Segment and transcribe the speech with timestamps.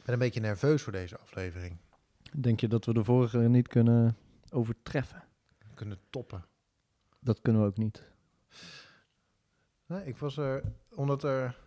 [0.00, 1.76] Ik ben een beetje nerveus voor deze aflevering.
[2.32, 4.16] Denk je dat we de vorige niet kunnen
[4.50, 5.22] overtreffen?
[5.58, 6.44] We kunnen toppen.
[7.18, 8.04] Dat kunnen we ook niet.
[9.86, 10.62] Nee, ik was er,
[10.94, 11.58] omdat er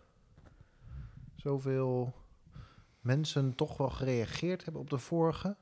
[1.34, 2.14] zoveel
[3.00, 5.56] mensen toch wel gereageerd hebben op de vorige.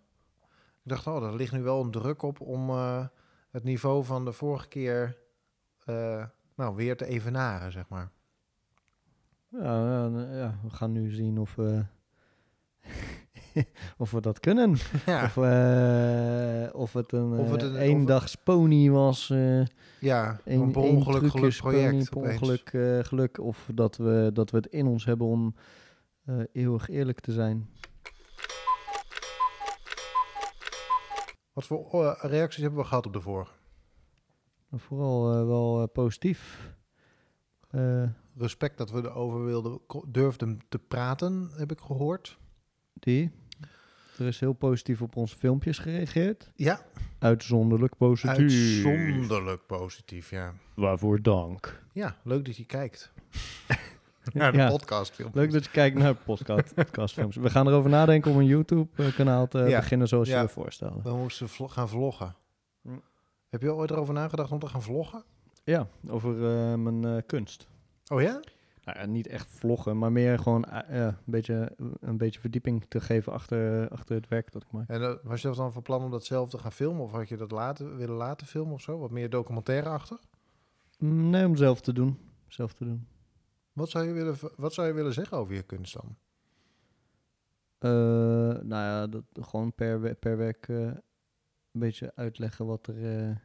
[0.83, 3.07] Ik dacht, oh, er ligt nu wel een druk op om eh,
[3.51, 5.19] het niveau van de vorige keer
[5.85, 8.11] eh, nou, weer te evenaren, zeg maar.
[9.49, 11.85] Ja, ja, ja, we gaan nu zien of we,
[13.99, 14.77] of we dat kunnen.
[15.07, 19.31] Ja, Of, eh, of het een, Of het eh, een- eendags pony was.
[19.31, 19.65] eh
[20.01, 22.17] ja een, een per ongeluk één geluk trucjes pony, project.
[22.17, 22.33] opeens.
[22.41, 22.69] ongeluk
[23.07, 23.39] geluk.
[23.39, 25.55] Of dat we, dat we het in ons hebben om
[26.53, 27.69] eeuwig eerlijk te zijn.
[31.53, 33.53] Wat voor reacties hebben we gehad op de vorige?
[34.69, 36.71] Maar vooral wel positief.
[38.37, 42.39] Respect dat we erover wilden, durfden te praten, heb ik gehoord.
[42.93, 43.31] die.
[44.19, 46.51] Er is heel positief op onze filmpjes gereageerd.
[46.55, 46.81] Ja,
[47.19, 48.37] Uitzonderlijk positief.
[48.39, 50.53] uitzonderlijk positief, ja.
[50.75, 51.83] Waarvoor dank.
[51.93, 53.13] Ja, leuk dat je kijkt.
[54.33, 54.79] Naar de Ja.
[55.33, 57.37] Leuk dat je kijkt naar podcast, podcastfilms.
[57.37, 59.79] We gaan erover nadenken om een YouTube-kanaal te Ja.
[59.79, 60.37] beginnen zoals Ja.
[60.37, 61.03] je je voorstelde.
[61.03, 62.35] We moesten vlo- gaan vloggen.
[62.83, 62.89] Hm.
[63.51, 65.25] Heb je ooit erover nagedacht om te gaan vloggen?
[65.65, 67.69] Ja, over eh, mijn eh, kunst.
[68.09, 68.41] Oh ja?
[68.85, 72.85] Nou, ja, niet echt vloggen, maar meer gewoon eh, ja, een, beetje, een beetje verdieping
[72.89, 74.89] te geven achter, achter het werk dat ik maak.
[74.89, 77.03] En eh, was je dan van plan om dat zelf te gaan filmen?
[77.03, 78.99] Of had je dat laten, willen laten filmen of zo?
[78.99, 80.19] Wat meer documentaire achter?
[80.99, 82.19] Nee, om zelf te doen.
[82.47, 83.07] Zelf te doen.
[83.73, 86.17] Wat zou je willen, wat zou je willen zeggen over je kunst dan?
[87.79, 87.91] Eh,
[88.63, 91.01] nou ja, dat, gewoon per, per werk eh, een
[91.81, 93.37] beetje uitleggen wat er, eh,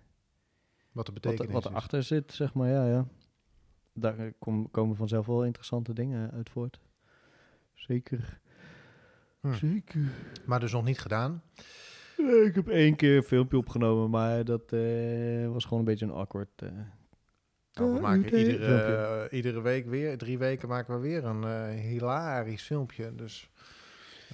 [0.91, 1.69] Wat de wat, betekenis er, wat is?
[1.69, 2.69] erachter zit, zeg maar.
[2.69, 3.07] Ja, ja.
[3.99, 6.79] Daar eh, kom- komen vanzelf wel interessante dingen uit voort.
[7.73, 8.39] Zeker.
[9.41, 9.53] Hm.
[9.53, 10.01] Zeker.
[10.45, 11.41] Maar dus nog niet gedaan.
[12.17, 16.05] Eh, Ik heb één keer een filmpje opgenomen, maar dat eh, was gewoon een beetje
[16.05, 16.49] een awkward.
[16.61, 16.69] eh,
[17.73, 18.75] Nou, we Ja, maken iedere,
[19.29, 23.15] eh, iedere week weer, drie weken maken we weer een eh, hilarisch filmpje.
[23.15, 23.49] Dus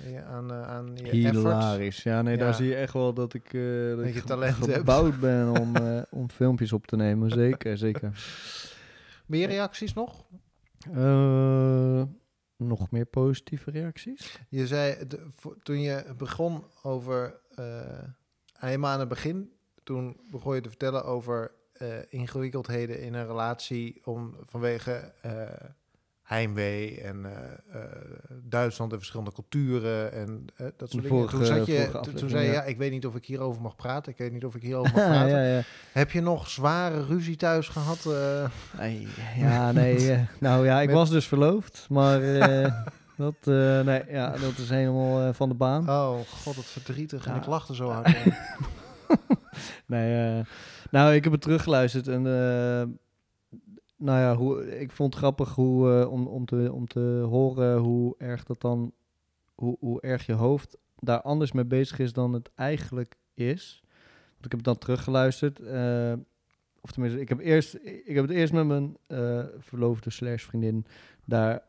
[0.05, 1.37] eh, aan, eh, aan je efforts.
[1.37, 2.03] Hilarisch.
[2.03, 2.43] Ja, nee, Ja.
[2.43, 4.73] daar zie je echt wel dat ik, eh dat Dat ik je talent hebt.
[4.77, 7.29] gebouwd ben om, eh, om filmpjes op te nemen.
[7.31, 8.11] Zeker, zeker.
[9.25, 10.25] Meer reacties nog?
[10.93, 12.03] Eh,
[12.57, 14.39] nog meer positieve reacties?
[14.49, 15.25] Je zei, de-
[15.63, 18.03] toen je begon over, eh,
[18.53, 19.51] helemaal aan het begin,
[19.83, 24.91] toen begon je te vertellen over eh, ingewikkeldheden in een relatie om, vanwege
[25.21, 25.69] eh,
[26.33, 27.31] heimwee en eh,
[27.81, 27.87] eh,
[28.43, 31.27] Duitsland en verschillende culturen en eh, dat soort dingen.
[31.29, 32.53] Toen, je, toen- toen zei je, ja.
[32.53, 34.91] ja, ik weet niet of ik hierover mag praten, ik weet niet of ik hierover
[34.95, 35.29] mag praten.
[35.29, 35.61] ja, ja.
[35.91, 38.05] Heb je nog zware ruzie thuis gehad?
[38.05, 38.45] eh?
[39.37, 40.17] Ja, nee.
[40.39, 42.19] nou ja, ik Met- was dus verloofd, maar
[43.17, 43.35] dat,
[43.85, 45.89] nee, ja, dat is helemaal van de baan.
[45.89, 47.25] Oh, god, wat verdrietig.
[47.25, 48.15] En ik lachte zo hard.
[49.85, 50.43] Nee,
[50.91, 52.23] nou, ik heb het teruggeluisterd en
[54.03, 58.15] nou ja, ik vond het grappig hoe, eh, om, om, te, om te horen hoe
[58.17, 58.93] erg dat dan,
[59.55, 63.83] hoe, hoe erg je hoofd daar anders mee bezig is dan het eigenlijk is.
[64.31, 65.59] Want ik heb dan teruggeluisterd.
[65.59, 66.13] eh,
[66.81, 70.85] of tenminste, ik heb, eerst, ik heb het eerst met mijn eh, verloofde slash vriendin
[71.25, 71.61] daar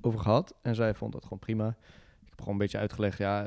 [0.00, 0.54] over gehad.
[0.62, 1.68] En zij vond dat gewoon prima.
[2.20, 3.44] Ik heb gewoon een beetje uitgelegd, ja...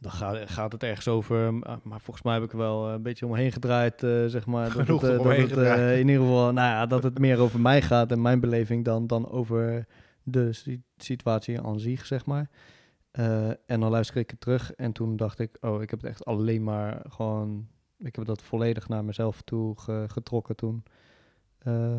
[0.00, 1.62] eh, dan gaat, gaat het ergens over.
[1.62, 4.46] ah, Maar volgens mij heb ik er wel eh, een beetje omheen gedraaid, eh, zeg
[4.46, 4.64] maar.
[4.72, 5.98] Dat Genoeg het, eh, dat het, eh, gedraaid.
[6.00, 9.06] in ieder geval, nou ja, dat het meer over mij gaat en mijn beleving dan,
[9.06, 9.86] dan over
[10.22, 12.50] de si- situatie aan zich, zeg maar.
[13.10, 16.10] Eh, en dan luister ik het terug en toen dacht ik, oh, ik heb het
[16.10, 17.68] echt alleen maar gewoon,
[17.98, 20.82] ik heb dat volledig naar mezelf toe ge- getrokken toen.
[21.58, 21.96] Eh,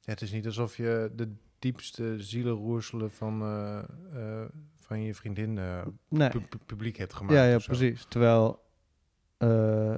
[0.00, 3.78] Ja, het is niet alsof je de diepste zielenroerselen van, eh,
[4.14, 4.48] eh,
[4.86, 5.52] van je vriendin
[6.08, 6.28] nee.
[6.28, 7.34] pu- pu- publiek hebt gemaakt.
[7.34, 8.04] Ja, ja, precies.
[8.08, 8.60] Terwijl,
[9.36, 9.96] eh,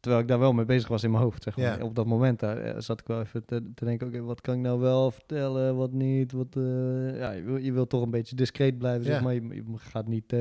[0.00, 1.42] terwijl ik daar wel mee bezig was in mijn hoofd.
[1.42, 1.78] Zeg maar.
[1.78, 1.84] Ja.
[1.84, 4.54] Op dat moment daar, eh, zat ik wel even te, te denken, oké, wat kan
[4.54, 6.32] ik nou wel vertellen, wat niet.
[6.32, 9.12] Wat, ja, je, wil, je wilt toch een beetje discreet blijven, Ja.
[9.12, 9.34] zeg maar.
[9.34, 10.34] Je, je gaat niet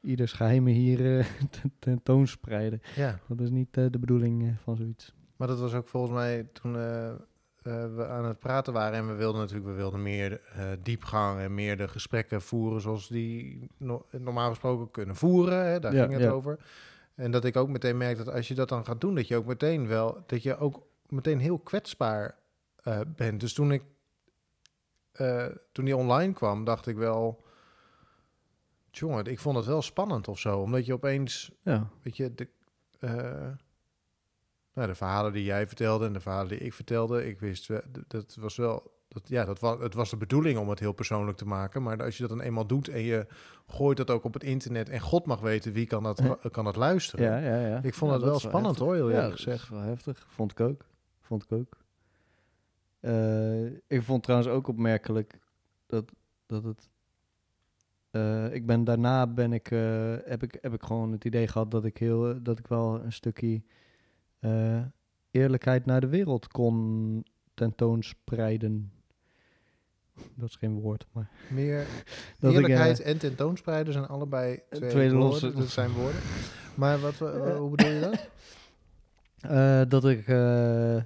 [0.00, 0.98] ieders geheimen hier
[1.60, 2.80] ten- tentoonspreiden.
[2.96, 5.14] Ja, Dat is niet de bedoeling van zoiets.
[5.36, 6.76] maar dat was ook volgens mij toen
[7.62, 8.98] we aan het praten waren.
[8.98, 13.08] En we wilden natuurlijk we wilden meer eh, diepgang en meer de gesprekken voeren zoals
[13.08, 15.66] die no- normaal gesproken kunnen voeren.
[15.66, 15.80] Hè?
[15.80, 16.30] Daar Ja, ging het ja.
[16.30, 16.58] over.
[17.14, 19.36] En dat ik ook meteen merk dat als je dat dan gaat doen, dat je
[19.36, 22.38] ook meteen wel, dat je ook meteen heel kwetsbaar
[22.76, 23.40] eh, bent.
[23.40, 23.82] Dus toen ik,
[25.12, 27.44] eh, toen die online kwam, dacht ik wel,
[28.90, 32.48] jongen, ik vond het wel spannend of zo, omdat je opeens, Ja, weet je, de,
[32.98, 33.48] eh,
[34.74, 37.70] nou, de verhalen die jij vertelde en de verhalen die ik vertelde, ik wist,
[38.08, 41.36] dat was wel, Dat, ja, dat was, het was de bedoeling om het heel persoonlijk
[41.36, 41.82] te maken.
[41.82, 43.26] Maar als je dat dan eenmaal doet en je
[43.66, 44.88] gooit dat ook op het internet...
[44.88, 47.24] en God mag weten wie kan dat, kan dat luisteren.
[47.24, 47.82] Ja, ja, ja.
[47.82, 49.62] Ik vond Ja, het wel spannend, hoor, heel eerlijk dat gezegd.
[49.62, 50.24] is wel heftig.
[50.28, 50.84] Vond ik ook.
[51.20, 51.80] Vond ik ook.
[53.00, 55.38] Eh, ik vond trouwens ook opmerkelijk
[55.86, 56.12] dat,
[56.46, 56.88] dat het...
[58.10, 61.70] eh, ik ben daarna ben ik, eh, heb ik, heb ik gewoon het idee gehad
[61.70, 63.62] dat ik, heel, dat ik wel een stukje
[64.42, 64.80] eh,
[65.30, 67.24] eerlijkheid naar de wereld kon
[67.54, 68.92] tentoonspreiden.
[70.38, 71.28] Dat is geen woord, maar...
[71.50, 71.86] Meer ik,
[72.40, 75.28] eerlijkheid eh, en tentoonspreiden zijn allebei twee, twee woorden.
[75.28, 76.20] losse- Dat zijn woorden.
[76.74, 78.28] Maar wat, eh, hoe bedoel je dat?
[79.42, 80.26] Eh, dat ik.
[80.28, 81.02] eh,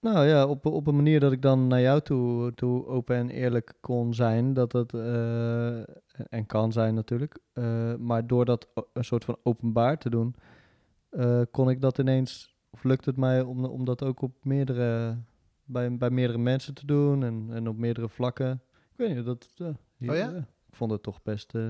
[0.00, 3.30] nou ja, op, op een manier dat ik dan naar jou toe, toe open en
[3.30, 4.54] eerlijk kon zijn.
[4.54, 4.94] Dat het.
[4.94, 5.78] eh,
[6.28, 7.38] en kan zijn natuurlijk.
[7.52, 10.34] eh, maar door dat een soort van openbaar te doen.
[11.16, 12.54] Eh, kon ik dat ineens.
[12.70, 15.18] Of lukt het mij om, om dat ook op meerdere.
[15.64, 18.62] Bij, bij meerdere mensen te doen en, en op meerdere vlakken.
[18.72, 19.48] Ik weet niet, dat.
[19.96, 20.30] hier- Oh ja?
[20.68, 21.54] Ik vond het toch best.
[21.54, 21.66] eh,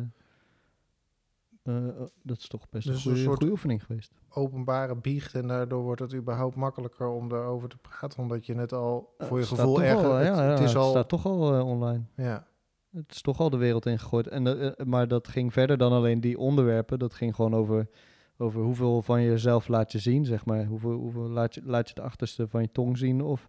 [1.63, 1.85] eh,
[2.23, 4.13] dat is toch best Dus een goede, oefening geweest.
[4.29, 8.19] Openbare biecht en daardoor wordt het überhaupt makkelijker om erover te praten.
[8.19, 10.07] Omdat je het al voor je gevoel erger...
[10.07, 10.91] al, het, ja, het is al...
[10.91, 12.05] staat toch al eh, online.
[12.17, 12.47] ja.
[12.91, 14.27] Het is toch al de wereld ingegooid.
[14.29, 16.99] En, eh, eh, maar dat ging verder dan alleen die onderwerpen.
[16.99, 17.89] Dat ging gewoon over,
[18.39, 20.65] over hoeveel van jezelf laat je zien, zeg maar.
[20.65, 23.49] Hoeveel, hoeveel laat, je, laat je de achterste van je tong zien of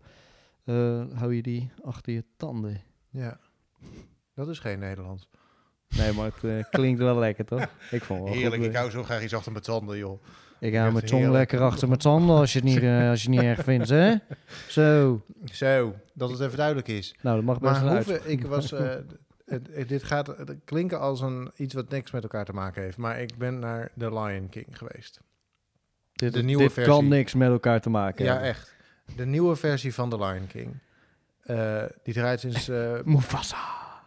[0.64, 2.82] eh, hou je die achter je tanden?
[3.10, 3.40] ja.
[4.34, 5.28] Dat is geen Nederlands.
[5.98, 7.68] Nee, maar het eh, klinkt wel lekker, toch?
[7.92, 8.80] Ik vond wel Heerlijk, goed, ik eh.
[8.80, 10.24] hou zo graag iets achter mijn tanden, joh.
[10.60, 13.40] Ik hou mijn tong lekker achter mijn tanden als je het niet, als je het
[13.40, 14.16] niet erg vindt, hè?
[14.68, 15.22] Zo.
[15.52, 17.16] Zo, dat het even duidelijk is.
[17.22, 18.22] Nou, dat mag best Maar wel uit.
[18.26, 18.74] ik was...
[19.50, 20.34] het- dit gaat
[20.66, 22.98] klinken als een, iets wat niks met elkaar te maken heeft.
[22.98, 25.20] Maar ik ben naar The Lion King geweest.
[26.14, 26.94] Dit, de nieuwe dit versie.
[26.94, 28.76] kan niks met elkaar te maken Ja, echt.
[29.16, 30.78] De nieuwe versie van The Lion King.
[31.44, 32.68] Eh, die draait sinds...
[32.70, 33.58] eh, Mufasa.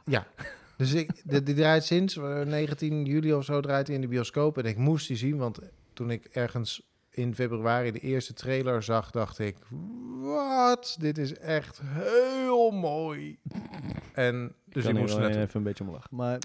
[0.05, 0.27] ja.
[0.77, 4.09] Dus ik, die, die draait sinds eh, 19 juli of zo draait hij in de
[4.09, 4.59] bioscoop.
[4.59, 5.59] En ik moest die zien, want
[5.93, 9.57] toen ik ergens in februari de eerste trailer zag, dacht ik...
[10.21, 10.97] Wat?
[11.01, 13.39] Dit is echt heel mooi.
[14.13, 16.17] En dus kan ik ik moest er even een beetje om lachen.
[16.17, 16.39] Maar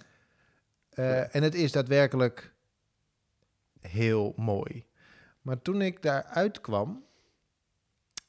[0.90, 2.54] Eh, en het is daadwerkelijk
[3.80, 4.86] heel mooi.
[5.42, 7.06] Maar toen ik daar uitkwam,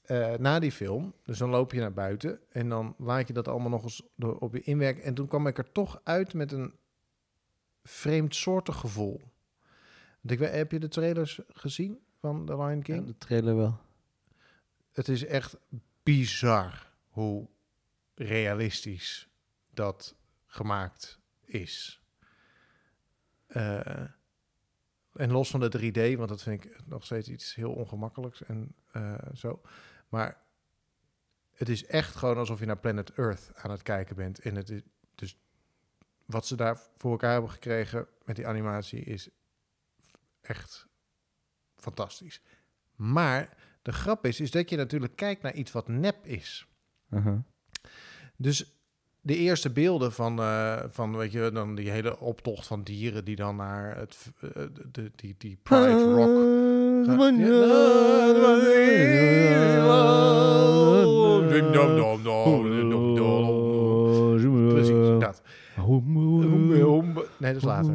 [0.03, 3.49] eh, na die film, dus dan loop je naar buiten en dan laat je dat
[3.49, 5.03] allemaal nog eens door, op je inwerken.
[5.03, 6.75] En toen kwam ik er toch uit met een
[7.85, 9.21] vreemdsoortig gevoel.
[10.21, 13.07] Want ik, weet- heb je de trailers gezien van The Lion ja, King?
[13.07, 13.79] de trailer wel.
[14.93, 15.57] Het is echt
[16.03, 17.49] bizar hoe
[18.15, 19.29] realistisch
[19.77, 22.03] dat gemaakt is.
[23.47, 24.07] Eh,
[25.13, 28.75] en los van de 3D, want dat vind ik nog steeds iets heel ongemakkelijks en
[28.93, 29.63] eh, zo.
[30.09, 30.45] Maar
[31.53, 34.39] het is echt gewoon alsof je naar Planet Earth aan het kijken bent.
[34.39, 34.83] En het is
[35.15, 35.39] dus
[36.25, 39.29] wat ze daar voor elkaar hebben gekregen met die animatie is
[40.41, 40.87] echt
[41.75, 42.43] fantastisch.
[42.95, 46.67] Maar de grap is, is dat je natuurlijk kijkt naar iets wat nep is.
[47.11, 47.39] Uh-huh.
[48.37, 48.76] Dus
[49.27, 53.37] de eerste beelden van, eh, van weet je, dan die hele optocht van dieren die
[53.37, 56.29] dan naar het, eh, de, de- die, die Pride Rock.
[64.69, 65.43] Precies, dat.
[67.39, 67.95] Nee, dat is later.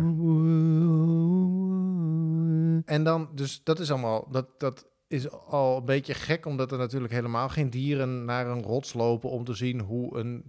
[2.86, 6.78] En dan, dus dat is allemaal, dat, dat is al een beetje gek, omdat er
[6.78, 10.44] natuurlijk helemaal geen dieren naar een rots lopen om te zien hoe een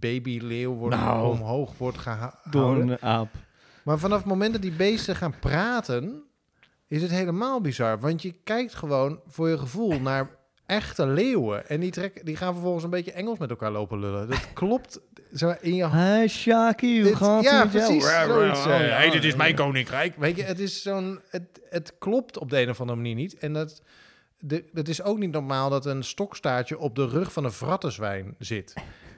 [0.00, 1.30] babyleeuw wordt, Nou.
[1.30, 2.40] omhoog wordt gehouden.
[2.50, 3.28] Door een aap.
[3.82, 6.22] Maar vanaf het moment dat die beesten gaan praten,
[6.88, 8.00] is het helemaal bizar.
[8.00, 10.30] Want je kijkt gewoon voor je gevoel naar
[10.66, 11.68] echte leeuwen.
[11.68, 14.28] En die, trekken, die gaan vervolgens een beetje Engels met elkaar lopen lullen.
[14.28, 15.00] Dat klopt
[15.34, 17.68] zo in je Hi, Shaki, hoe gaat het ja, jou?
[17.68, 18.04] precies.
[18.26, 19.36] Zoiets, eh, ja, hey, dit is ja.
[19.36, 20.16] mijn koninkrijk.
[20.16, 21.20] Weet je, het is zo'n...
[21.28, 23.38] Het, het klopt op de een of andere manier niet.
[23.38, 23.82] En dat...
[24.42, 28.34] De, het is ook niet normaal dat een stokstaartje op de rug van een vrattenzwijn
[28.38, 28.74] zit.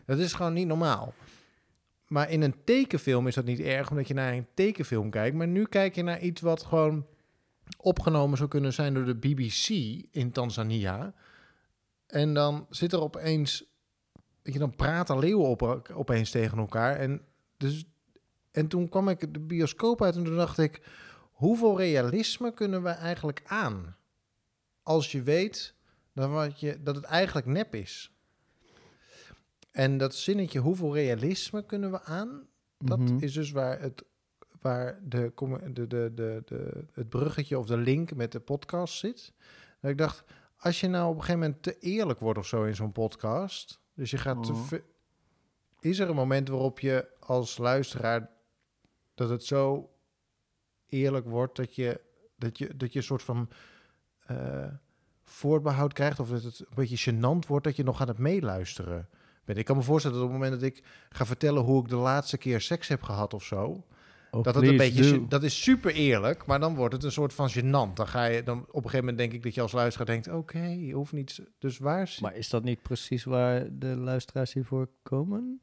[0.06, 1.14] Dat is gewoon niet normaal.
[2.06, 5.36] Maar in een tekenfilm is dat niet erg, omdat je naar een tekenfilm kijkt.
[5.36, 7.06] Maar nu kijk je naar iets wat gewoon
[7.76, 9.68] opgenomen zou kunnen zijn door de BBC
[10.10, 11.14] in Tanzania.
[12.06, 13.64] En dan zit er opeens...
[14.42, 16.96] Weet je, dan praten leeuwen op, opeens tegen elkaar.
[16.96, 17.20] En,
[17.56, 17.84] dus,
[18.50, 20.80] en toen kwam ik de bioscoop uit en toen dacht ik...
[21.32, 23.96] Hoeveel realisme kunnen we eigenlijk aan?
[24.82, 25.74] Als je weet
[26.12, 28.11] dat, wat je, dat het eigenlijk nep is.
[29.72, 32.46] En dat zinnetje, hoeveel realisme kunnen we aan?
[32.78, 33.16] Dat Mhm.
[33.18, 34.04] is dus waar, het,
[34.60, 35.32] waar de,
[35.72, 39.32] de, de, de, de, het bruggetje of de link met de podcast zit.
[39.80, 40.24] Dat ik dacht,
[40.56, 43.80] als je nou op een gegeven moment te eerlijk wordt of zo in zo'n podcast,
[43.94, 44.78] dus je gaat te Mhm.
[45.80, 48.30] is er een moment waarop je als luisteraar
[49.14, 49.90] dat het zo
[50.86, 52.00] eerlijk wordt dat je
[52.36, 53.48] dat je dat je een soort van
[54.26, 54.66] eh,
[55.22, 59.08] voorbehoud krijgt of dat het een beetje gênant wordt dat je nog aan het meeluisteren
[59.46, 61.96] Ik kan me voorstellen dat op het moment dat ik ga vertellen hoe ik de
[61.96, 63.84] laatste keer seks heb gehad of zo,
[64.30, 65.26] Oh, dat het een beetje, do.
[65.28, 67.92] dat is super eerlijk, maar dan wordt het een soort van gênant.
[67.94, 70.28] Dan ga je dan op een gegeven moment denk ik dat je als luisteraar denkt,
[70.28, 71.40] oké, je hoeft niet.
[71.58, 75.60] Dus waar zit Maar is dat niet precies waar de luisteraars hiervoor komen?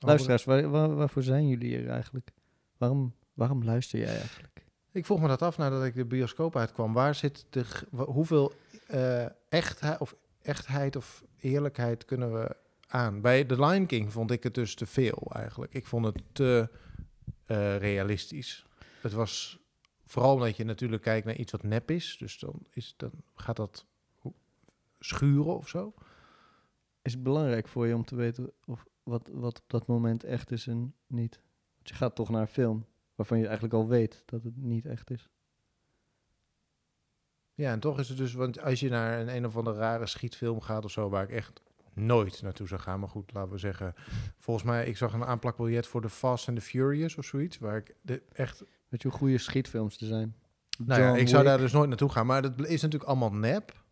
[0.00, 2.30] Oh, Luisteraars, waar, waar- waarvoor zijn jullie hier eigenlijk?
[2.76, 4.64] Waarom, waarom luister jij eigenlijk?
[4.92, 6.92] Ik vroeg me dat af nadat ik de bioscoop uitkwam.
[6.92, 8.52] Waar zit de hoeveel
[8.86, 12.56] eh, echtheid of echtheid of eerlijkheid kunnen we
[12.94, 13.20] aan?
[13.20, 15.74] Bij The Lion King vond ik het dus te veel eigenlijk.
[15.74, 16.68] Ik vond het te
[17.44, 18.66] eh, realistisch.
[19.00, 19.58] Het was
[20.06, 23.56] vooral omdat je natuurlijk kijkt naar iets wat nep is, dus dan is dan gaat
[23.56, 23.86] dat
[24.98, 25.94] schuren of zo.
[27.02, 30.50] Is het belangrijk voor je om te weten of wat, wat op dat moment echt
[30.50, 31.40] is en niet?
[31.74, 34.86] Want je gaat toch naar een film waarvan je eigenlijk al weet dat het niet
[34.86, 35.28] echt is.
[37.54, 40.06] Ja, en toch is het dus, want als je naar een een of andere rare
[40.06, 41.62] schietfilm gaat of zo, waar ik echt
[41.94, 43.94] nooit naartoe zou gaan, maar goed, laten we zeggen,
[44.38, 47.76] volgens mij, ik zag een aanplakbiljet voor de Fast and the Furious of zoiets, waar
[47.76, 50.34] ik de, echt, Weet je hoe goede schietfilms er zijn?
[50.78, 53.82] nou ja, ik zou daar dus nooit naartoe gaan, maar dat is natuurlijk allemaal nep.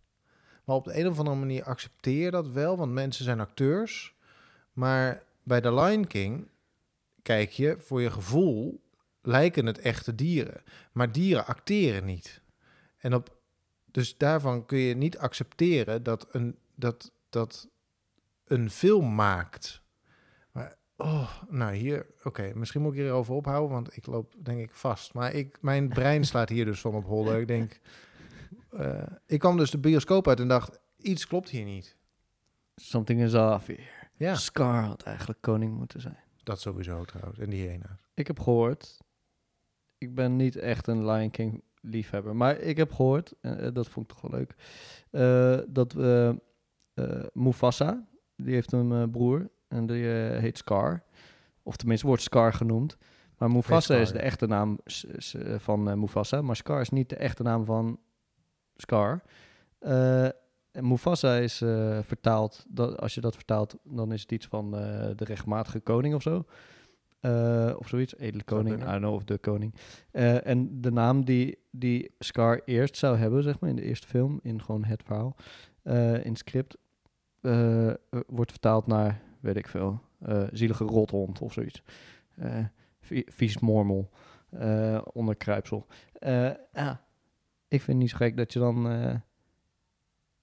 [0.64, 4.14] Maar op de een of andere manier accepteer dat wel, want mensen zijn acteurs.
[4.72, 6.48] Maar bij The Lion King
[7.22, 8.80] kijk je, voor je gevoel
[9.22, 10.62] lijken het echte dieren.
[10.92, 12.40] Maar dieren acteren niet.
[12.98, 13.36] En op,
[13.90, 17.68] dus daarvan kun je niet accepteren dat een, dat, dat
[18.52, 19.82] een film maakt.
[20.52, 24.74] Maar, oh, nou hier, oké, misschien moet ik hierover ophouden, want ik loop denk ik
[24.74, 25.14] vast.
[25.14, 27.40] Maar ik, mijn brein slaat hier dus van op holder.
[27.40, 27.80] Ik denk,
[28.70, 31.96] eh, ik kwam dus de bioscoop uit en dacht, iets klopt hier niet.
[32.74, 33.82] Something is off here.
[34.16, 36.18] Ja, Scar had eigenlijk koning moeten zijn.
[36.42, 37.38] dat sowieso trouwens.
[37.38, 38.08] En die hyena's.
[38.14, 39.00] Ik heb gehoord,
[39.98, 43.88] ik ben niet echt een Lion King liefhebber, maar ik heb gehoord, en eh, dat
[43.88, 44.54] vond ik toch wel leuk,
[45.10, 48.06] eh, dat eh, Mufasa,
[48.44, 51.02] die heeft een eh, broer en die eh, heet Scar,
[51.62, 52.96] of tenminste wordt Scar genoemd.
[53.38, 57.42] Maar Mufasa is de echte naam eh, van Mufasa, maar Scar is niet de echte
[57.42, 58.00] naam van
[58.76, 59.22] Scar.
[60.72, 61.56] En Mufasa is
[62.00, 64.70] vertaald, dat, als je dat vertaalt, dan is het iets van
[65.16, 66.44] de rechtmatige koning of zo.
[67.78, 69.74] Of zoiets, edele koning, I don't know, of de koning.
[70.42, 74.40] En de naam die, die Scar eerst zou hebben, zeg maar, in de eerste film,
[74.42, 75.36] in gewoon het verhaal,
[76.22, 76.76] in het script,
[77.42, 77.94] eh, eh,
[78.26, 81.82] wordt vertaald naar, weet ik veel, eh, zielige rothond of zoiets.
[83.00, 84.10] Vie- vies mormel,
[85.12, 85.86] onderkruipsel.
[86.72, 87.04] Ja,
[87.68, 88.82] ik vind het niet zo gek dat je dan,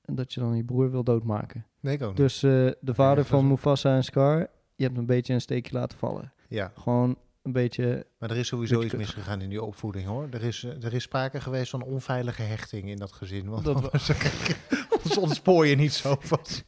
[0.02, 1.66] dat je dan je broer wil doodmaken.
[1.80, 2.18] Nee, ik ook niet.
[2.18, 6.34] Dus de vader van Mufasa en Scar, je hebt een beetje een steekje laten vallen.
[6.48, 10.28] Ja, Gewoon een beetje, maar er is sowieso iets misgegaan in die opvoeding hoor.
[10.32, 13.50] Er is, er is sprake geweest van onveilige hechting in dat gezin.
[13.50, 14.10] Want Dat anders,
[14.94, 16.66] anders ontspoor je niet zo vast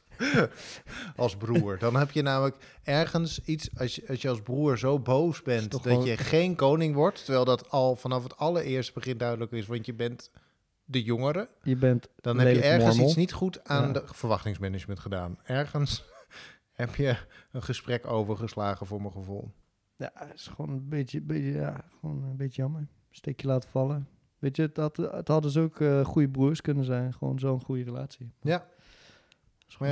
[1.16, 1.78] als broer.
[1.80, 5.72] Dan heb je namelijk ergens iets, als je als, je als broer zo boos bent
[5.72, 9.66] dat gewoon- je geen koning wordt, terwijl dat al vanaf het allereerste begin duidelijk is,
[9.68, 10.32] want je bent
[10.86, 13.06] de jongere, je bent dan heb je ergens mormel.
[13.08, 13.94] iets niet goed aan Ja.
[13.94, 15.38] de verwachtingsmanagement gedaan.
[15.44, 16.04] Ergens
[16.82, 17.16] heb je
[17.52, 19.52] een gesprek overgeslagen voor mijn gevoel.
[19.96, 22.88] Ja, het is gewoon een beetje, beetje, ja, gewoon een beetje jammer.
[23.12, 24.08] Steekje laten vallen.
[24.40, 27.14] Weet je, het, had, het hadden ze ook eh goede broers kunnen zijn.
[27.14, 28.32] Gewoon zo'n goede relatie.
[28.42, 28.68] Ja,
[29.72, 29.90] Is Maar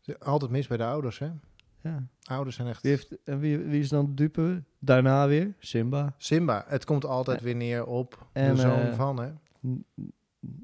[0.00, 0.14] ja.
[0.18, 1.30] altijd mis bij de ouders, hè?
[1.80, 2.06] ja.
[2.22, 2.82] Ouders zijn echt...
[2.82, 4.62] Wie, heeft, en wie, wie is dan de dupe?
[4.78, 6.14] Daarna weer Simba.
[6.16, 9.32] Simba, het komt altijd weer neer op En, de zoon eh, van, hè?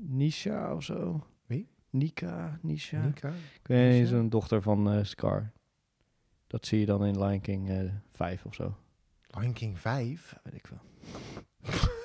[0.06, 1.26] Nisha of zo.
[1.46, 1.68] Wie?
[1.90, 3.04] Nika, Nisha.
[3.04, 3.28] Nika?
[3.28, 4.16] Ik weet niet, Nisha?
[4.16, 5.52] zo'n dochter van eh, Scar.
[6.46, 8.76] Dat zie je dan in Lion King eh 5 of zo.
[9.26, 10.30] Lion King 5?
[10.30, 10.80] Ja, weet ik veel.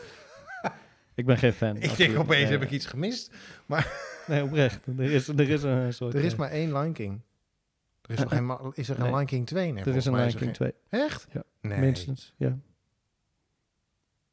[1.19, 1.77] ik ben geen fan.
[1.87, 3.31] Ik denk opeens, Nee, heb ik iets gemist?
[4.27, 4.85] Nee, oprecht.
[4.97, 6.13] Er is, er is een soort...
[6.13, 7.21] Er is eh, maar één Lion King.
[8.01, 9.13] Er is, nog geen, ma- is er geen Nee.
[9.13, 9.71] Lion King 2?
[9.71, 11.27] Nee, er is een Lion mij King 2, geen- Echt?
[11.31, 11.79] Ja, Nee.
[11.79, 12.33] minstens.
[12.37, 12.57] Ja.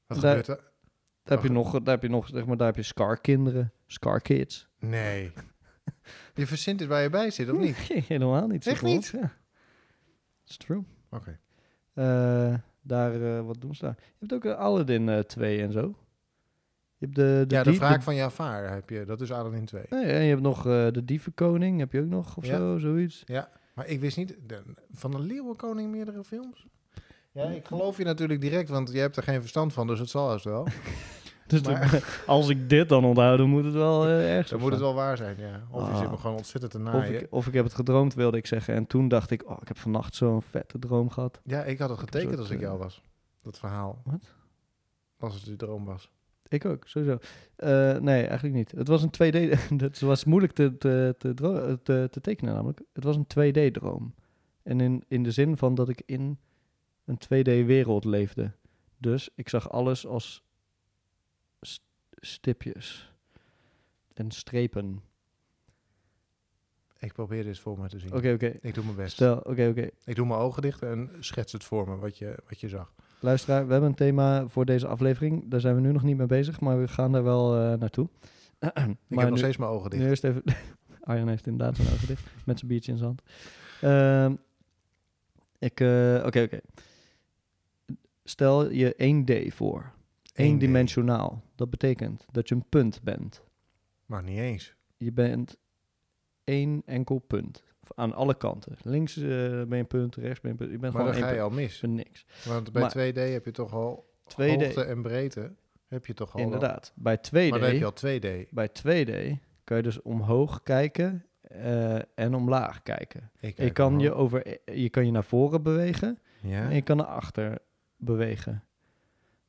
[0.07, 0.65] Wat Daar- gebeurt er?
[1.23, 3.73] Daar heb, je nog, daar heb je nog, zeg maar, daar heb je Scar-kinderen.
[3.87, 4.69] Scar-kids.
[4.79, 5.33] Nee.
[6.35, 7.77] Je verzint het waar je bij zit, of niet?
[7.77, 8.67] Helemaal niet.
[8.67, 8.91] Echt zeg maar.
[8.91, 9.13] niet?
[9.21, 9.33] Ja.
[10.45, 10.83] It's true.
[11.11, 11.39] Oké.
[11.95, 13.95] Eh, daar, eh, wat doen ze daar?
[13.99, 15.95] Je hebt ook eh, Aladdin eh 2 en zo.
[16.99, 19.05] Je hebt de, de Ja, de wraak van Jafar heb je.
[19.05, 19.83] Dat is Aladdin 2.
[19.91, 22.57] Nee, en je hebt nog eh, de Dievenkoning, heb je ook nog, of Ja.
[22.57, 23.25] zo, zoiets.
[23.75, 24.37] Maar ik wist niet...
[24.47, 24.63] de-
[24.93, 26.67] van de Leeuwenkoning meerdere films?
[27.33, 30.09] Ja, ik geloof je natuurlijk direct, want je hebt er geen verstand van, dus het
[30.11, 30.67] zal haast wel.
[31.47, 34.71] Dus Maar- als ik dit dan onthoud, dan moet het wel eh, ergens Dan moet
[34.71, 35.63] het wel waar zijn, ja.
[35.71, 35.99] Of je Ah.
[36.01, 37.21] zit me gewoon ontzettend te Of naaien.
[37.21, 38.75] ik, of ik heb het gedroomd, wilde ik zeggen.
[38.75, 41.41] En toen dacht ik, oh, ik heb vannacht zo'n vette droom gehad.
[41.45, 43.03] Ja, ik had het getekend soort, als ik eh, jou was.
[43.43, 44.03] Dat verhaal.
[44.05, 44.33] Wat?
[45.19, 46.11] Als het die droom was.
[46.49, 47.19] Ik ook, sowieso.
[47.57, 48.71] Eh, nee, eigenlijk niet.
[48.71, 49.59] Het was een 2D...
[49.77, 51.35] Het was moeilijk te, te, te,
[51.83, 52.81] te, te tekenen namelijk.
[52.93, 54.15] Het was een 2D-droom.
[54.63, 56.39] En in, in de zin van dat ik in
[57.05, 58.53] een 2D-wereld leefde.
[58.99, 60.43] Dus ik zag alles als
[61.61, 63.15] st- stipjes
[64.15, 65.01] en strepen.
[66.99, 68.13] Ik probeer dit voor me te zien.
[68.15, 68.59] Oké, oké.
[68.61, 69.13] Ik doe mijn best.
[69.13, 69.89] Stel, oké, oké.
[70.05, 72.95] Ik doe mijn ogen dicht en schets het voor me wat je, wat je zag.
[73.27, 75.51] Luisteraar, we hebben een thema voor deze aflevering.
[75.51, 78.09] Daar zijn we nu nog niet mee bezig, maar we gaan daar wel eh, naartoe.
[78.59, 80.03] Ik maar heb nog nu- steeds mijn ogen dicht.
[80.03, 80.43] Nu eerst even...
[81.01, 82.23] Arjan heeft inderdaad zijn ogen dicht.
[82.45, 83.23] Met zijn biertje in zijn hand.
[83.81, 84.35] Ehm,
[85.59, 85.81] ik...
[85.81, 86.61] eh, Oké, oké.
[88.25, 88.95] Stel je
[89.51, 89.93] 1D voor.
[89.93, 90.33] 1D.
[90.35, 91.43] Eendimensionaal.
[91.55, 93.43] Dat betekent dat je een punt bent.
[94.07, 94.75] Maar niet eens.
[94.97, 95.57] Je bent
[96.45, 97.65] één enkel punt.
[97.95, 98.77] Aan alle kanten.
[98.83, 100.71] Links eh, ben je een punt, rechts ben je punt.
[100.71, 101.41] Je bent Maar dan ga je punt.
[101.41, 101.81] al mis.
[101.87, 102.27] Niks.
[102.45, 104.37] Want bij Maar- 2D heb je toch al 2D.
[104.63, 105.53] hoogte en breedte.
[105.89, 106.93] Heb je toch al Inderdaad.
[106.95, 107.33] Bij 2D...
[107.51, 108.49] Maar dan heb je al 2D.
[108.51, 113.31] Bij 2D kan je dus omhoog kijken eh, en omlaag kijken.
[113.41, 116.97] Ik Je kan je, over, je kan je naar voren bewegen Ja, en je kan
[116.97, 117.59] naar achter
[117.97, 118.65] bewegen.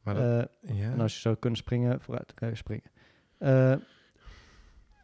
[0.01, 0.91] maar dat, Eh, ja.
[0.91, 2.91] En als je zou kunnen springen, vooruit kan je springen.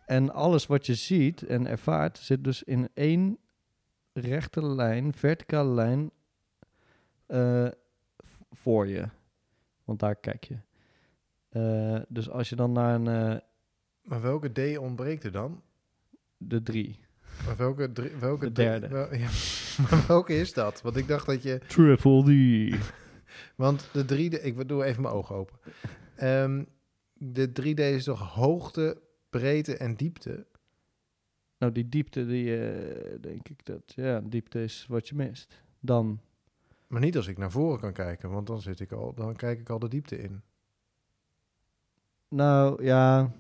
[0.05, 3.37] En alles wat je ziet en ervaart zit dus in één
[4.13, 6.11] rechte lijn, verticale lijn
[7.25, 7.67] eh,
[8.51, 9.09] voor je.
[9.83, 10.57] Want daar kijk je.
[11.49, 13.39] Eh, dus als je dan naar een, eh,
[14.03, 15.61] maar welke D ontbreekt er dan?
[16.37, 16.99] de drie.
[17.45, 18.87] Maar welke, drie, welke De derde.
[18.87, 19.29] wel- ja,
[19.89, 20.81] maar welke is dat?
[20.81, 21.59] Want ik dacht dat je...
[21.67, 22.75] Triple D.
[23.55, 24.43] Want de 3D...
[24.43, 25.57] Ik doe even mijn ogen open.
[26.15, 26.63] Ehm,
[27.13, 29.01] de 3D is toch hoogte,
[29.39, 30.45] breedte en diepte?
[31.57, 35.61] Nou, die diepte, die eh, denk ik dat, ja, diepte is wat je mist.
[35.79, 36.19] Dan,
[36.87, 39.59] Maar niet als ik naar voren kan kijken, want dan, zit ik al, dan kijk
[39.59, 40.41] ik al de diepte in.
[42.29, 43.31] nou ja,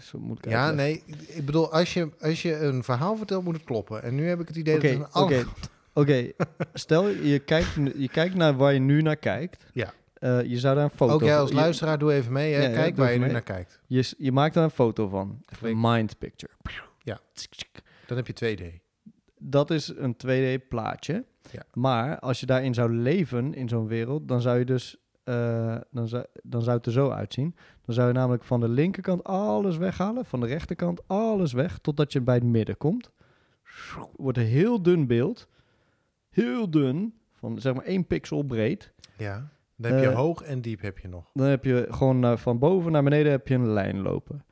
[0.00, 3.54] zo moet ik Ja, nee, ik bedoel, als je, als je een verhaal vertelt, moet
[3.54, 4.02] het kloppen.
[4.02, 5.44] En nu heb ik het idee dat het een oké.
[5.92, 6.32] Oké,
[6.74, 9.64] stel je kijkt, je kijkt naar waar je nu naar kijkt.
[9.72, 9.92] Ja.
[10.18, 12.52] Eh, je zou daar een foto Ook jij als je- luisteraar, doe even mee.
[12.54, 12.62] Hè?
[12.66, 13.80] Ja, Kijk waar je nu naar kijkt.
[13.86, 15.42] Je, je maakt daar een foto van.
[15.62, 16.52] Een mind picture.
[17.02, 17.20] Ja.
[18.06, 18.80] Dan heb je 2D.
[19.38, 21.24] Dat is een 2D plaatje.
[21.50, 21.62] Ja.
[21.72, 24.96] Maar als je daarin zou leven, in zo'n wereld, dan zou je dus...
[25.24, 27.54] eh, dan, zou, dan zou het er zo uitzien.
[27.84, 30.24] Dan zou je namelijk van de linkerkant alles weghalen.
[30.24, 31.78] Van de rechterkant alles weg.
[31.78, 33.10] Totdat je bij het midden komt.
[34.16, 35.48] Wordt een heel dun beeld.
[36.30, 37.14] Heel dun.
[37.32, 38.92] Van zeg maar één pixel breed.
[39.16, 39.48] Ja.
[39.78, 41.30] Dan heb je Eh, hoog en diep heb je nog.
[41.34, 44.44] Dan heb je gewoon eh, van boven naar beneden heb je een lijn lopen.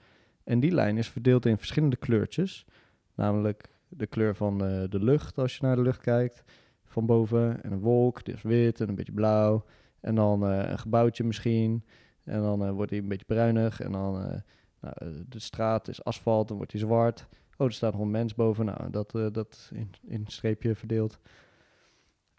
[0.44, 2.66] En die lijn is verdeeld in verschillende kleurtjes.
[3.14, 6.44] Namelijk de kleur van eh, de lucht als je naar de lucht kijkt.
[6.84, 7.62] Van boven.
[7.62, 9.64] En een wolk, die is wit en een beetje blauw.
[10.00, 11.84] En dan een gebouwtje misschien.
[12.24, 13.80] En dan wordt hij een beetje bruinig.
[13.80, 14.42] En dan
[14.80, 14.94] nou,
[15.28, 17.28] de straat is asfalt, dan wordt hij zwart.
[17.56, 18.64] Oh, er staat nog een mens boven.
[18.64, 21.18] Nou, dat, dat in, in een streepje verdeeld.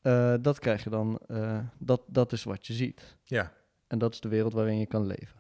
[0.08, 1.20] Eh, dat krijg je dan.
[1.28, 3.17] eh, dat, dat is wat je ziet.
[3.24, 3.54] Ja,
[3.88, 5.38] En dat is de wereld waarin je kan leven.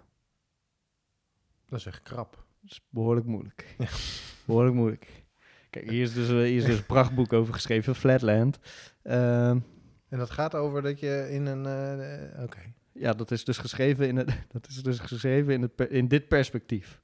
[1.65, 2.45] dat is echt krap.
[2.61, 3.75] Dat is behoorlijk moeilijk.
[3.77, 3.87] Ja.
[4.45, 5.23] Behoorlijk moeilijk.
[5.69, 8.59] Kijk, hier is dus, eh, hier is dus een prachtboek over geschreven, Flatland.
[9.01, 9.59] Ehm,
[10.09, 11.65] En dat gaat over dat je in een...
[12.43, 12.59] Oké.
[12.91, 16.27] ja, dat is dus geschreven in, het, dat is dus geschreven in, het, in dit
[16.27, 17.01] perspectief.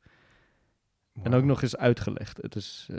[1.23, 2.41] En ook nog eens uitgelegd.
[2.41, 2.89] Het is,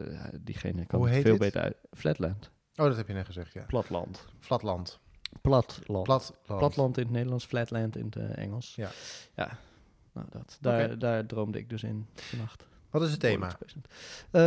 [0.41, 1.41] diegene kan Hoe het heet veel dit?
[1.53, 1.77] beter uit.
[1.91, 2.51] Flatland.
[2.77, 3.65] Oh, dat heb je net gezegd, ja.
[3.67, 4.25] Platland.
[4.41, 4.99] Flatland.
[5.43, 5.81] Platland.
[5.85, 6.33] Platland.
[6.47, 8.75] Platland in het Nederlands, flatland in het eh, Engels.
[8.75, 8.91] Ja.
[9.35, 9.59] Ja,
[10.13, 10.59] nou dat.
[10.61, 12.67] Daar, daar droomde ik dus in vannacht.
[12.91, 13.47] Wat is het thema?
[14.31, 14.41] Eh,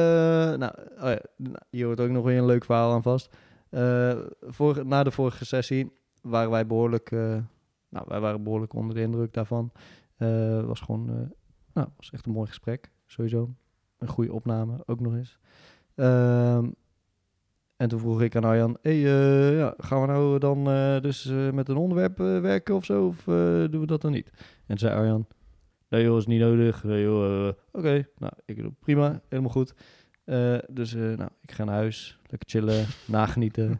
[0.57, 1.21] nou, oh ja,
[1.69, 3.35] hier hoort ook nog weer een leuk verhaal aan vast.
[3.69, 7.37] Eh, vorige- na de vorige sessie waren wij behoorlijk, eh,
[7.89, 9.71] nou, wij waren behoorlijk onder de indruk daarvan.
[10.17, 11.05] Eh was gewoon,
[11.73, 13.49] nou, was echt een mooi gesprek, sowieso.
[13.97, 15.37] Een goede opname, ook nog eens.
[17.77, 21.25] En toen vroeg ik aan Arjan, hey, eh, ja, gaan we nou dan eh, dus
[21.29, 23.05] eh, met een onderwerp werken of zo?
[23.05, 23.23] Of
[23.69, 24.29] doen we dat dan niet?
[24.67, 25.27] En zei Arjan,
[25.89, 26.83] nee joh, is niet nodig.
[26.83, 29.73] Nee, joh, Oké, nou, ik doe prima, helemaal goed.
[30.69, 33.79] Dus nou, ik ga naar huis, lekker chillen, nagenieten.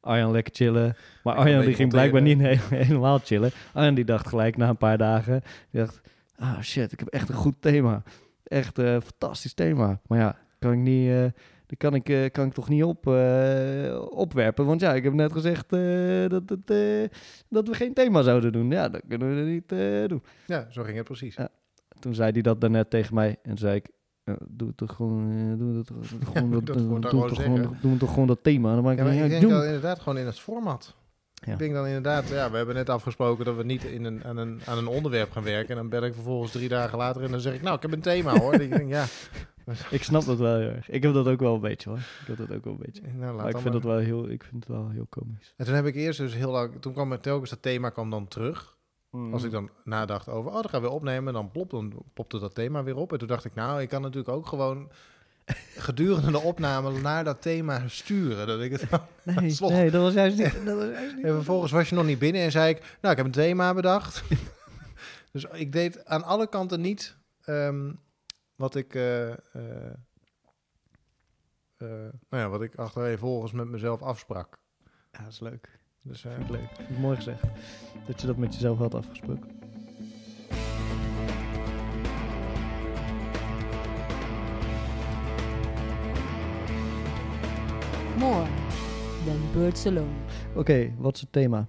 [0.00, 0.96] Arjan lekker chillen.
[1.22, 3.50] Maar Arjan die ging blijkbaar niet he- helemaal chillen.
[3.72, 6.00] Arjan die dacht gelijk na een paar dagen, die dacht,
[6.36, 8.02] ah shit, ik heb echt een goed thema.
[8.44, 10.00] Echt een fantastisch thema.
[10.06, 11.32] Maar ja, kan ik niet,
[11.70, 14.66] dat kan ik, eh, kan ik toch niet op, eh, opwerpen.
[14.66, 17.04] Want ja, ik heb net gezegd eh, dat, eh,
[17.48, 18.70] dat we geen thema zouden doen.
[18.70, 19.68] Ja, dat kunnen we niet
[20.08, 20.22] doen.
[20.46, 21.34] Ja, zo ging het precies.
[21.34, 21.48] Ja.
[21.98, 23.36] Toen zei hij dat daarnet tegen mij.
[23.42, 23.88] En zei ik,
[24.48, 25.90] doe het toch gewoon, doe het
[26.32, 26.76] gewoon dat, dat
[27.80, 28.74] doe toch gewoon, dat thema.
[28.74, 30.94] Dan maak ik Ja, ik denk dan inderdaad gewoon in het format.
[31.34, 31.52] Ja.
[31.52, 34.36] Ik denk dan inderdaad, ja, we hebben net afgesproken dat we niet in een, aan,
[34.36, 35.68] een, aan een onderwerp gaan werken.
[35.68, 37.92] En dan bel ik vervolgens drie dagen later en dan zeg ik, nou, ik heb
[37.92, 38.54] een thema hoor.
[38.60, 39.04] ik denk, ja,
[39.90, 40.90] Ik snap dat wel heel erg.
[40.90, 41.98] Ik heb dat ook wel een beetje hoor.
[41.98, 43.02] Ik heb dat ook wel een beetje.
[43.02, 43.72] nou, laat Maar ik vind, maar.
[43.72, 45.54] dat wel heel, ik vind het wel heel komisch.
[45.56, 48.10] En toen heb ik eerst dus heel lang, toen kwam er telkens dat thema kwam
[48.10, 48.78] dan terug.
[49.32, 52.38] Als ik dan nadacht over, oh, dan gaan we weer opnemen, dan plop, dan popte
[52.38, 53.12] dat thema weer op.
[53.12, 54.90] En toen dacht ik, nou, ik kan natuurlijk ook gewoon
[55.88, 58.46] gedurende de opname naar dat thema sturen.
[58.46, 58.86] Dat ik het
[59.36, 59.70] Nee, Slot.
[59.70, 60.64] nee, dat was juist niet.
[60.64, 61.24] Dat was juist niet.
[61.24, 63.74] En vervolgens was je nog niet binnen en zei ik, nou, ik heb een thema
[63.74, 64.22] bedacht.
[65.32, 67.90] dus ik deed aan alle kanten niet ehm,
[68.60, 69.92] wat ik, eh, eh,
[71.76, 74.58] eh, nou ja, wat ik achtereenvolgens met mezelf afsprak.
[75.12, 75.80] Ja, dat is leuk.
[76.02, 76.68] Dus eh, Vind ik leuk.
[76.76, 77.42] Vind ik mooi gezegd.
[78.06, 79.50] Dat je dat met jezelf had afgesproken.
[88.18, 88.48] More
[89.24, 90.14] than birds alone.
[90.54, 91.66] Oké, wat is het thema?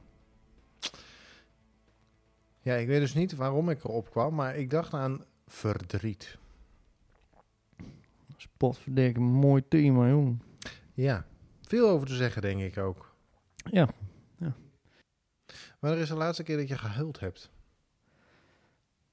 [2.62, 6.40] ja, ik weet dus niet waarom ik erop kwam, maar ik dacht aan verdriet.
[8.42, 10.42] Spotverdikke, mooi thema, jong.
[10.94, 11.26] Ja,
[11.62, 13.16] veel over te zeggen, denk ik ook.
[13.56, 13.90] Ja.
[15.80, 17.52] Maar er is de laatste keer dat je gehuild hebt.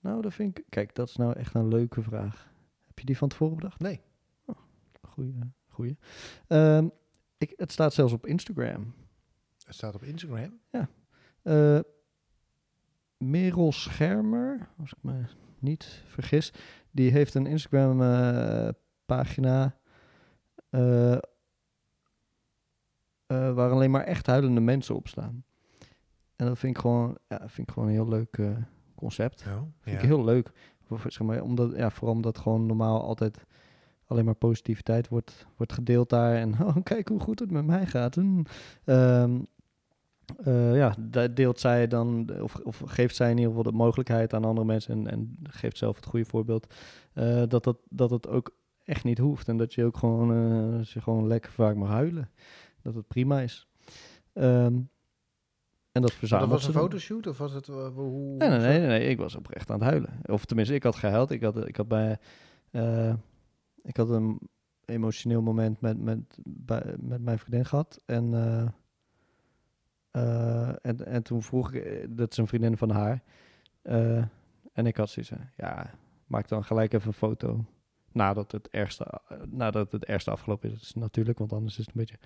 [0.00, 0.64] Nou, dat vind ik...
[0.68, 2.50] Kijk, dat is nou echt een leuke vraag.
[2.86, 3.80] Heb je die van tevoren bedacht?
[3.80, 4.00] Nee.
[5.02, 5.34] Goeie,
[5.68, 5.98] goeie.
[6.46, 6.88] Ehm,
[7.38, 8.94] ik, het staat zelfs op Instagram.
[9.64, 10.60] Het staat op Instagram.
[11.42, 11.78] Eh
[13.16, 15.24] Merel Schermer, als ik me
[15.58, 16.52] niet vergis,
[16.90, 18.68] die heeft een Instagram eh,
[19.08, 19.76] pagina
[20.70, 21.18] eh, eh,
[23.54, 25.44] waar alleen maar echt huilende mensen op staan.
[26.36, 28.50] En dat vind ik gewoon, ja, vind ik gewoon een heel leuk eh,
[28.94, 29.44] concept.
[29.46, 30.50] Oh, Vind ik heel leuk.
[30.84, 33.44] Voor- Zeg maar, omdat, ja, vooral omdat gewoon normaal altijd
[34.06, 36.34] alleen maar positiviteit wordt, wordt gedeeld daar.
[36.34, 38.16] En oh, kijk hoe goed het met mij gaat.
[38.84, 39.40] Ehm,
[40.44, 40.94] eh, ja,
[41.34, 44.94] deelt zij dan, of, of geeft zij in ieder geval de mogelijkheid aan andere mensen
[44.94, 46.74] en, en geeft zelf het goede voorbeeld,
[47.48, 48.56] dat, dat, dat het ook
[48.88, 49.48] echt niet hoeft.
[49.48, 50.28] En dat je ook gewoon,
[50.76, 52.30] dat je gewoon lekker vaak mag huilen.
[52.82, 53.68] Dat het prima is.
[54.32, 54.74] Ehm,
[55.92, 57.68] en dat Maar verzamelt dat was een fotoshoot of was het...
[57.68, 60.20] eh, hoe, Nee, nee, nee, nee, nee, ik was oprecht aan het huilen.
[60.24, 61.30] Of tenminste, ik had gehuild.
[61.30, 62.18] Ik had, ik had bij,
[62.70, 63.14] eh,
[63.82, 64.38] ik had een
[64.84, 68.00] emotioneel moment met, met, bij, met mijn vriendin gehad.
[68.06, 68.34] En,
[70.82, 73.22] en, en toen vroeg ik, dat is een vriendin van haar.
[74.72, 75.90] En ik had zoiets ja,
[76.26, 77.64] maak dan gelijk even een foto.
[78.12, 81.38] Nadat het ergste, eh, nadat het ergste afgelopen is, natuurlijk.
[81.38, 82.18] Want anders is het een beetje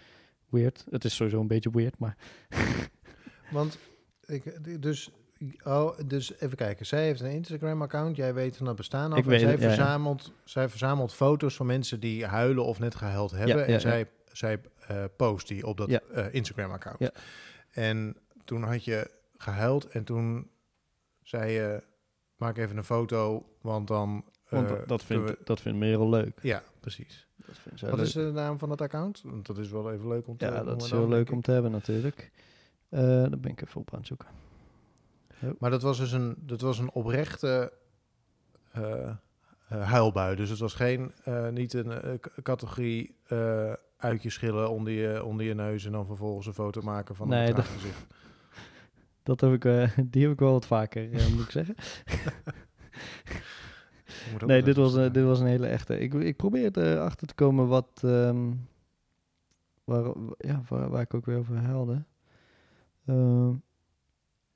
[0.49, 0.87] weird.
[0.91, 2.17] Het is sowieso een beetje weird, maar
[3.53, 3.79] Want
[4.27, 5.11] ik, dus,
[5.65, 6.87] oh, dus even kijken.
[6.87, 8.17] Zij heeft een Instagram-account.
[8.17, 9.19] Jij weet van het bestaan af.
[9.19, 9.75] Ik weet zij, het, ja, ja.
[9.75, 13.57] verzamelt, zij verzamelt foto's van mensen die huilen of net gehuild hebben.
[13.57, 16.99] ja, en zij, zij eh, post die op dat eh, Instagram-account.
[16.99, 17.11] Ja.
[17.71, 20.51] En toen had je gehuild en toen
[21.23, 21.83] zei je...
[22.37, 24.25] Maak even een foto, want dan...
[24.53, 26.39] want eh, dat, dat, kunnen vindt, we- dat vindt Merel leuk.
[26.43, 27.27] Ja, precies.
[27.47, 28.07] Dat vindt zij Wat leuk.
[28.07, 29.23] is de naam van dat account?
[29.25, 31.41] Want dat is wel even leuk om te Ja, om dat is heel leuk om
[31.41, 32.31] te hebben natuurlijk.
[32.89, 34.29] Eh daar ben ik even op aan het zoeken.
[35.59, 37.73] Maar dat was dus een, dat was een oprechte
[38.73, 39.09] eh,
[39.69, 40.37] eh, huilbui.
[40.37, 42.13] Dus het was geen, eh, niet een eh,
[42.43, 46.81] categorie eh uit je schillen onder je, onder je neus en dan vervolgens een foto
[46.83, 48.07] maken van Nee, een dat- gezicht.
[49.23, 51.75] Dat heb ik, eh, die heb ik wel wat vaker, eh, moet ik zeggen.
[54.47, 55.99] Nee, dit was, wat, eh, dit was een hele echte.
[55.99, 58.53] Ik, ik probeer erachter te komen wat, ehm,
[59.85, 62.05] waar, ja, waar, waar ik ook weer over huilde.
[63.07, 63.51] Ehm,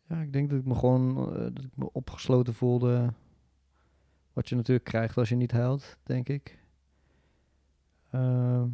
[0.09, 3.13] ja, ik denk dat ik me gewoon eh, dat ik me opgesloten voelde.
[4.33, 6.59] Wat je natuurlijk krijgt als je niet huilt, denk ik.
[8.11, 8.69] Ehm,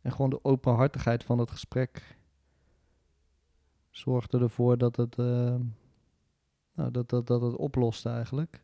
[0.00, 2.16] en gewoon de openhartigheid van het gesprek
[3.90, 5.60] zorgde ervoor dat het, ehm,
[6.74, 8.62] nou, dat, dat, dat het oploste eigenlijk.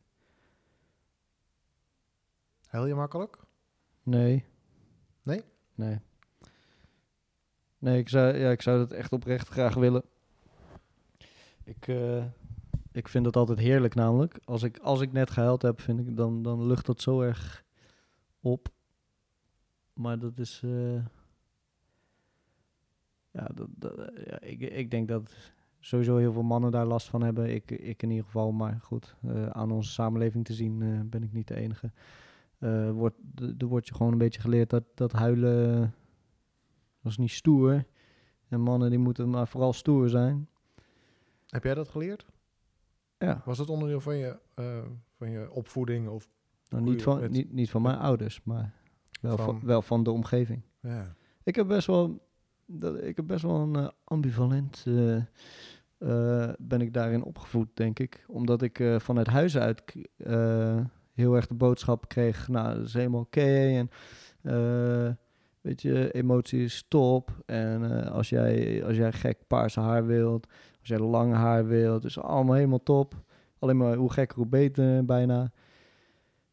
[2.75, 3.39] Huil je makkelijk?
[4.03, 4.45] Nee.
[5.23, 5.43] Nee?
[5.75, 6.01] Nee.
[7.79, 10.03] Nee, ik zou, ja, ik zou dat echt oprecht graag willen.
[11.65, 12.25] Ik, eh,
[12.93, 14.39] ik vind het altijd heerlijk namelijk.
[14.45, 17.65] Als ik, als ik net gehuild heb, vind ik, dan, dan lucht dat zo erg
[18.41, 18.69] op.
[19.93, 20.61] Maar dat is...
[20.65, 21.05] eh,
[23.31, 25.35] ja, dat, dat, ja ik, ik denk dat
[25.81, 27.55] sowieso heel veel mannen daar last van hebben.
[27.55, 29.17] Ik, ik in ieder geval, maar goed.
[29.23, 31.91] eh, aan onze samenleving te zien ben ik niet de enige.
[32.59, 33.17] Eh, wordt,
[33.59, 35.81] er wordt je gewoon een beetje geleerd dat, dat huilen,
[37.03, 37.85] dat is niet stoer.
[38.49, 40.49] En mannen die moeten maar vooral stoer zijn.
[41.47, 42.27] Heb jij dat geleerd?
[43.19, 44.79] Ja, Was dat onderdeel van je, eh,
[45.17, 46.09] van je opvoeding?
[46.09, 46.29] Of,
[46.69, 48.73] nou, niet, van, met- niet, niet van mijn ouders, maar
[49.21, 50.62] wel van, Van- wel van de omgeving.
[50.81, 51.14] ja.
[51.43, 52.27] Ik heb best wel,
[52.67, 54.85] dat, ik heb best wel een eh, ambivalent,
[56.59, 58.25] ben ik daarin opgevoed, denk ik.
[58.29, 59.83] Omdat ik vanuit huis uit
[61.14, 63.40] heel erg de boodschap kreeg, nou, dat is helemaal oké.
[63.40, 63.90] en
[64.42, 65.12] eh,
[65.61, 67.42] weet je, emotie is top.
[67.46, 70.46] En eh, als, jij, als jij gek paarse haar wilt,
[70.81, 73.14] als jij lang haar wilt, is allemaal helemaal top.
[73.59, 75.50] Alleen maar hoe gekker, hoe beter bijna.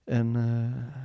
[0.03, 0.95] En eh,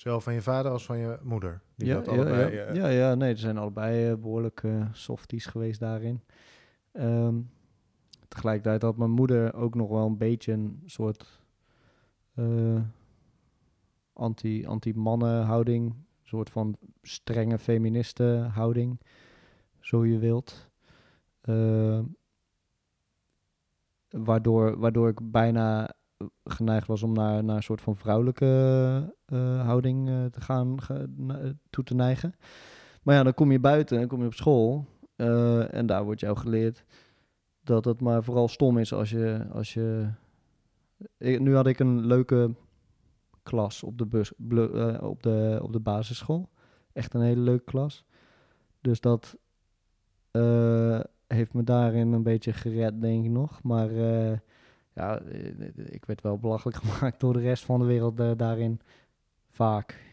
[0.00, 1.60] Zowel van je vader als van je moeder.
[1.76, 2.72] Die ja, dat ja, allebei, ja.
[2.72, 6.20] ja, ja, nee, er zijn allebei eh, behoorlijk eh, softies geweest daarin.
[6.92, 7.34] Ehm,
[8.28, 11.39] tegelijkertijd had mijn moeder ook nog wel een beetje een soort
[12.40, 12.82] eh,
[14.12, 15.90] anti, anti-mannen-houding.
[15.90, 19.00] Een soort van strenge feministen-houding,
[19.80, 20.68] zo je wilt.
[21.40, 22.04] Ehm,
[24.10, 25.94] waardoor, waardoor ik bijna
[26.44, 28.46] geneigd was om naar, naar een soort van vrouwelijke
[29.26, 31.36] eh, houding eh, te gaan eh,
[31.70, 32.34] toe te neigen.
[33.02, 34.84] Maar ja, dan kom je buiten, dan kom je op school
[35.16, 36.84] eh, en daar wordt jou geleerd
[37.62, 39.46] dat het maar vooral stom is als je...
[39.52, 40.08] Als je
[41.18, 42.54] nu had ik een leuke
[43.42, 46.48] klas op de, bus, eh, op de, op de basisschool.
[46.92, 48.04] Echt een hele leuke klas.
[48.80, 49.36] Dus dat
[50.30, 53.62] eh, heeft me daarin een beetje gered, denk ik nog.
[53.62, 54.38] Maar eh,
[54.94, 55.20] ja,
[55.74, 58.80] ik werd wel belachelijk gemaakt door de rest van de wereld daarin.
[59.48, 60.08] Vaak.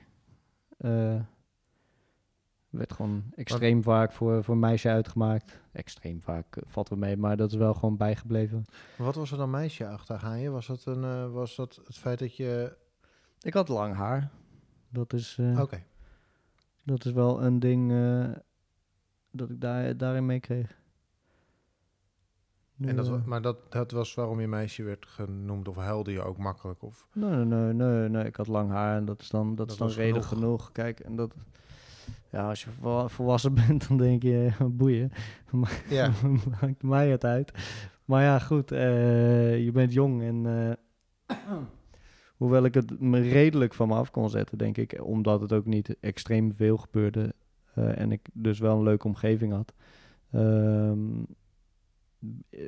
[2.78, 5.60] Werd gewoon extreem vaak voor, voor meisje uitgemaakt.
[5.72, 8.66] Extreem vaak eh, valt er mee, maar dat is wel gewoon bijgebleven.
[8.98, 10.50] Wat was er dan meisje achter aan je?
[10.50, 12.78] Was dat, een, eh, was dat het feit dat je...
[13.42, 14.30] Ik had lang haar.
[14.90, 15.84] Dat is, eh, Oké.
[16.84, 18.30] dat is wel een ding eh,
[19.32, 20.76] dat ik daar, daarin meekreeg.
[22.76, 25.68] Nu, En dat, maar dat, dat was waarom je meisje werd genoemd?
[25.68, 26.82] Of huilde je ook makkelijk?
[26.84, 29.58] Of, Nee, nee, nee, nee, nee, ik had lang haar en dat is dan, dat
[29.58, 30.28] Dat is dan reden genoeg.
[30.44, 30.72] genoeg.
[30.72, 31.34] Kijk, en dat,
[32.32, 35.12] ja, als je vol- volwassen bent, dan denk je, boeien,
[35.90, 36.12] ja,
[36.62, 37.52] maakt mij het uit.
[38.08, 40.46] Maar ja, goed, eh, je bent jong en
[41.26, 41.38] eh,
[42.38, 45.66] hoewel ik het me redelijk van me af kon zetten, denk ik, omdat het ook
[45.66, 47.34] niet extreem veel gebeurde
[47.74, 49.74] eh, en ik dus wel een leuke omgeving had,
[50.32, 51.24] ehm,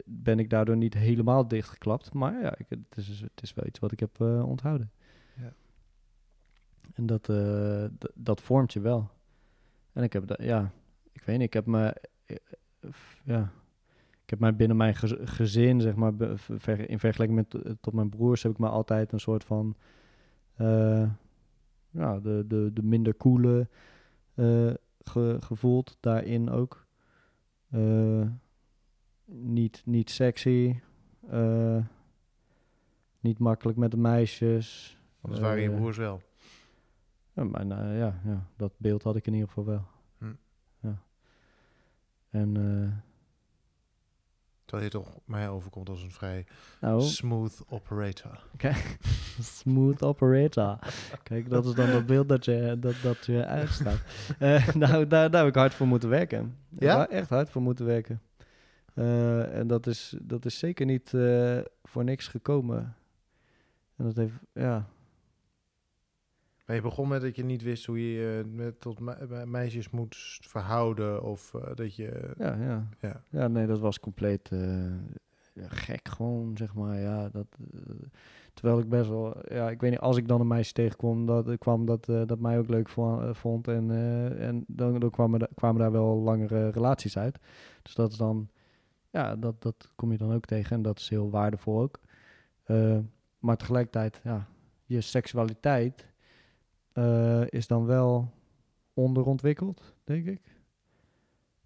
[0.06, 2.14] ben ik daardoor niet helemaal dichtgeklapt.
[2.14, 4.92] Maar ja, ik, het, is, het is wel iets wat ik heb onthouden.
[5.38, 5.54] Ja.
[6.94, 7.32] En dat,
[8.14, 9.10] dat vormt je wel.
[9.94, 10.72] En ik heb, da- ja,
[11.12, 12.36] ik weet niet, ik heb me, eh,
[13.24, 13.52] ja,
[14.24, 16.14] ik heb mij binnen mijn gez- gezin, zeg maar,
[16.88, 19.76] in vergelijking met eh, tot mijn broers, heb ik me altijd een soort van,
[20.56, 21.10] eh,
[21.90, 23.68] ja, de, de, de minder coole
[25.04, 26.88] ge- gevoeld daarin ook.
[29.26, 30.80] Niet, niet sexy,
[33.20, 34.98] niet makkelijk met de meisjes.
[35.22, 36.22] dat waren je broers wel.
[37.40, 39.86] Ja, maar nou, ja, ja, dat beeld had ik in ieder geval wel.
[40.18, 40.34] Hm.
[40.82, 41.02] Ja.
[42.30, 42.98] En eh,
[44.66, 46.46] Terwijl je toch mij overkomt als een vrij
[46.82, 48.44] nou, smooth operator.
[49.40, 50.80] smooth operator.
[51.24, 54.00] Kijk, dat is dan dat beeld dat je, dat, dat je uitstaat.
[54.40, 56.58] Eh, nou, daar, daar heb ik hard voor moeten werken.
[56.80, 57.08] Ja?
[57.08, 58.22] echt hard voor moeten werken.
[58.94, 61.10] Eh, en dat is, dat is zeker niet
[61.84, 62.96] voor niks gekomen.
[63.96, 64.88] En dat heeft, ja,
[66.70, 69.46] Maar je begon met dat je niet wist hoe je je met, tot me- me-
[69.46, 71.24] meisjes moet verhouden.
[71.24, 72.34] Of eh, dat je...
[72.38, 72.90] ja, ja.
[73.00, 73.24] Ja.
[73.30, 74.92] Ja, nee, dat was compleet eh,
[75.56, 77.00] gek gewoon, zeg maar.
[77.00, 77.80] Ja, dat, eh,
[78.54, 81.58] terwijl ik best wel, ja, ik weet niet, als ik dan een meisje tegenkwam, dat,
[81.58, 83.68] kwam dat, dat mij ook leuk vo- vond.
[83.68, 83.92] En,
[84.40, 87.40] en dan, dan kwamen, da- kwamen daar wel langere relaties uit.
[87.82, 88.50] Dus dat is dan,
[89.10, 92.00] ja, dat, dat kom je dan ook tegen en dat is heel waardevol ook.
[93.40, 94.48] Maar tegelijkertijd, ja,
[94.86, 96.08] je seksualiteit
[96.92, 98.32] eh, is dan wel
[98.94, 100.42] onderontwikkeld, denk ik.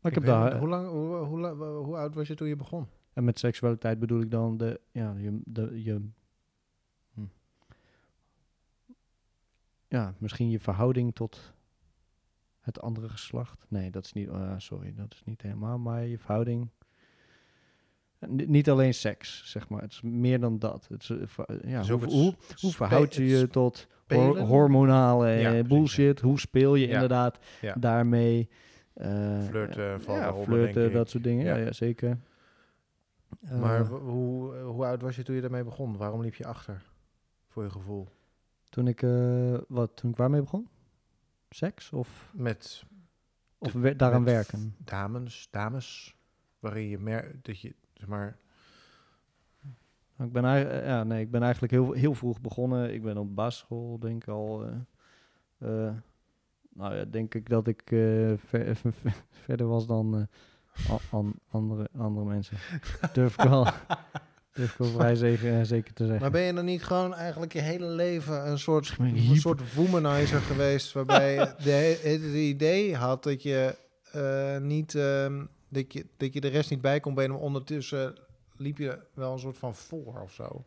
[0.02, 2.88] Maar ik, heb daar, niet, Hoe, lang, hoe, hoe, oud was je toen je begon?
[3.14, 6.02] en met seksualiteit bedoel ik dan de, ja, je, de, je,
[7.14, 7.26] hm.
[9.88, 11.54] ja, misschien je verhouding tot
[12.60, 13.66] het andere geslacht.
[13.70, 16.70] Nee, dat is niet, ah, sorry, dat is niet helemaal, maar je verhouding,
[18.28, 19.82] niet alleen seks, zeg maar.
[19.82, 20.88] Het is meer dan dat.
[20.90, 25.54] Het is, eh, ja, Dus hoe, het hoe, verhoud je je tot hor- hormonale Ja,
[25.56, 26.20] eh, bullshit?
[26.20, 26.94] Hoe speel je Ja.
[26.94, 27.40] inderdaad
[27.76, 28.50] daarmee?
[28.94, 31.46] Eh, Flirten, vallen ja, flirten, dat soort dingen.
[31.66, 32.18] Ja, zeker.
[33.60, 35.98] Maar hoe, hoe oud was je toen je daarmee begon?
[35.98, 36.82] Waarom liep je achter?
[37.48, 38.08] Voor je gevoel.
[38.70, 39.02] Toen ik,
[39.68, 40.68] wat, toen ik waarmee begon?
[41.50, 42.84] Seks of, Met
[43.58, 44.76] of we- daaraan met werken?
[44.78, 46.16] dames, dames,
[46.60, 47.76] waarin je merkt dat je,
[48.08, 48.38] maar,
[50.16, 52.94] Nou, Ik ben, eh, ja, nee, ik ben eigenlijk heel, heel vroeg begonnen.
[52.94, 54.66] Ik ben op basisschool, denk ik al.
[54.66, 55.94] eh, eh,
[56.74, 58.78] nou ja, denk ik dat ik eh, ver-
[59.46, 60.28] verder was dan
[60.88, 62.58] eh, an- andere, andere mensen.
[63.14, 63.64] Durf ik wel,
[64.54, 66.22] durf ik wel vrij zeker, zeker te zeggen.
[66.22, 70.40] Maar ben je dan niet gewoon eigenlijk je hele leven een soort, een soort womanizer
[70.42, 73.76] geweest, waarbij je het idee had dat je
[74.12, 78.16] eh, niet, ehm, dat je, dat je de rest niet bij kon benen, ondertussen
[78.58, 80.66] liep je wel een soort van voor of zo.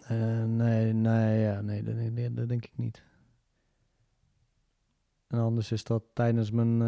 [0.00, 3.02] Eh, nee, nee, ja, nee, dat, denk ik niet.
[5.26, 6.82] En anders is dat tijdens mijn.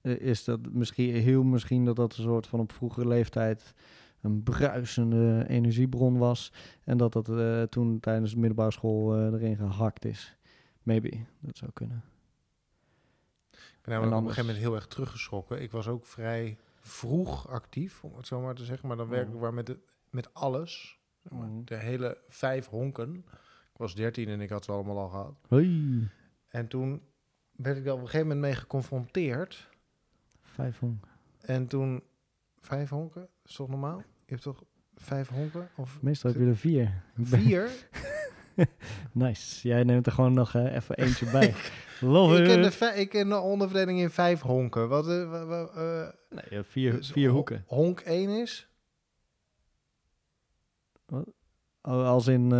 [0.00, 3.74] eh, is dat misschien heel misschien dat dat een soort van op vroegere leeftijd
[4.20, 6.52] een bruisende energiebron was.
[6.84, 10.36] En dat dat eh, toen tijdens de middelbare school erin gehakt is.
[10.82, 12.09] Maybe, dat zou kunnen.
[13.80, 15.62] Ik ben namelijk op een gegeven moment heel erg teruggeschrokken.
[15.62, 18.88] Ik was ook vrij vroeg actief, om het zo maar te zeggen.
[18.88, 19.44] Maar dan werkelijk Mhm.
[19.44, 19.78] waar met, de,
[20.10, 20.98] met alles.
[21.22, 21.64] Zeg maar, Mhm.
[21.64, 23.14] De hele vijf honken.
[23.72, 25.34] Ik was dertien en ik had ze allemaal al gehad.
[25.48, 26.08] Hoi,
[26.48, 27.02] En toen
[27.56, 29.68] werd ik daar op een gegeven moment mee geconfronteerd.
[30.42, 31.04] vijf honk.
[31.40, 32.02] En toen...
[32.58, 33.28] Vijf honken?
[33.44, 33.98] Is toch normaal?
[33.98, 34.62] Je hebt toch
[34.94, 35.68] vijf honken?
[35.76, 37.02] Of Meestal heb je er vier.
[37.16, 37.70] Ik vier?
[39.12, 39.68] Nice.
[39.68, 41.54] Jij neemt er gewoon nog eh, even eentje bij.
[42.00, 44.88] Love ik, ken de ik ken de onderverdeling in vijf honken.
[44.88, 47.64] Wat, eh, wa- wa- eh, Nee, ja, vier, dus vier ho- hoeken.
[47.66, 48.68] Honk 1 is...
[51.82, 52.52] Oh, Als in,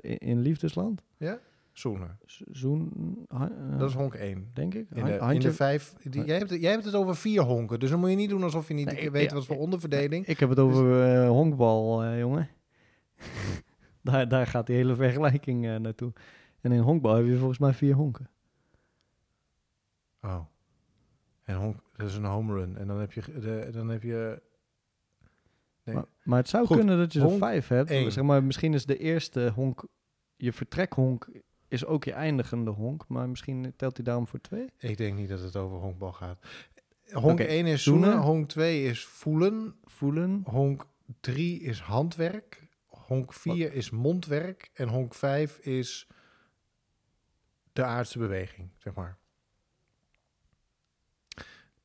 [0.00, 1.02] in, in liefdesland?
[1.72, 2.18] Zoenen.
[2.26, 2.90] Z- Zoen,
[3.78, 4.50] Dat is honk 1.
[4.54, 4.86] denk ik.
[4.92, 5.94] In de, in handje- de vijf...
[6.02, 7.80] Die, jij, hebt, het- jij hebt het over vier honken.
[7.80, 9.56] Dus dan moet je niet doen alsof je niet Nee, ik- weet ja, wat voor
[9.58, 10.26] onderverdeling.
[10.26, 12.48] Ik heb het over eh, honkbal, jongen.
[14.02, 16.12] daar, daar gaat die hele vergelijking eh, naartoe.
[16.60, 18.28] En in honkbal heb je volgens mij vier honken.
[20.22, 20.40] Oh.
[21.44, 22.76] En honk, dat is een home run.
[22.76, 23.22] En dan heb je...
[23.40, 24.42] De, dan heb je
[25.84, 25.94] Nee.
[25.94, 27.90] Maar, maar het zou Goed, kunnen dat je er vijf hebt.
[27.90, 28.12] één.
[28.12, 29.84] Zeg maar, misschien is de eerste honk,
[30.36, 31.28] je vertrekhonk
[31.68, 33.04] is ook je eindigende honk.
[33.08, 34.66] Maar misschien telt hij daarom voor twee.
[34.78, 36.38] ik denk niet dat het over honkbal gaat.
[37.10, 38.04] Honk Oké, 1 is zoenen.
[38.10, 38.24] zoenen.
[38.26, 39.74] Honk 2 is voelen.
[39.84, 40.42] Voelen.
[40.44, 40.86] Honk
[41.20, 42.61] 3 is handwerk.
[43.12, 44.70] Honk 4 is mondwerk.
[44.74, 46.06] En honk 5 is
[47.72, 49.18] de aardse beweging, zeg maar.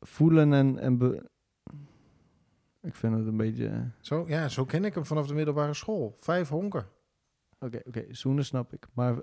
[0.01, 0.77] Voelen en...
[0.79, 1.29] en be-
[2.81, 3.67] ik vind het een beetje...
[3.67, 6.15] eh, Zo, ja, zo ken ik hem vanaf de middelbare school.
[6.19, 6.85] Vijf honken.
[7.59, 8.87] Oké, oké, zoenen snap ik.
[8.93, 9.15] Maar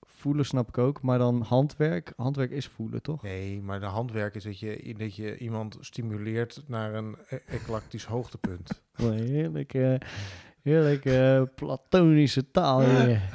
[0.00, 1.02] voelen snap ik ook.
[1.02, 2.12] Maar dan handwerk.
[2.16, 3.22] Handwerk is voelen, toch?
[3.22, 8.04] Nee, maar de handwerk is dat je, dat je iemand stimuleert naar een e- eclectisch
[8.04, 8.82] hoogtepunt.
[8.96, 10.00] Wat een
[10.68, 12.80] Heerlijke, heerlijke platonische taal.
[12.80, 13.20] hier.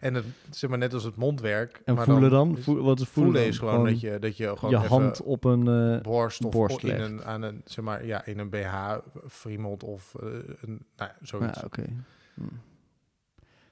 [0.00, 1.82] En het, zeg maar net als het mondwerk.
[1.84, 2.58] En maar voelen dan?
[2.58, 3.46] Voelen, wat is voelen?
[3.46, 5.94] is gewoon, dat je, dat je gewoon je hand op een...
[5.94, 8.96] eh, borst of borst in een, aan een, zeg maar, ja, in een BH,
[9.28, 10.28] friemelt of eh,
[10.60, 11.58] een, nou, ja, zoiets.
[11.58, 11.84] ja, oké.
[12.34, 12.42] Hm.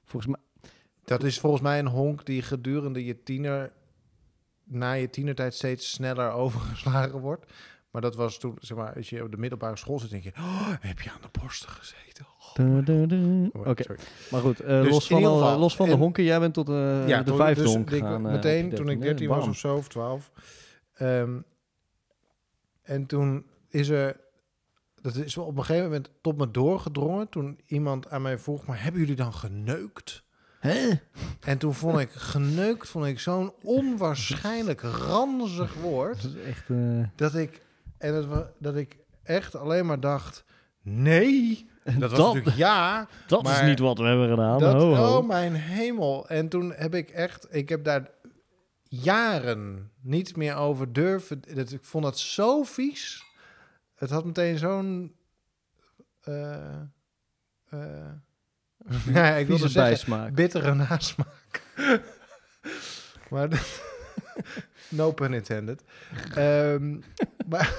[0.03, 0.71] Volgens mij...
[1.03, 3.71] Dat is volgens mij een honk die gedurende je tiener,
[4.63, 7.45] na je tienertijd steeds sneller overgeslagen wordt.
[7.91, 10.31] Maar dat was toen, zeg maar, als je op de middelbare school zit, denk je,
[10.37, 12.25] oh, heb je aan de borsten gezeten?
[12.57, 13.95] Oh, oh, Oké,
[14.31, 14.59] maar goed.
[14.59, 16.73] eh, Dus los van, de, geval, los van de en- honken, jij bent tot eh,
[17.05, 18.25] de toen- vijfde dus honk gegaan.
[18.25, 19.01] eh, meteen toen ik 13e.
[19.01, 20.31] 13 was of zo, of 12.
[20.93, 21.39] Ehm,
[22.81, 24.19] en toen is er,
[25.01, 27.29] dat is op een gegeven moment tot me doorgedrongen.
[27.29, 30.23] Toen iemand aan mij vroeg, maar hebben jullie dan geneukt?
[30.59, 30.89] Hè?
[31.39, 36.21] En toen vond ik geneukt, vond ik zo'n onwaarschijnlijk ranzig woord.
[36.23, 36.65] Dat is echt...
[37.15, 37.61] Dat ik,
[37.99, 40.43] en wa- dat ik echt alleen maar dacht,
[40.81, 41.67] nee.
[41.83, 43.07] Dat was Dat- natuurlijk ja.
[43.27, 44.59] dat is niet wat we hebben gedaan.
[44.59, 45.17] Dat, ho, ho.
[45.17, 46.27] Oh mijn hemel.
[46.29, 48.09] En toen heb ik echt, ik heb daar
[48.83, 51.41] jaren niet meer over durven.
[51.55, 53.23] Dat, ik vond dat zo vies.
[53.95, 55.15] Het had meteen zo'n...
[56.21, 56.79] eh
[57.69, 58.11] eh,
[59.13, 60.33] ja, ik wilde zeggen, bijsmaak.
[60.33, 61.63] bittere nasmaak.
[63.29, 63.49] maar
[64.89, 65.83] no pun intended.
[66.35, 66.97] Ehm,
[67.49, 67.73] maar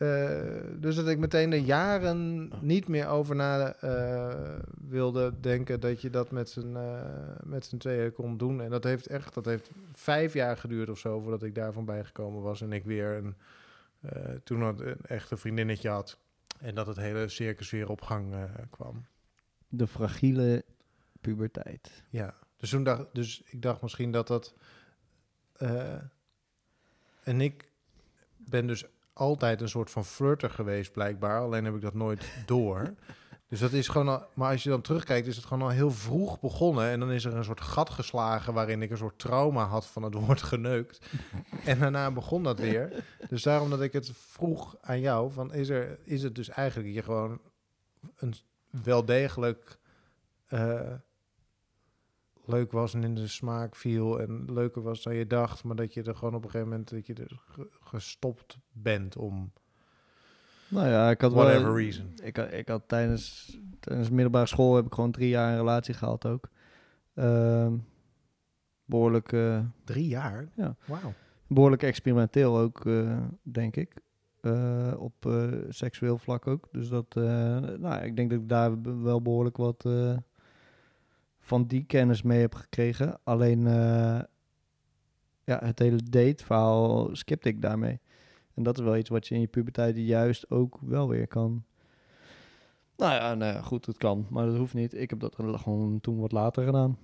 [0.00, 6.00] eh, dus dat ik meteen er jaren niet meer over na eh, wilde denken dat
[6.00, 7.02] je dat met z'n eh,
[7.44, 8.60] met z'n tweeën kon doen.
[8.60, 12.42] En dat heeft echt, dat heeft vijf jaar geduurd of zo voordat ik daarvan bijgekomen
[12.42, 13.34] was en ik weer een
[14.00, 16.18] eh, toen had een echte vriendinnetje had
[16.58, 19.06] en dat het hele circus weer op gang eh, kwam.
[19.68, 20.64] De fragiele
[21.20, 22.02] puberteit.
[22.10, 24.54] Ja, dus toen dacht, dus ik dacht misschien dat dat.
[25.56, 25.94] eh,
[27.22, 27.70] en ik
[28.36, 31.40] ben dus altijd een soort van flirter geweest, blijkbaar.
[31.40, 32.94] Alleen heb ik dat nooit door.
[33.48, 35.90] Dus dat is gewoon al, maar als je dan terugkijkt, is het gewoon al heel
[35.90, 36.90] vroeg begonnen.
[36.90, 40.02] En dan is er een soort gat geslagen waarin ik een soort trauma had van
[40.02, 41.06] het woord geneukt.
[41.64, 43.04] en daarna begon dat weer.
[43.28, 46.94] Dus daarom dat ik het vroeg aan jou, van is, er, is het dus eigenlijk
[46.94, 47.40] je gewoon
[48.16, 48.34] een
[48.70, 49.78] wel degelijk
[50.46, 50.92] eh,
[52.50, 55.94] leuk was en in de smaak viel en leuker was dan je dacht, maar dat
[55.94, 59.52] je er gewoon op een gegeven moment dat je er ge- gestopt bent om
[60.68, 61.44] Nou ja, ik had wel...
[61.44, 62.06] whatever reason.
[62.22, 65.56] Ik, had- ik had tijdens, tijdens de middelbare school heb ik gewoon drie jaar een
[65.58, 66.48] relatie gehad ook.
[67.14, 67.76] Ehm,
[68.84, 70.48] behoorlijk, eh, Drie jaar?
[70.56, 70.76] Ja.
[70.86, 71.12] Wauw.
[71.46, 74.00] behoorlijk experimenteel ook, eh, denk ik.
[74.40, 75.14] Eh, op
[75.68, 76.68] seksueel vlak ook.
[76.72, 77.14] Dus dat,
[77.78, 79.84] nou, ik denk dat ik daar wel behoorlijk wat
[81.50, 83.18] van die kennis mee heb gekregen.
[83.24, 84.20] Alleen, eh,
[85.44, 88.00] ja, het hele date-verhaal skipte ik daarmee.
[88.54, 91.64] En dat is wel iets wat je in je puberteit juist ook wel weer kan.
[92.96, 94.94] Nou ja, nou ja, goed, het kan, maar dat hoeft niet.
[94.94, 96.98] Ik heb dat gewoon toen wat later gedaan.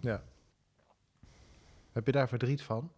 [1.93, 2.91] Heb je daar verdriet van?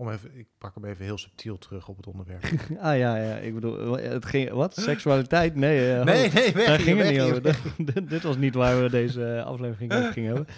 [0.00, 2.42] Om even, ik pak hem even heel subtiel terug op het onderwerp.
[2.78, 4.76] ah ja, ja, ik bedoel, het ging, wat?
[4.76, 5.54] Seksualiteit?
[5.54, 7.42] Nee, eh, nee, nee, weg Daar ging het niet over.
[8.08, 10.54] Dit- was niet waar we deze eh, aflevering over gingen hebben.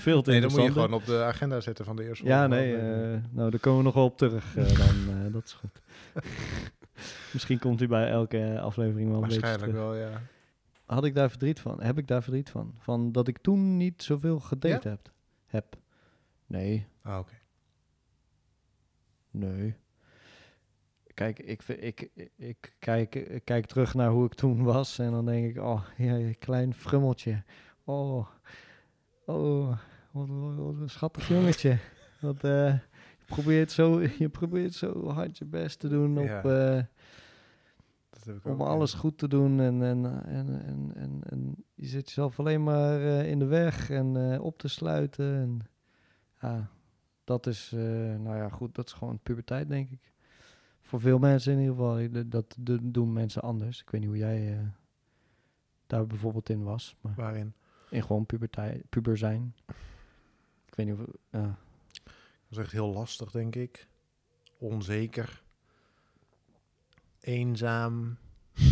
[0.00, 2.46] Veel te Nee, dan moet je gewoon op de agenda zetten van de eerste Ja,
[2.46, 5.32] nee, eh, nou, daar komen we nog wel op terug dan.
[5.32, 5.82] dat is goed.
[7.32, 10.22] Misschien komt hij bij elke aflevering wel een beetje Waarschijnlijk wel, ja.
[10.86, 11.82] Had ik daar verdriet van?
[11.82, 12.74] Heb ik daar verdriet van?
[12.78, 15.10] Van dat ik toen niet zoveel gedate heb?
[15.46, 15.76] Heb.
[16.46, 17.39] Nee, Ah, oké.
[19.30, 19.74] Nee.
[21.14, 25.26] Kijk, ik, ik, ik, kijk, ik kijk terug naar hoe ik toen was en dan
[25.26, 27.42] denk ik, oh, ja, je klein frummeltje.
[27.84, 28.26] Oh,
[29.26, 29.78] oh,
[30.10, 31.78] wat, een schattig jongetje.
[32.22, 32.74] Eh,
[33.18, 36.42] je, probeert zo, je probeert zo hard je best te doen op, Ja.
[36.42, 36.84] eh,
[38.10, 38.64] Dat heb ik om ook, ja.
[38.64, 39.60] alles goed te doen.
[39.60, 43.90] En, en, en, en, en, en je zet jezelf alleen maar eh, in de weg
[43.90, 45.34] en op te sluiten.
[45.34, 45.60] En,
[46.40, 46.70] ja,
[47.24, 47.80] dat is, eh,
[48.16, 50.12] nou ja, goed, dat is gewoon puberteit, denk ik.
[50.80, 52.28] Voor veel mensen in ieder geval.
[52.28, 53.80] Dat, dat, doen mensen anders.
[53.80, 54.66] Ik weet niet hoe jij eh,
[55.86, 56.96] daar bijvoorbeeld in was.
[57.00, 57.54] Maar Waarin?
[57.90, 59.54] in gewoon puberteit, puber zijn.
[60.66, 61.06] Ik weet niet of...
[61.30, 61.58] Ja.
[62.02, 63.88] Dat is echt heel lastig, denk ik.
[64.58, 65.42] Onzeker.
[67.20, 68.16] Eenzaam.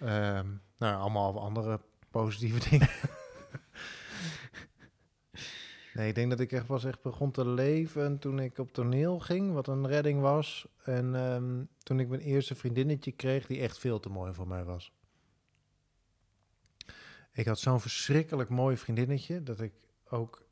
[0.00, 0.46] Ehm,
[0.76, 1.80] nou, allemaal andere
[2.10, 2.88] positieve dingen.
[5.94, 9.18] Nee, ik denk dat ik echt pas echt begon te leven toen ik op toneel
[9.18, 10.68] ging, wat een redding was.
[10.84, 14.64] En ehm, toen ik mijn eerste vriendinnetje kreeg, die echt veel te mooi voor mij
[14.64, 14.92] was.
[17.32, 19.72] Ik had zo'n verschrikkelijk mooi vriendinnetje dat ik
[20.08, 20.48] ook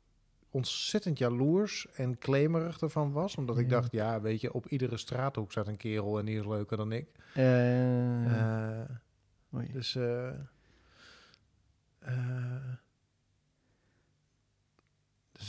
[0.51, 3.35] ontzettend jaloers en claimerig ervan was.
[3.35, 3.69] Omdat ik Ja.
[3.79, 6.91] dacht, ja, weet je, op iedere straathoek staat een kerel en die is leuker dan
[6.91, 7.07] ik.
[7.33, 8.89] Eh, Eh,
[9.55, 9.71] oei.
[9.71, 10.31] dus, eh,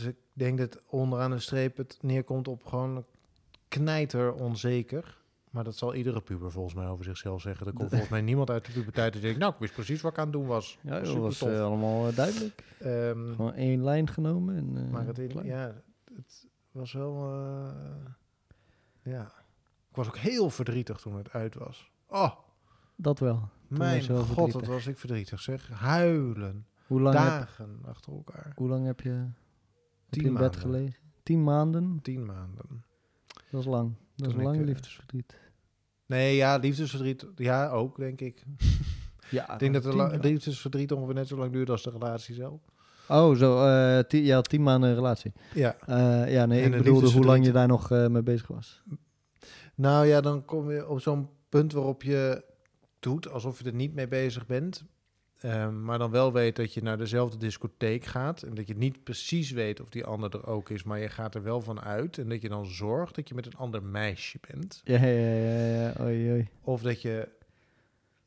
[0.01, 3.05] dus ik denk dat onderaan de streep het neerkomt op gewoon
[3.68, 5.18] knijter onzeker.
[5.51, 7.66] Maar dat zal iedere puber volgens mij over zichzelf zeggen.
[7.66, 10.12] Er komt volgens mij niemand uit de puberteit die denkt, nou, ik wist precies wat
[10.12, 10.78] ik aan het doen was.
[10.80, 12.64] ja, dat Super was eh, allemaal eh, duidelijk.
[12.78, 14.57] Ehm, Gewoon één lijn genomen.
[14.57, 15.74] En, eh, Maar het, ja,
[16.14, 17.34] het was wel.
[19.03, 19.32] ja.
[19.90, 21.90] Ik was ook heel verdrietig toen het uit was.
[22.07, 22.30] Oh,
[22.96, 23.48] Dat wel.
[23.68, 24.61] mijn wel god, verdrietig.
[24.61, 25.68] wat was ik verdrietig zeg.
[25.68, 26.66] Huilen.
[26.86, 28.53] Hoe lang, heb, Dagen achter elkaar.
[28.57, 29.26] hoe lang heb je,
[30.11, 30.61] Tien in bed maanden.
[30.61, 30.94] gelegen?
[31.22, 31.98] Tien maanden?
[32.02, 32.84] Tien maanden.
[33.50, 33.94] Dat is lang.
[34.16, 35.38] Dat Toen een ik, lang eh, liefdesverdriet.
[36.06, 37.26] Nee, ja, liefdesverdriet.
[37.36, 38.42] Ja, ook, denk ik.
[39.30, 42.61] Ja, ik denk dat de liefdesverdriet ongeveer net zo lang duurt als de relatie zelf.
[43.08, 43.66] Oh, zo.
[43.66, 45.32] eh tien, ja, tien maanden een relatie.
[45.54, 45.76] Ja.
[45.86, 48.82] Eh, ja, nee, En ik bedoelde hoe lang je daar nog mee bezig was.
[49.74, 52.44] Nou ja, dan kom je op zo'n punt waarop je
[52.98, 54.84] doet alsof je er niet mee bezig bent.
[55.41, 58.43] Ehm, maar dan wel weet dat je naar dezelfde discotheek gaat.
[58.43, 60.82] En dat je niet precies weet of die ander er ook is.
[60.82, 62.18] Maar je gaat er wel van uit.
[62.18, 64.80] En dat je dan zorgt dat je met een ander meisje bent.
[64.84, 65.95] Ja, ja, ja, ja.
[66.01, 66.49] Oei, oei.
[66.62, 67.28] Of dat je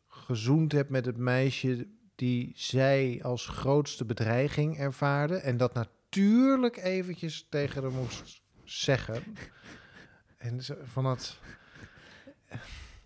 [0.07, 5.35] gezoend hebt met het meisje die zij als grootste bedreiging ervaarde.
[5.35, 9.23] En dat natuurlijk eventjes tegen haar moest zeggen.
[10.37, 11.39] En van dat...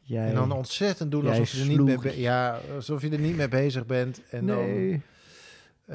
[0.07, 0.27] Jij.
[0.27, 3.35] En dan ontzettend doen alsof je er niet mee, be- ja, alsof je er niet
[3.35, 4.21] mee bezig bent.
[4.29, 4.91] En nee.
[4.91, 5.01] dan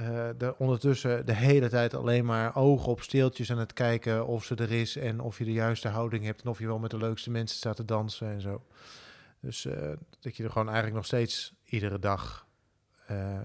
[0.03, 4.45] eh er ondertussen de hele tijd alleen maar ogen op steeltjes aan het kijken of
[4.45, 6.91] ze er is en of je de juiste houding hebt en of je wel met
[6.91, 8.63] de leukste mensen staat te dansen en zo.
[9.41, 12.47] Dus eh, dat je er gewoon eigenlijk nog steeds iedere dag
[13.07, 13.39] eh,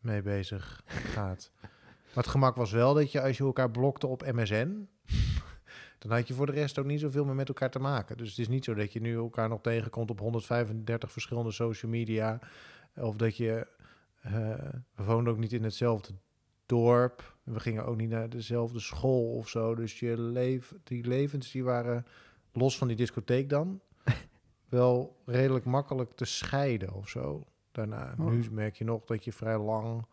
[0.00, 1.50] mee bezig gaat.
[1.60, 4.88] Maar het gemak was wel dat je als je elkaar blokte op MSN,
[6.00, 8.16] dan had je voor de rest ook niet zoveel meer met elkaar te maken.
[8.16, 11.90] Dus het is niet zo dat je nu elkaar nog tegenkomt op 135 verschillende social
[11.90, 12.38] media.
[12.96, 13.66] Of dat je,
[14.20, 14.32] eh,
[14.94, 16.12] we woonden ook niet in hetzelfde
[16.66, 17.36] dorp.
[17.42, 19.74] We gingen ook niet naar dezelfde school of zo.
[19.74, 22.06] Dus je leef, die levens die waren
[22.52, 23.80] los van die discotheek dan
[24.68, 27.46] wel redelijk makkelijk te scheiden of zo.
[27.72, 28.26] Daarna, Oh.
[28.26, 30.06] nu merk je nog dat je vrij lang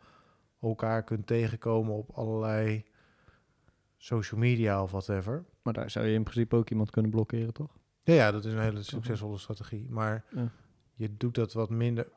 [0.61, 2.85] elkaar kunt tegenkomen op allerlei
[3.97, 5.45] social media of whatever.
[5.61, 7.77] Maar daar zou je in principe ook iemand kunnen blokkeren, toch?
[8.03, 9.87] Ja, ja, dat is een hele succesvolle strategie.
[9.89, 10.49] Maar Ja.
[10.95, 12.07] je doet dat wat minder.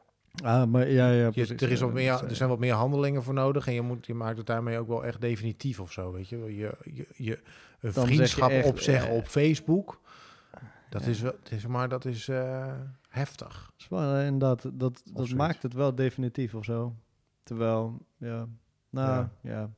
[0.44, 2.72] Ah, maar ja, ja, Je, er, is wat meer, dat er is- zijn wat meer
[2.74, 3.66] handelingen voor nodig.
[3.66, 6.12] En je, moet, je maakt het daarmee ook wel echt definitief of zo.
[6.12, 7.38] Weet je, je, je, je
[7.80, 10.00] een vriendschap echt, opzeggen eh, op Facebook.
[10.88, 12.74] Dat is wel, het is, maar dat is eh,
[13.08, 13.48] heftig.
[13.66, 15.34] Dat is wel, eh, inderdaad, dat, dat zoiets.
[15.34, 16.94] maakt het wel definitief of zo.
[17.42, 18.46] Terwijl, ja,
[18.90, 19.70] nou, Ja.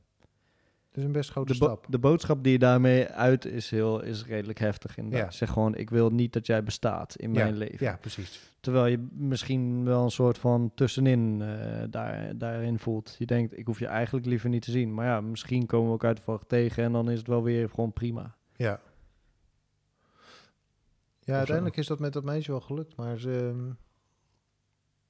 [0.97, 1.85] Is een best grote De, stap.
[1.89, 5.31] de boodschap die je daarmee uit is, heel, is redelijk heftig inderdaad.
[5.31, 5.37] Ja.
[5.37, 7.85] Zeg gewoon, ik wil niet dat jij bestaat in Ja, mijn leven.
[7.85, 8.51] Ja, precies.
[8.59, 13.15] Terwijl je misschien wel een soort van tussenin eh, daar, daarin voelt.
[13.17, 14.93] Je denkt, ik hoef je eigenlijk liever niet te zien.
[14.93, 17.93] Maar ja, misschien komen we elkaar toevallig tegen en dan is het wel weer gewoon
[17.93, 18.35] prima.
[18.55, 18.79] Ja.
[21.19, 21.37] Ja, zo.
[21.37, 23.51] uiteindelijk is dat met dat meisje wel gelukt, maar ze...
[23.53, 23.71] ehm,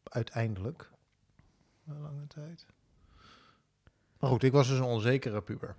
[0.03, 0.91] uiteindelijk.
[1.83, 2.65] Na lange tijd.
[4.23, 5.75] Maar goed, ik was dus een onzekere puber.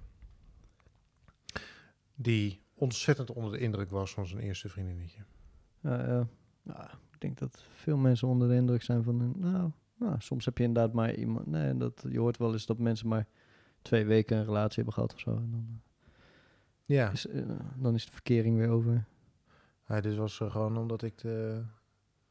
[2.14, 5.20] Die ontzettend onder de indruk was van zijn eerste vriendinnetje.
[5.80, 6.26] Ja, ja.
[6.62, 6.82] Nou,
[7.12, 9.20] ik denk dat veel mensen onder de indruk zijn van...
[9.20, 11.47] een- Nou, nou soms heb je inderdaad maar iemand...
[11.47, 13.26] Nee, dat, je hoort wel eens dat mensen maar
[13.82, 15.30] twee weken een relatie hebben gehad of zo.
[15.30, 15.80] En dan,
[16.84, 17.42] Ja, eh, is, eh,
[17.76, 19.05] dan is de verkering weer over.
[19.88, 21.62] ja dit was eh, gewoon omdat ik de...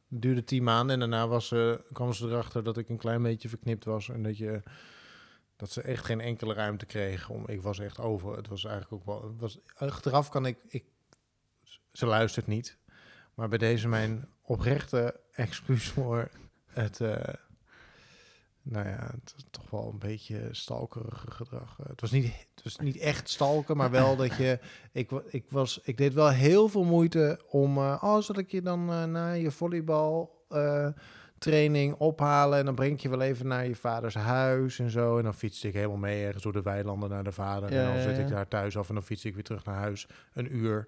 [0.09, 1.53] Het duurde tien maanden en daarna was,
[1.91, 4.09] kwam ze erachter dat ik een klein beetje verknipt was.
[4.09, 4.61] En dat, je,
[5.56, 7.30] dat ze echt geen enkele ruimte kreeg.
[7.30, 8.36] Om, ik was echt over.
[8.38, 9.36] Het was eigenlijk ook wel...
[9.38, 10.84] Was, achteraf kan ik, ik...
[11.91, 12.78] Ze luistert niet.
[13.34, 16.30] Maar bij deze mijn oprechte excuus voor
[16.66, 17.01] het...
[17.01, 17.34] eh,
[18.62, 21.80] nou ja, het is toch wel een beetje stalkerige gedrag.
[21.80, 24.60] Eh, Het was niet, het was niet echt stalken, maar wel dat je...
[24.91, 27.78] Ik, ik, was, ik deed wel heel veel moeite om...
[27.78, 30.88] eh oh, zal ik je dan eh, na je volleybal eh,
[31.44, 32.60] training ophalen...
[32.60, 35.18] en dan breng ik je wel even naar je vaders huis en zo.
[35.18, 37.74] En dan fietste ik helemaal mee ergens door de weilanden naar de vader.
[37.74, 39.66] Ja, en dan ja, zet ik daar thuis af en dan fiets ik weer terug
[39.66, 40.08] naar huis.
[40.34, 40.88] Een uur.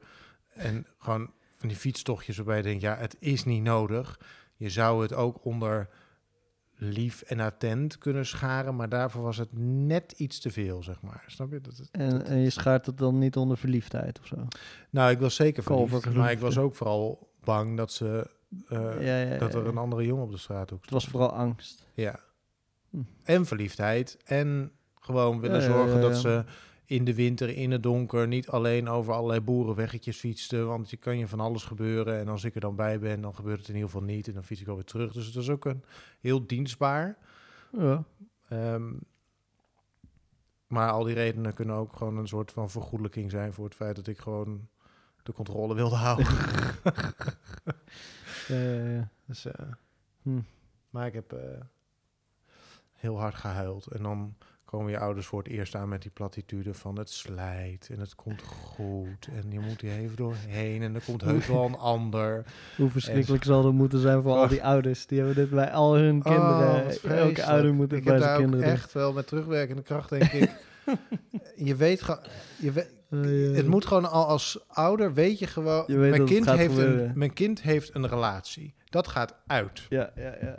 [0.53, 2.81] En gewoon van die fietstochtjes waarbij je denkt...
[2.81, 4.19] ja, het is niet nodig.
[4.55, 5.89] Je zou het ook onder
[6.75, 8.75] lief en attent kunnen scharen...
[8.75, 11.23] maar daarvoor was het net iets te veel, zeg maar.
[11.27, 11.61] Snap je?
[11.61, 14.47] Dat, En, en je schaart het dan niet onder verliefdheid of zo.
[14.89, 18.33] nou, ik was zeker verliefd, maar ik was ook vooral bang dat ze...
[18.67, 21.87] eh, dat er een andere jongen op de straat ook Het was vooral angst.
[21.93, 22.19] Ja.
[22.89, 22.97] Hm.
[23.23, 24.17] En verliefdheid.
[24.25, 26.43] En gewoon willen zorgen dat ze
[26.85, 30.67] in de winter, in het donker, niet alleen over allerlei boerenweggetjes fietsten.
[30.67, 32.19] Want je kan je van alles gebeuren.
[32.19, 34.27] En als ik er dan bij ben, dan gebeurt het in ieder geval niet.
[34.27, 35.11] En dan fiets ik alweer terug.
[35.11, 35.83] Dus het was ook een
[36.19, 37.17] heel dienstbaar.
[37.71, 38.03] Ja.
[38.47, 38.93] Ehm,
[40.67, 43.95] maar al die redenen kunnen ook gewoon een soort van vergoedelijking zijn voor het feit
[43.95, 44.67] dat ik gewoon
[45.23, 46.27] de controle wilde houden.
[49.27, 49.65] Dus, eh,
[50.21, 50.39] Hm.
[50.89, 51.39] Maar ik heb eh,
[52.93, 53.85] heel hard gehuild.
[53.87, 54.35] En dan
[54.65, 58.15] komen je ouders voor het eerst aan met die platitude van het slijt en het
[58.15, 59.27] komt goed.
[59.35, 62.45] En je moet hier even doorheen en er komt heus wel een ander.
[62.77, 65.05] Hoe verschrikkelijk zal dat moeten zijn voor al die ouders.
[65.05, 66.83] Die hebben dit bij al hun Oh, kinderen.
[66.85, 70.31] wat Elke ouder moet ik bij heb zijn kinderen echt wel met terugwerkende kracht, denk
[70.31, 70.51] ik.
[71.69, 72.05] je weet.
[72.57, 72.91] Je weet,
[73.23, 73.55] Eh, ja.
[73.55, 75.83] het moet gewoon al als ouder, weet je gewoon...
[75.87, 78.73] Je weet mijn, kind heeft een, mijn kind heeft een relatie.
[78.89, 79.81] Dat gaat uit.
[79.89, 80.57] Ja, ja, ja.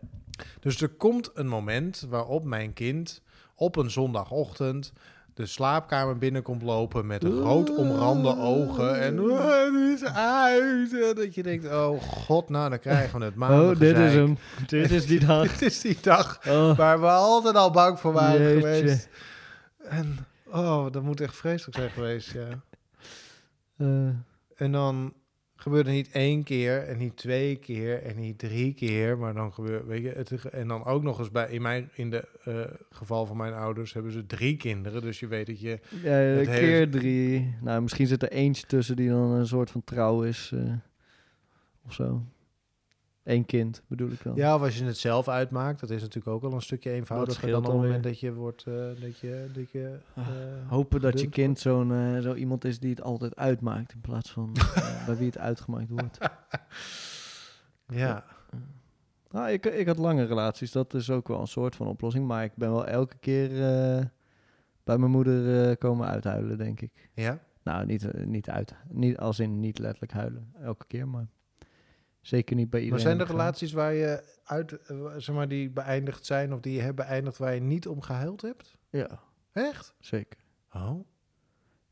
[0.60, 3.22] Dus er komt een moment waarop mijn kind
[3.54, 4.92] op een zondagochtend
[5.34, 10.92] de slaapkamer binnenkomt lopen met rood omrande ogen en "Ah, het is uit.
[11.08, 13.70] En dat je denkt, oh god, nou dan krijgen we het maandag.
[13.74, 14.38] Oh, dit is hem.
[14.66, 15.42] Dit is die dag.
[15.52, 18.60] dit is die dag Oh, waar we altijd al bang voor waren Jeetje.
[18.60, 19.08] geweest.
[19.88, 20.18] En
[20.56, 22.48] oh, dat moet echt vreselijk zijn geweest, ja.
[23.76, 24.08] eh,
[24.56, 25.12] En dan
[25.56, 29.86] gebeurde niet één keer en niet twee keer en niet drie keer, maar dan gebeurt,
[29.86, 33.26] weet je, het, en dan ook nog eens bij, in mijn, in de eh, geval
[33.26, 36.92] van mijn ouders hebben ze drie kinderen, dus je weet dat je, ja, keer heeft-
[36.92, 37.56] drie.
[37.60, 40.50] Nou, misschien zit er eentje tussen die dan een soort van trouw is.
[40.54, 40.72] eh,
[41.86, 42.22] of zo.
[43.26, 44.36] Eén kind, bedoel ik dan.
[44.36, 47.50] ja, of als je het zelf uitmaakt, dat is natuurlijk ook al een stukje eenvoudiger
[47.50, 50.24] dan op het moment dat je wordt, eh, dat je, dat je, eh,
[50.66, 53.92] Hopen dat je kind zo'n eh, zo iemand is die het altijd uitmaakt.
[53.92, 54.52] In plaats van
[55.06, 56.18] bij wie het uitgemaakt wordt.
[58.02, 58.24] ja,
[59.30, 60.72] Nou, ik, ik had lange relaties.
[60.72, 62.26] Dat is ook wel een soort van oplossing.
[62.26, 63.48] Maar ik ben wel elke keer
[64.84, 67.10] bij mijn moeder komen uithuilen, denk ik.
[67.14, 68.74] ja, Nou, niet, niet uit.
[68.88, 70.52] Niet, als in niet letterlijk huilen.
[70.60, 71.26] Elke keer, maar
[72.26, 73.04] zeker niet bij iedereen.
[73.04, 76.74] Maar zijn er relaties waar je uit, eh, zeg maar, die beëindigd zijn of die
[76.74, 78.76] je hebt beëindigd waar je niet om gehuild hebt?
[78.90, 79.20] Ja,
[79.52, 79.94] Echt?
[80.00, 80.40] zeker.
[80.72, 81.06] Oh.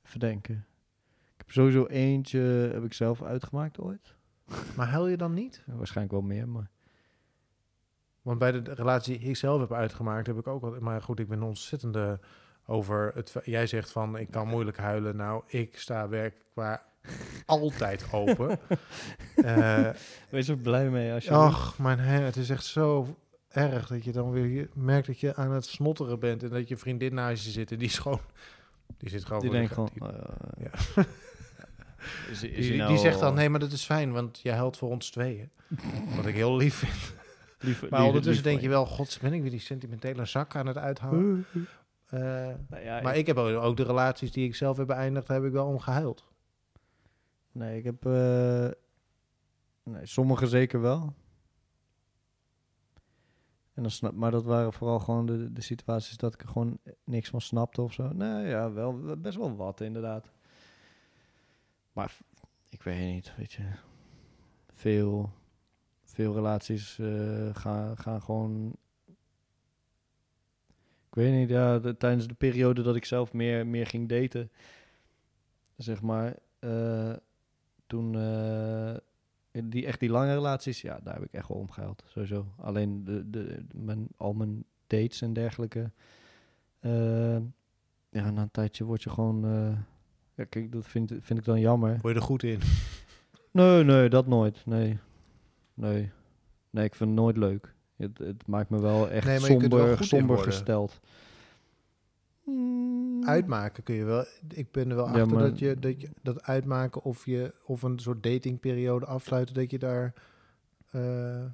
[0.06, 0.66] Even denken.
[1.24, 2.40] Ik heb sowieso eentje,
[2.72, 4.14] heb ik zelf uitgemaakt ooit.
[4.76, 5.62] Maar huil je dan niet?
[5.66, 6.70] Ja, waarschijnlijk wel meer, maar...
[8.22, 10.80] Want bij de relatie die ik zelf heb uitgemaakt, heb ik ook wel.
[10.80, 12.20] Maar goed, ik ben ontzettende
[12.66, 13.34] over het.
[13.44, 15.16] Jij zegt van ik kan moeilijk huilen.
[15.16, 16.82] Nou, ik sta werkelijk qua
[17.46, 18.58] altijd open.
[19.44, 19.88] Eh
[20.28, 21.30] Wees er blij mee als je...
[21.30, 23.16] ach, mijn her, het is echt zo
[23.48, 26.76] erg dat je dan weer merkt dat je aan het snotteren bent en dat je
[26.76, 28.20] vriendin naast je zit en die is gewoon.
[28.98, 29.40] Die zit gewoon.
[29.40, 29.90] die denkt ge- gewoon...
[29.94, 31.02] die- eh, Ja.
[32.30, 34.90] is, is Die, nou zegt dan, nee, maar dat is fijn, want jij helpt voor
[34.90, 35.50] ons tweeën.
[36.16, 37.14] Wat ik heel lief vind.
[37.58, 40.78] lief- Maar ondertussen denk je wel, gods, ben ik weer die sentimentele zak aan het
[40.78, 41.46] uithouden.
[42.08, 42.20] Eh,
[42.68, 45.52] Nou ja, maar ik heb ook de relaties die ik zelf heb beëindigd, heb ik
[45.52, 46.24] wel om gehuild.
[47.54, 48.06] Nee, ik heb...
[48.06, 48.70] eh,
[49.82, 51.14] nee, sommige zeker wel.
[53.74, 56.78] En dan snap, maar dat waren vooral gewoon de, de situaties dat ik er gewoon
[57.04, 58.12] niks van snapte of zo.
[58.12, 60.30] Nee, ja, wel, best wel wat inderdaad.
[61.92, 62.16] Maar
[62.68, 63.68] ik weet niet, weet je.
[64.72, 65.30] Veel,
[66.04, 68.76] veel relaties eh, gaan, gaan gewoon...
[71.08, 74.50] Ik weet niet, ja, de- tijdens de periode dat ik zelf meer, meer ging daten,
[75.76, 77.12] zeg maar, eh,
[77.86, 78.94] toen eh,
[79.64, 82.46] die echt die lange relaties, ja, daar heb ik echt wel om gehuild, sowieso.
[82.56, 85.90] Alleen de, de, mijn, al mijn dates en dergelijke,
[86.80, 87.38] eh,
[88.08, 89.78] ja, na een tijdje word je gewoon, eh,
[90.34, 91.98] ja, kijk, dat vind, vind ik dan jammer.
[92.00, 92.60] Word je er goed in?
[93.50, 94.98] Nee, nee, dat nooit, nee,
[95.74, 96.10] nee,
[96.70, 97.74] nee, ik vind het nooit leuk.
[97.96, 101.00] Het, het maakt me wel echt Nee, er somber, somber gesteld.
[102.44, 103.24] Mm.
[103.24, 104.24] Uitmaken kun je wel.
[104.54, 107.54] Ik ben er wel Ja, achter maar- dat je dat, je dat uitmaken of je
[107.64, 110.14] of een soort datingperiode afsluiten, dat je daar
[110.90, 111.44] eh,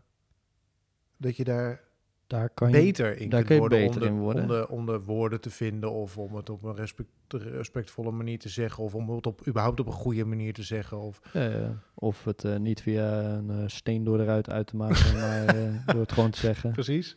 [1.16, 1.80] dat je daar
[2.26, 4.42] Daar kan je, beter in daar kunt kun je worden, beter om, de, in worden.
[4.42, 8.38] Om, de, om de woorden te vinden of om het op een respect, respectvolle manier
[8.38, 11.44] te zeggen of om het op überhaupt op een goede manier te zeggen of Ja,
[11.48, 11.82] ja.
[11.94, 15.86] Of het eh, niet via een eh, steen door eruit uit te maken, maar eh,
[15.86, 16.72] door het gewoon te zeggen.
[16.72, 17.16] precies.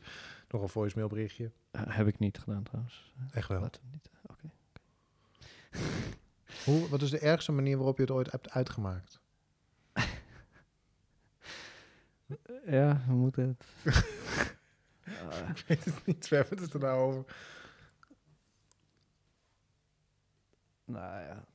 [0.53, 1.51] Nog een voicemail berichtje.
[1.71, 3.13] Eh, heb ik niet gedaan trouwens.
[3.31, 3.59] Echt wel.
[3.61, 4.09] Laten we niet.
[4.11, 4.49] eh.
[6.65, 9.19] Hoe, wat is de ergste manier waarop je het ooit hebt uitgemaakt?
[12.65, 13.65] Ja, we moeten het.
[15.57, 16.27] Ik weet het niet.
[16.27, 17.35] We hebben het er nou over.
[20.85, 21.45] nou ja.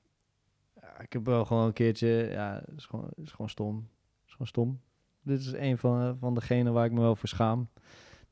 [0.80, 1.00] ja.
[1.00, 2.08] Ik heb wel gewoon een keertje.
[2.08, 3.76] Ja, het is gewoon, het is gewoon stom.
[3.76, 4.80] Het is gewoon stom.
[5.22, 7.68] Dit is een van, van degenen waar ik me wel voor schaam.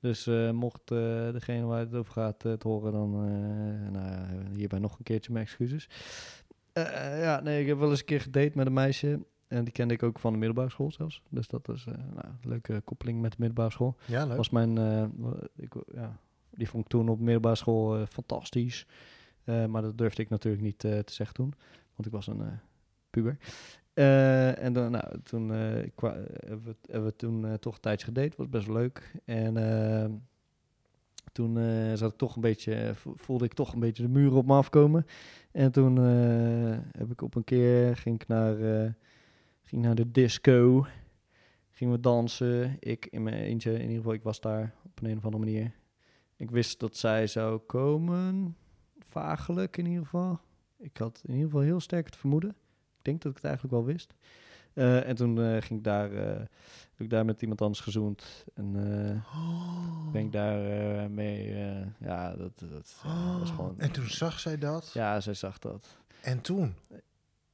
[0.07, 3.11] Dus eh, mocht eh, degene waar het over gaat eh, het horen, dan
[3.93, 5.89] nou, hierbij nog een keertje mijn excuses.
[6.73, 9.27] Ja, nee, ik heb wel eens een keer gedate met een meisje.
[9.49, 11.23] En die kende ik ook van de middelbare school zelfs.
[11.29, 13.97] Dus dat is nou, een leuke koppeling met de middelbare school.
[14.05, 14.37] Ja, leuk.
[14.37, 14.79] was mijn,
[15.57, 16.19] ik, ja,
[16.51, 18.87] die vond ik toen op middelbare school fantastisch.
[19.45, 21.55] Maar dat durfde ik natuurlijk niet te zeggen toen,
[21.95, 22.61] want ik was een
[23.11, 23.37] puber.
[23.97, 28.49] Eh, en dan, nou, toen eh, hebben, we, we toen eh, toch een tijdje was
[28.49, 29.13] best leuk.
[29.25, 30.11] En eh,
[31.33, 31.59] toen
[31.97, 34.55] zat ik toch een beetje, vo- voelde ik toch een beetje de muren op me
[34.55, 35.07] afkomen.
[35.51, 35.97] En toen
[36.97, 38.57] heb ik op een keer, ging ik naar,
[39.63, 40.87] ging naar de disco.
[41.71, 42.77] Gingen we dansen.
[42.81, 45.45] Ik in mijn eentje, in ieder geval, ik was daar op een, een of andere
[45.45, 45.73] manier.
[46.37, 48.57] Ik wist dat zij zou komen.
[48.99, 50.39] Vagelijk in ieder geval.
[50.79, 52.57] Ik had in ieder geval heel sterk het vermoeden.
[53.07, 54.15] Denk dat ik het eigenlijk wel wist.
[54.73, 56.27] Eh, en toen eh, ging ik daar, eh,
[56.91, 58.45] heb ik daar met iemand anders gezoend.
[58.55, 58.75] En
[59.35, 60.13] Oh.
[60.13, 60.65] ben ik daar
[61.03, 61.55] eh, mee.
[61.99, 62.97] ja, dat, dat
[63.39, 63.75] was gewoon.
[63.79, 64.91] En toen zag zij dat.
[64.95, 65.97] Ja, zij zag dat.
[66.23, 66.75] En toen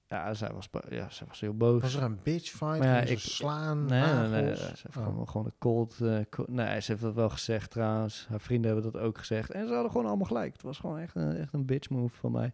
[0.08, 1.80] Ja, zij was, ja, zij was heel boos.
[1.82, 2.84] was er een bitch fight.
[2.84, 3.84] Ja, ik- slaan.
[3.86, 4.56] Nee, nee, nee.
[4.56, 4.92] Ze heeft Oh.
[5.04, 8.26] gewoon, gewoon een cold, eh, co- Nee, ze heeft dat wel gezegd trouwens.
[8.28, 9.50] Haar vrienden hebben dat ook gezegd.
[9.50, 10.52] En ze hadden gewoon allemaal gelijk.
[10.52, 12.52] Het was gewoon echt een, echt een bitch move van mij.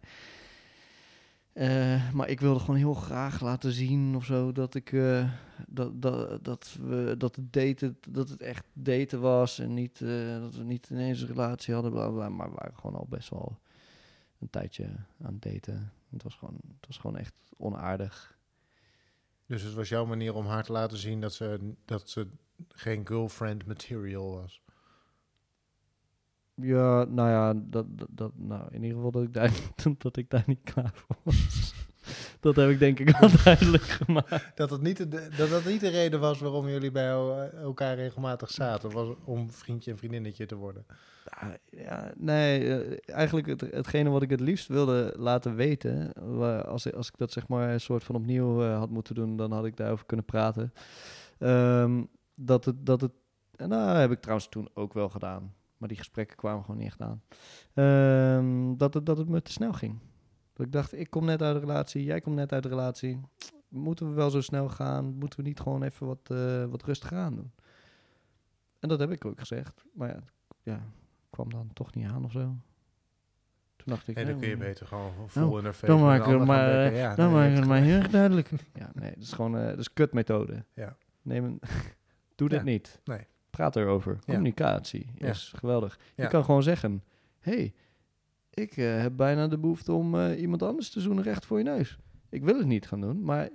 [1.59, 5.31] Eh, maar ik wilde gewoon heel graag laten zien of zo dat ik eh,
[5.67, 10.55] dat, dat, dat we dat het dat het echt daten was en niet eh, dat
[10.55, 12.29] we niet ineens een relatie hadden, bla bla.
[12.29, 13.59] Maar we waren gewoon al best wel
[14.39, 14.85] een tijdje
[15.21, 15.91] aan het daten.
[16.09, 18.37] Het was gewoon, het was gewoon echt onaardig.
[19.45, 22.27] Dus het was jouw manier om haar te laten zien dat ze, dat ze
[22.67, 24.61] geen girlfriend material was.
[26.61, 29.51] Ja, nou ja, dat, dat, dat, nou, in ieder geval dat ik daar,
[29.97, 31.73] dat ik daar niet klaar voor was.
[32.39, 34.51] Dat heb ik denk ik al duidelijk gemaakt.
[34.57, 37.95] Dat het niet de, dat dat niet de reden was waarom jullie bij el- elkaar
[37.95, 38.91] regelmatig zaten.
[38.91, 40.85] was om vriendje en vriendinnetje te worden.
[41.25, 46.13] Ah, Ja, nee, eh, eigenlijk het, hetgene wat ik het liefst wilde laten weten,
[46.65, 49.35] als, ik- als ik dat zeg maar een soort van opnieuw eh, had moeten doen,
[49.37, 50.73] dan had ik daarover kunnen praten.
[51.39, 52.03] Ehm,
[52.35, 53.11] dat het, dat het,
[53.55, 56.87] en nou heb ik trouwens toen ook wel gedaan, maar die gesprekken kwamen gewoon niet
[56.87, 57.21] echt aan.
[57.73, 59.99] Ehm, dat, het, dat het me te snel ging.
[60.53, 63.19] Dat ik dacht, ik kom net uit de relatie, jij komt net uit de relatie.
[63.67, 65.15] Moeten we wel zo snel gaan?
[65.15, 67.51] Moeten we niet gewoon even wat, eh, wat rustiger aan doen?
[68.79, 69.83] En dat heb ik ook gezegd.
[69.93, 70.23] Maar ja,
[70.63, 70.83] ja,
[71.29, 72.39] kwam dan toch niet aan of zo.
[73.75, 75.85] Toen dacht ik, En dan nou, kun je beter gewoon nou, vol in face.
[75.85, 76.99] dan maak ik maar, bekken.
[76.99, 78.49] Ja, dan nee, maak het maar heel erg duidelijk.
[78.73, 80.65] Ja, nee, dat is gewoon eh, dat is kutmethode.
[80.73, 80.97] Ja.
[81.21, 81.61] Neem een,
[82.35, 83.01] doe dit niet.
[83.03, 83.27] nee.
[83.49, 84.19] Praat erover.
[84.25, 85.27] Communicatie Ja.
[85.27, 85.99] is geweldig.
[86.15, 87.03] Je kan gewoon zeggen,
[87.39, 87.73] hey,
[88.49, 91.63] ik eh, heb bijna de behoefte om eh, iemand anders te zoenen recht voor je
[91.63, 91.97] neus.
[92.29, 93.49] Ik wil het niet gaan doen, maar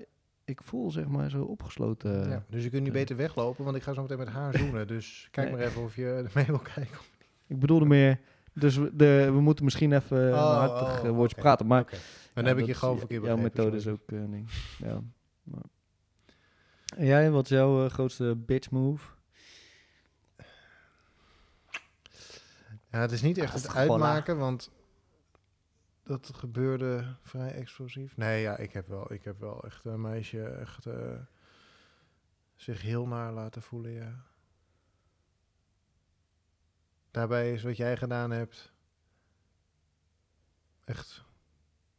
[0.45, 2.28] ik voel zeg maar zo opgesloten.
[2.28, 4.57] Ja, dus je kunt nu eh, beter weglopen, want ik ga zo meteen met haar
[4.59, 4.86] zoenen.
[4.86, 5.57] Dus kijk Nee.
[5.57, 6.99] maar even of je mee wil kijken.
[7.47, 8.20] Ik bedoelde meer,
[8.53, 11.66] dus we, de, we moeten misschien even een Oh, hartig oh, eh, woordje praten.
[11.66, 11.84] Maar.
[12.34, 13.59] Dan Ja, heb ik je gewoon verkeerd Jouw begrepen.
[13.62, 14.49] methode is ook eh, ding.
[14.78, 15.03] Ja.
[15.42, 15.62] Maar.
[16.97, 19.07] En jij, wat is jouw eh, grootste bitch move?
[22.95, 24.70] Ja, het is niet echt het uitmaken, want
[26.03, 28.16] dat gebeurde vrij explosief.
[28.16, 31.18] Nee, ja, ik heb wel, ik heb wel echt een meisje echt eh,
[32.55, 34.24] zich heel naar laten voelen, ja.
[37.11, 38.72] Daarbij is wat jij gedaan hebt
[40.84, 41.24] echt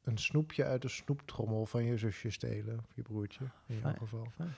[0.03, 4.31] een snoepje uit de snoeptrommel van je zusje stelen, of je broertje in jouw geval.
[4.35, 4.53] Fijn.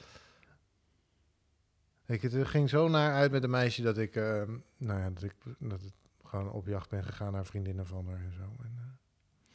[2.06, 4.44] Ik, het ging zo naar uit met een meisje dat ik, eh,
[4.78, 5.94] nou ja, dat ik dat ik
[6.28, 8.56] gewoon op jacht ben gegaan naar vriendinnen van haar en zo.
[8.64, 8.78] En,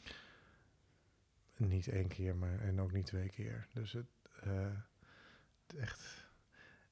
[0.03, 3.67] eh, niet één keer, maar en ook niet twee keer.
[3.73, 4.05] Dus het,
[4.41, 4.77] eh,
[5.67, 6.27] het echt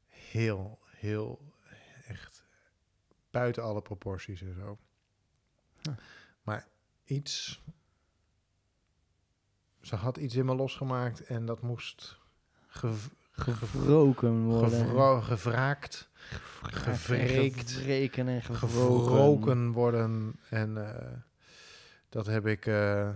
[0.07, 1.53] heel, heel,
[2.07, 2.45] echt
[3.31, 4.77] buiten alle proporties en zo.
[5.81, 5.95] Ja.
[6.43, 6.67] Maar
[7.03, 7.63] iets,
[9.81, 12.19] ze had iets in me losgemaakt en dat moest
[12.67, 14.69] gev- gev- Gewroken worden.
[14.79, 19.03] gevro- gevraakt, Gevraagd gevreekt, en Gevreken en gevroken.
[19.03, 20.35] gevroken worden.
[20.49, 21.11] En eh,
[22.09, 22.65] dat heb ik.
[22.65, 23.09] eh,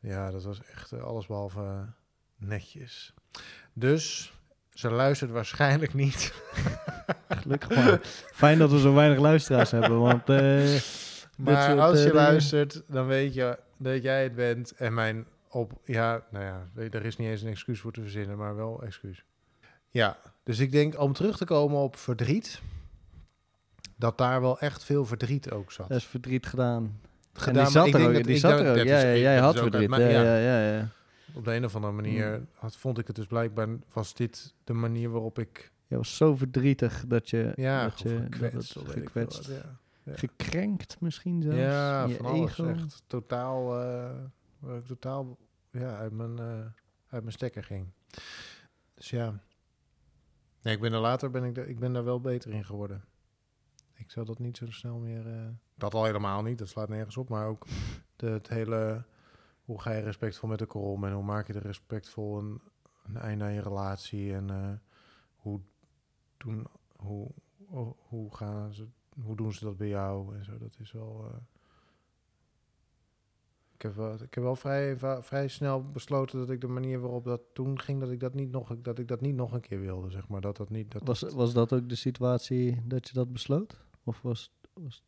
[0.00, 1.80] ja, dat was echt eh, allesbehalve eh,
[2.36, 3.14] netjes.
[3.72, 4.32] Dus
[4.70, 6.32] ze luistert waarschijnlijk niet.
[7.28, 7.98] Gelukkig maar.
[8.32, 10.28] Fijn dat we zo weinig luisteraars hebben, want...
[10.28, 10.80] eh,
[11.36, 14.72] Maar soort, als je luistert, dan weet je dat jij het bent.
[14.72, 15.72] En mijn op.
[15.84, 19.24] Ja, nou ja, er is niet eens een excuus voor te verzinnen, maar wel excuus.
[19.90, 22.60] Ja, dus ik denk om terug te komen op verdriet.
[23.96, 25.90] Dat daar wel echt veel verdriet ook zat.
[25.90, 27.00] er is verdriet gedaan.
[27.32, 28.12] gedaan, en die zat er ook.
[28.14, 28.76] dat- Die zat er ook.
[28.76, 29.88] dat Ja, jij dat had verdriet.
[29.88, 30.72] mijn- Ja, ja.
[30.76, 30.88] ja.
[31.34, 34.72] Op de een of andere manier had, vond ik het dus blijkbaar, was dit de
[34.72, 37.52] manier waarop ik, Je was zo verdrietig dat je...
[37.54, 39.46] ja, dat je dat gekwetst, gekwetst.
[39.48, 39.64] wat.
[40.18, 41.58] Gekrenkt misschien zelfs.
[41.58, 42.68] Ja, van alles ego.
[42.68, 43.02] echt.
[43.06, 44.10] Totaal, eh,
[44.86, 45.36] totaal
[45.70, 46.44] ja, uit, mijn, eh,
[47.08, 47.86] uit mijn stekker ging.
[48.94, 49.40] Dus ja.
[50.62, 53.04] Nee, ik ben er later ben ik, ik ben daar wel beter in geworden.
[53.94, 55.26] Ik zal dat niet zo snel meer...
[55.26, 57.28] eh, dat al helemaal niet, dat slaat nergens op.
[57.28, 57.66] Maar ook
[58.16, 59.04] de, het hele...
[59.64, 61.04] Hoe ga je respectvol met elkaar om?
[61.04, 62.60] En hoe maak je er respectvol een,
[63.06, 64.34] een einde aan je relatie?
[64.34, 64.72] En eh,
[65.36, 65.60] hoe,
[66.36, 67.30] doen, hoe,
[67.66, 68.88] hoe, hoe gaan ze
[69.22, 70.58] hoe doen ze dat bij jou en zo.
[70.58, 71.24] Dat is wel.
[71.24, 71.36] eh,
[73.78, 77.24] ik, heb wel ik heb wel vrij, vrij snel besloten dat ik de manier waarop
[77.24, 79.80] dat toen ging, dat ik dat niet nog, dat ik dat niet nog een keer
[79.80, 80.40] wilde, zeg maar.
[80.40, 80.90] Dat dat niet.
[80.90, 83.80] Dat Was, was dat ook de situatie dat je dat besloot?
[84.04, 85.02] Of was, was,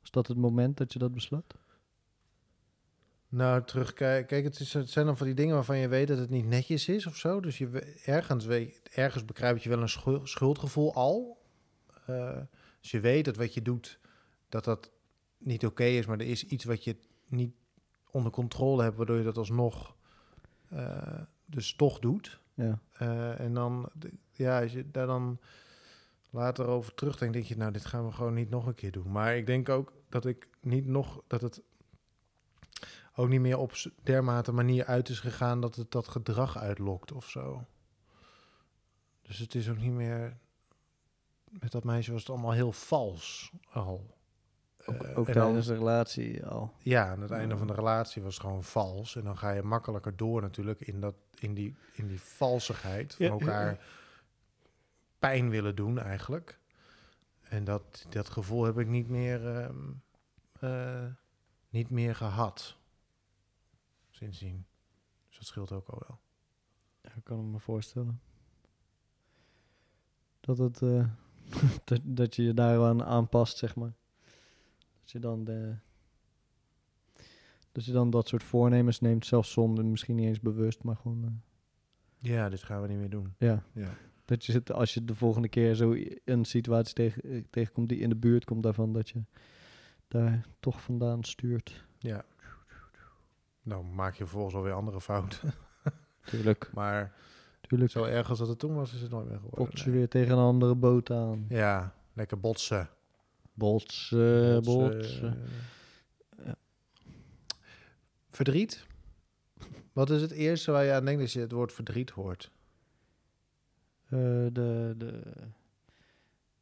[0.00, 1.54] was dat het moment dat je dat besloot?
[3.28, 4.26] Nou, terugkijken.
[4.26, 6.46] Kijk, het, is, het zijn dan van die dingen waarvan je weet dat het niet
[6.46, 7.40] netjes is of zo.
[7.40, 7.68] Dus je
[8.04, 11.42] ergens, weet, ergens bekruip je wel een schul- schuldgevoel al.
[12.06, 12.40] Eh,
[12.80, 13.98] dus je weet dat wat je doet,
[14.48, 14.90] dat dat
[15.38, 16.96] niet oké is, maar er is iets wat je
[17.26, 17.54] niet
[18.14, 19.94] onder controle hebt, waardoor je dat alsnog
[20.68, 22.40] eh, dus toch doet.
[22.54, 22.80] Ja.
[22.92, 23.88] Eh, en dan,
[24.30, 25.38] ja, als je daar dan
[26.30, 29.10] later over terugdenkt, denk je, nou, dit gaan we gewoon niet nog een keer doen.
[29.10, 31.62] Maar ik denk ook dat ik niet nog, dat het
[33.14, 37.28] ook niet meer op dermate manier uit is gegaan dat het dat gedrag uitlokt of
[37.28, 37.64] zo.
[39.22, 40.36] Dus het is ook niet meer,
[41.44, 44.13] met dat meisje was het allemaal heel vals al.
[44.86, 46.72] Ook, Eh, ook dan- tijdens de relatie al.
[46.78, 49.16] ja, aan het einde van de relatie was het gewoon vals.
[49.16, 53.26] En dan ga je makkelijker door natuurlijk in, dat, in, die, in die valsigheid van
[53.26, 53.32] Ja.
[53.32, 53.86] elkaar
[55.18, 56.58] pijn willen doen eigenlijk.
[57.42, 59.76] En dat, dat gevoel heb ik niet meer, ehm,
[60.60, 61.06] eh,
[61.68, 62.76] niet meer gehad.
[64.10, 64.66] sindsdien.
[65.28, 66.18] Dus dat scheelt ook al wel.
[67.02, 68.20] Ja, ik kan me voorstellen.
[70.40, 71.08] Dat, het, eh,
[71.84, 73.92] dat, dat je je daar aan aanpast, zeg maar.
[75.04, 75.74] Dat je dan de,
[77.72, 81.24] dat je dan dat soort voornemens neemt, zelfs zonder misschien niet eens bewust, maar gewoon,
[81.24, 81.30] eh,
[82.32, 83.34] Ja, dit gaan we niet meer doen.
[83.38, 83.62] ja.
[83.72, 83.88] Ja.
[84.24, 87.98] Dat je het, als je de volgende keer zo een situatie tegen, eh, tegenkomt die
[87.98, 89.22] in de buurt komt daarvan, dat je
[90.08, 91.84] daar toch vandaan stuurt.
[91.98, 92.24] ja.
[93.62, 95.52] Nou, maak je vervolgens alweer andere fouten.
[96.30, 97.12] Tuurlijk, Maar
[97.60, 97.90] tuurlijk.
[97.90, 99.64] zo erg als dat het toen was, is het nooit meer geworden.
[99.66, 99.98] Pot je nee.
[99.98, 101.44] weer tegen een andere boot aan.
[101.48, 102.88] Ja, lekker botsen.
[103.54, 105.38] Botsen, Botsen.
[106.44, 106.54] Ja.
[108.28, 108.86] Verdriet?
[109.92, 112.50] Wat is het eerste waar je aan denkt als je het woord verdriet hoort?
[114.04, 114.10] Eh,
[114.52, 115.20] de, de,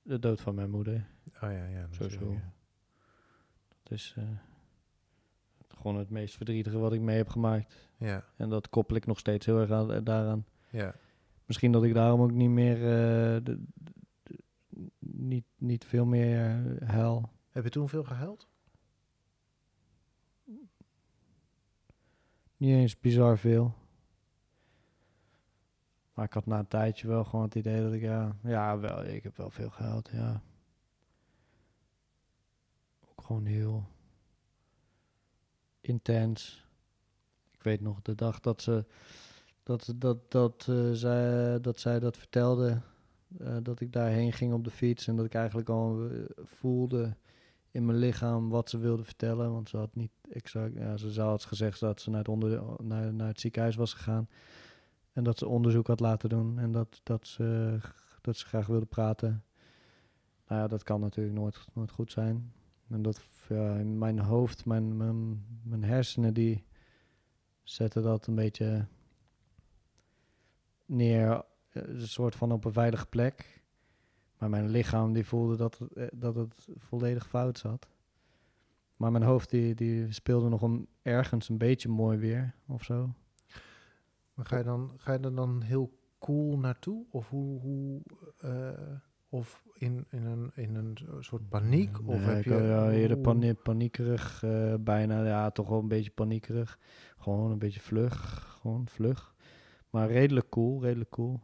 [0.02, 1.06] de dood van mijn moeder.
[1.34, 1.86] Oh ja, ja.
[1.90, 2.32] Sowieso.
[2.32, 2.52] ja.
[3.82, 4.24] Dat is eh,
[5.68, 7.88] gewoon het meest verdrietige wat ik mee heb gemaakt.
[7.96, 10.44] Ja, En dat koppel ik nog steeds heel erg aan, eh, daaraan.
[10.70, 10.94] ja.
[11.44, 13.91] Misschien dat ik daarom ook niet meer, eh, de, de-
[15.28, 16.38] niet, niet veel meer
[16.80, 17.30] eh, huil.
[17.50, 18.48] Heb je toen veel gehuild?
[22.56, 23.74] Niet eens bizar veel.
[26.14, 29.04] Maar ik had na een tijdje wel gewoon het idee dat ik, ja, ja wel,
[29.04, 30.42] ik heb wel veel gehuild, ja.
[33.10, 33.86] Ook gewoon heel
[35.80, 36.66] intens.
[37.50, 38.84] Ik weet nog de dag dat ze,
[39.62, 42.82] dat, dat, dat, zij, dat zij dat vertelde,
[43.38, 47.16] eh, dat ik daarheen ging op de fiets en dat ik eigenlijk al eh, voelde
[47.70, 49.52] in mijn lichaam wat ze wilde vertellen.
[49.52, 53.14] Want ze had niet exact, ja, ze had gezegd dat ze naar het, onder, naar,
[53.14, 54.28] naar het ziekenhuis was gegaan.
[55.12, 57.78] En dat ze onderzoek had laten doen en dat, dat, ze,
[58.20, 59.44] dat ze graag wilde praten.
[60.48, 62.52] Nou ja, dat kan natuurlijk nooit, nooit goed zijn.
[62.88, 66.64] En dat ja, in mijn hoofd, mijn, mijn, mijn hersenen, die
[67.62, 68.86] zetten dat een beetje
[70.86, 73.62] neer, een soort van op een veilige plek.
[74.38, 77.88] Maar mijn lichaam die voelde dat het, eh, dat het volledig fout zat.
[78.96, 83.14] Maar mijn hoofd die, die speelde nog een, ergens een beetje mooi weer of zo.
[84.34, 87.04] Maar ga je, dan, ga je er dan heel cool naartoe?
[87.10, 87.60] Of hoe...
[87.60, 88.00] hoe
[88.38, 88.70] eh,
[89.28, 92.08] of in, in, een, in een soort paniek?
[92.08, 92.54] Of heb je...
[92.54, 96.78] ja, eerder hoe- pani- paniekerig, eh, bijna, ja, toch wel een beetje paniekerig.
[97.18, 99.34] Gewoon een beetje vlug, gewoon vlug.
[99.90, 101.40] Maar redelijk cool, redelijk cool.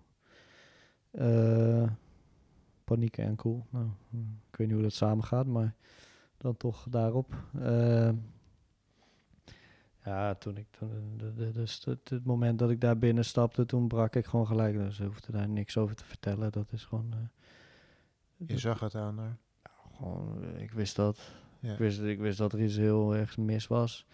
[1.19, 1.91] Eh,
[2.85, 3.67] paniek en cool.
[3.71, 3.87] Nou,
[4.51, 5.75] ik weet niet hoe dat samen gaat, maar
[6.37, 7.35] dan toch daarop.
[7.61, 8.11] Eh,
[10.05, 11.21] ja, toen ik, toen,
[11.53, 14.75] dus het, het moment dat ik daar binnen stapte, toen brak ik gewoon gelijk.
[14.77, 16.53] Dus ze hoefde daar niks over te vertellen.
[16.53, 17.13] Dat is gewoon...
[17.13, 17.19] eh,
[18.49, 19.37] Je zag het aan haar.
[19.97, 21.33] gewoon, eh, ik wist dat.
[21.61, 21.73] Ja.
[21.73, 24.07] Ik, wist, ik wist dat er iets heel erg mis was.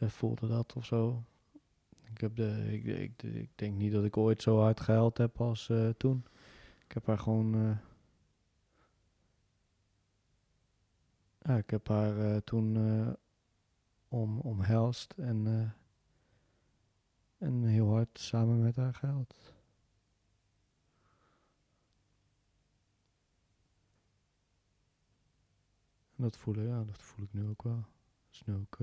[0.00, 1.22] Voelde dat of zo.
[2.16, 5.40] Ik, heb de, ik, ik, ik denk niet dat ik ooit zo hard gehuild heb
[5.40, 6.24] als eh, toen.
[6.86, 7.54] Ik heb haar gewoon...
[7.54, 7.78] eh,
[11.38, 12.76] ja, ik heb haar eh, toen
[14.08, 15.74] om, omhelst en,
[17.38, 19.54] en heel hard samen met haar gehuild.
[26.16, 27.84] En dat voelen, ja, dat voel ik nu ook wel.
[28.26, 28.78] Dat is nu ook,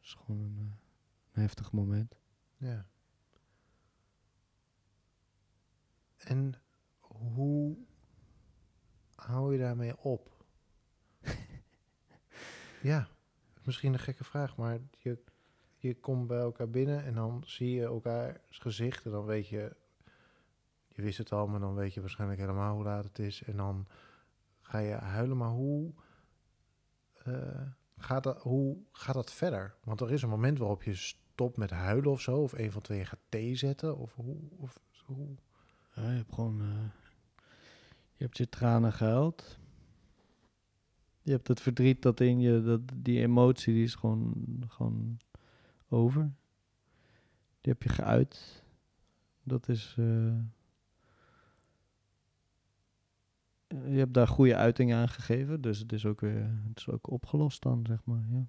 [0.00, 0.86] is gewoon een
[1.38, 2.18] heftig moment.
[2.56, 2.86] Ja.
[6.18, 6.54] En
[7.00, 7.76] hoe
[9.14, 10.44] hou je daarmee op?
[12.82, 13.08] ja,
[13.64, 15.18] misschien een gekke vraag, maar je,
[15.76, 19.76] je komt bij elkaar binnen en dan zie je elkaars gezicht en dan weet je,
[20.88, 23.56] je wist het al, maar dan weet je waarschijnlijk helemaal hoe laat het is en
[23.56, 23.86] dan
[24.60, 25.92] ga je huilen, maar hoe,
[27.24, 27.66] eh,
[27.96, 29.74] gaat, dat, hoe gaat dat verder?
[29.84, 32.82] Want er is een moment waarop je stopt met huilen of zo, of een van
[32.82, 34.80] tweeën gaat thee zetten, of hoe, of
[35.94, 36.90] Ja, je hebt gewoon, eh,
[38.16, 39.58] je hebt je tranen gehuild.
[41.22, 44.34] Je hebt het verdriet dat in je, dat, die emotie, die is gewoon,
[44.68, 45.18] gewoon
[45.88, 46.22] over.
[47.60, 48.64] Die heb je geuit.
[49.42, 50.38] Dat is, eh,
[53.68, 57.10] je hebt daar goede uiting aan gegeven, dus het is ook weer, het is ook
[57.10, 58.46] opgelost dan, zeg maar, ja.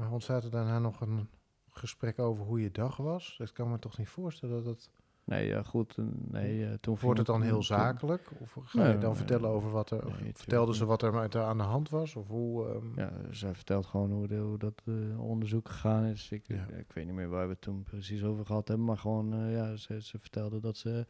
[0.00, 1.28] Maar ontstaat er daarna nog een
[1.68, 3.34] gesprek over hoe je dag was?
[3.38, 4.90] Dat kan me toch niet voorstellen dat het...
[5.24, 8.30] Nee, ja, goed, eh, nee, eh, toen Wordt het dan heel zakelijk?
[8.40, 10.04] Of ga je dan nee, vertellen over wat er...
[10.34, 12.16] vertelden ze wat er met haar aan de hand was?
[12.16, 12.68] Of hoe...
[12.68, 16.30] ehm, Ja, zij vertelt gewoon hoe, de, hoe dat eh, onderzoek gegaan is.
[16.30, 16.66] Ik, Ja.
[16.66, 19.76] ik weet niet meer waar we het toen precies over gehad hebben, maar gewoon, ja,
[19.76, 21.06] ze, ze vertelde dat ze,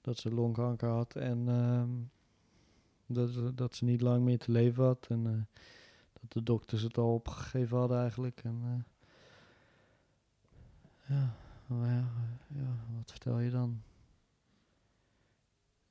[0.00, 1.90] dat ze longkanker had en ehm,
[3.06, 5.06] dat, ze- dat ze niet lang meer te leven had.
[5.08, 5.48] En
[6.26, 8.40] dat de dokters het al opgegeven hadden eigenlijk.
[8.44, 8.78] En, eh,
[11.16, 11.34] ja,
[11.66, 12.08] maar ja,
[12.48, 13.82] ja, wat vertel je dan?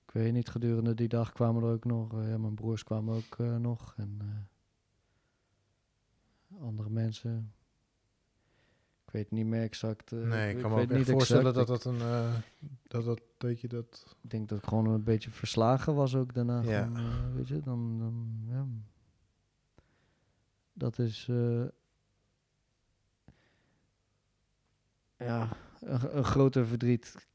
[0.05, 3.15] Ik weet niet, gedurende die dag kwamen er ook nog, eh, ja, mijn broers kwamen
[3.15, 4.27] ook eh, nog en eh,
[6.61, 7.53] andere mensen.
[9.05, 10.11] Ik weet niet meer exact.
[10.11, 11.67] eh, nee, ik kan me weet ook niet voorstellen exact.
[11.67, 12.01] dat dat een...
[12.01, 12.33] eh,
[12.87, 14.15] dat, dat, dat je dat...
[14.23, 16.61] Ik denk dat ik gewoon een beetje verslagen was ook daarna.
[16.61, 16.83] Ja.
[16.83, 18.65] Van, eh, weet je, dan, dan ja.
[20.77, 21.65] Dat is eh,
[25.17, 25.49] ja,
[25.79, 27.27] een, een groter verdriet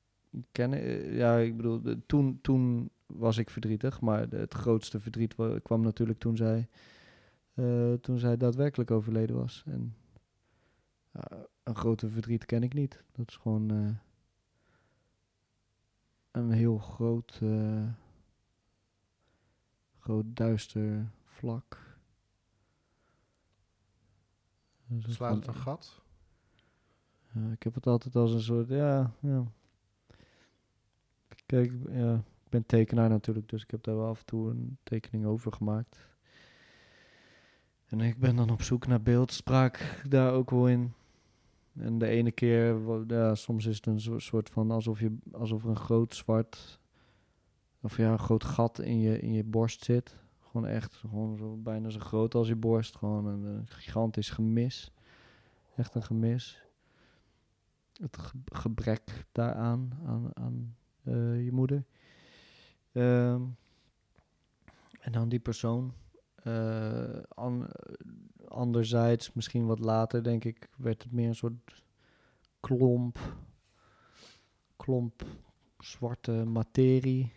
[0.53, 0.79] kennen.
[0.81, 5.81] Eh, Ja, ik bedoel, toen, toen was ik verdrietig, maar het grootste verdriet wa- kwam
[5.83, 6.69] natuurlijk toen zij,
[7.55, 9.63] eh, toen zij daadwerkelijk overleden was.
[9.67, 9.95] En
[11.63, 13.05] een groter verdriet ken ik niet.
[13.13, 13.71] Dat is gewoon
[16.33, 17.41] een heel groot,
[19.99, 21.90] groot duister vlak.
[24.93, 26.01] Dus het Slaat het een gat?
[27.33, 29.45] ja, ik heb het altijd als een soort, ja, ja.
[31.47, 34.51] Kijk, ik- ja, ik ben tekenaar natuurlijk, dus ik heb daar wel af en toe
[34.51, 36.09] een tekening over gemaakt.
[37.87, 40.93] En ik ben dan op zoek naar beeldspraak daar ook wel in.
[41.73, 42.77] En de ene keer,
[43.07, 46.81] ja, soms is het een soort van alsof, je, alsof er een groot zwart,
[47.81, 50.17] of ja, een groot gat in je, in je borst zit.
[50.51, 52.97] Gewoon echt, gewoon zo, bijna zo groot als je borst.
[52.97, 54.93] Gewoon een, gigantisch gemis.
[55.77, 56.71] Echt een gemis
[58.01, 61.85] het ge- gebrek daaraan, aan, aan eh, je moeder.
[62.93, 63.43] Ehm,
[65.01, 65.93] en dan die persoon.
[67.29, 67.69] An-
[68.49, 71.85] anderzijds, misschien wat later, denk ik, werd het meer een soort
[72.61, 73.19] klomp,
[74.77, 75.25] klomp
[75.79, 77.33] zwarte materie.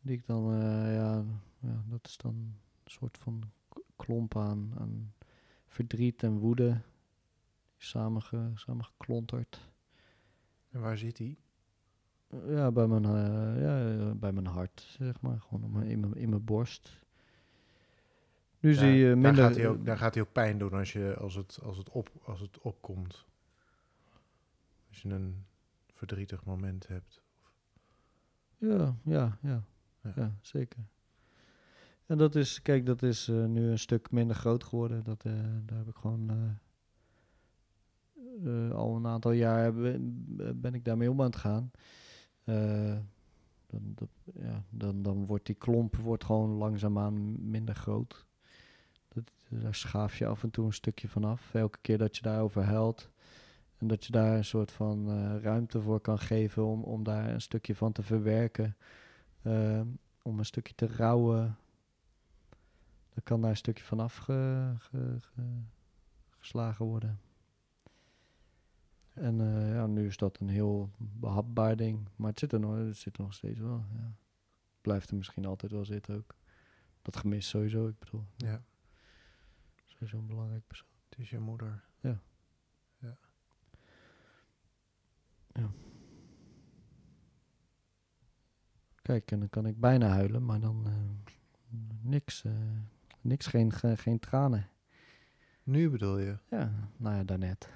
[0.00, 1.24] Die ik dan, eh, ja,
[1.58, 3.50] ja, dat is dan een soort van
[3.96, 5.14] klomp aan, aan
[5.66, 6.80] verdriet en woede
[7.76, 9.70] samenge, samengeklonterd.
[10.70, 11.36] En waar zit hij?
[12.46, 15.40] Ja, bij mijn, eh, ja, bij mijn hart, zeg maar.
[15.40, 17.04] Gewoon in, mijn, in mijn borst.
[18.60, 19.34] Nu zie je minder...
[19.34, 21.76] Daar gaat, hij ook, daar gaat hij ook pijn doen als, je, als, het, als,
[21.76, 23.26] het op, als het opkomt.
[24.88, 25.44] Als je een
[25.92, 27.22] verdrietig moment hebt.
[28.58, 29.64] Ja, ja, ja,
[30.02, 30.12] Ja.
[30.16, 30.36] ja.
[30.40, 30.84] zeker.
[32.06, 35.04] En dat is, kijk, dat is eh, nu een stuk minder groot geworden.
[35.04, 35.32] Dat, eh,
[35.64, 36.58] daar heb ik gewoon
[38.44, 39.74] eh, al een aantal jaar
[40.54, 41.70] ben, ik daarmee om aan het gaan.
[43.66, 48.26] Dan, ja, dan, dan wordt die klomp wordt gewoon langzaamaan minder groot.
[49.08, 51.54] Dat, daar schaaf je af en toe een stukje vanaf.
[51.54, 53.10] Elke keer dat je daarover huilt.
[53.78, 57.40] En dat je daar een soort van ruimte voor kan geven om, om daar een
[57.40, 58.76] stukje van te verwerken.
[60.22, 61.56] om een stukje te rouwen.
[63.16, 65.70] Dan kan daar een stukje van afgeslagen
[66.38, 67.20] geslagen worden.
[69.12, 72.08] En eh, ja, nu is dat een heel behapbaar ding.
[72.16, 73.84] Maar het zit er nog, het zit er nog steeds wel.
[73.92, 74.14] Ja.
[74.80, 76.34] Blijft er misschien altijd wel zitten ook.
[77.02, 78.24] Dat gemis sowieso, ik bedoel.
[78.36, 78.64] Ja,
[79.84, 80.88] Sowieso een belangrijk persoon.
[81.08, 81.84] het is je moeder.
[89.02, 90.92] Kijk, en dan kan ik bijna huilen, maar dan eh,
[92.02, 92.44] niks.
[92.44, 92.52] eh,
[93.26, 94.68] niks, geen, ge- geen tranen.
[95.62, 96.38] Nu bedoel je?
[96.50, 97.68] Ja, nou ja, daarnet.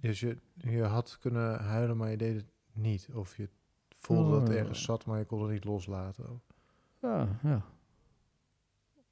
[0.00, 3.08] Dus je, je had kunnen huilen, maar je deed het niet.
[3.12, 3.48] Of je
[3.96, 4.56] voelde dat het Oh.
[4.56, 6.42] ergens zat, maar je kon het niet loslaten.
[7.00, 7.62] Ja, ja.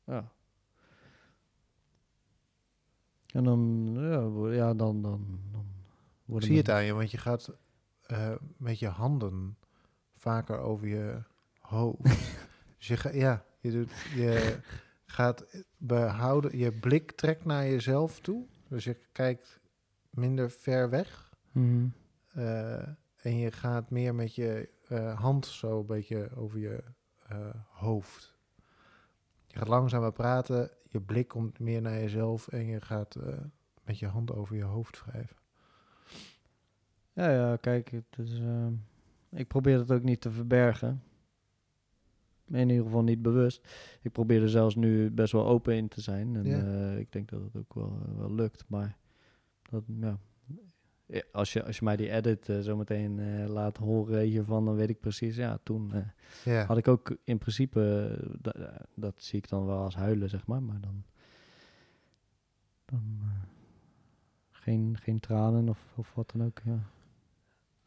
[0.04, 0.32] Ja.
[3.26, 5.66] En dan, ja, ja dan, dan, dan
[6.36, 7.50] Ik zie het aan je, want je gaat
[8.02, 9.56] eh, met je handen
[10.16, 11.22] vaker over je
[11.58, 12.29] hoofd.
[12.80, 14.56] Dus je, ga, ja, je, doet, je
[15.16, 15.44] gaat
[15.76, 18.46] behouden, je blik trekt naar jezelf toe.
[18.68, 19.60] Dus je kijkt
[20.10, 21.32] minder ver weg.
[21.52, 21.88] Mhm.
[22.28, 26.82] Eh, en je gaat meer met je eh, hand zo een beetje over je
[27.28, 28.34] eh, hoofd.
[29.46, 33.16] Je gaat langzamer praten, je blik komt meer naar jezelf en je gaat
[33.84, 35.36] met je hand over je hoofd wrijven.
[37.12, 38.40] Ja, ja, kijk, het is,
[39.30, 41.02] ik probeer het ook niet te verbergen.
[42.50, 43.68] In ieder geval niet bewust.
[44.02, 46.36] Ik probeer er zelfs nu best wel open in te zijn.
[46.36, 46.58] En Ja.
[46.64, 48.64] eh, ik denk dat het ook wel, wel lukt.
[48.68, 48.96] Maar
[49.70, 50.18] dat, ja.
[51.06, 54.64] Ja, Als je, als je mij die edit eh, zo meteen eh, laat horen hiervan,
[54.64, 55.36] dan weet ik precies.
[55.36, 59.66] Ja, toen eh, had ik ook in principe, eh, da- eh, dat zie ik dan
[59.66, 60.62] wel als huilen, zeg maar.
[60.62, 61.04] Maar dan,
[62.84, 63.28] dan eh,
[64.50, 66.60] geen, geen tranen of, of wat dan ook.
[66.64, 66.78] Ja.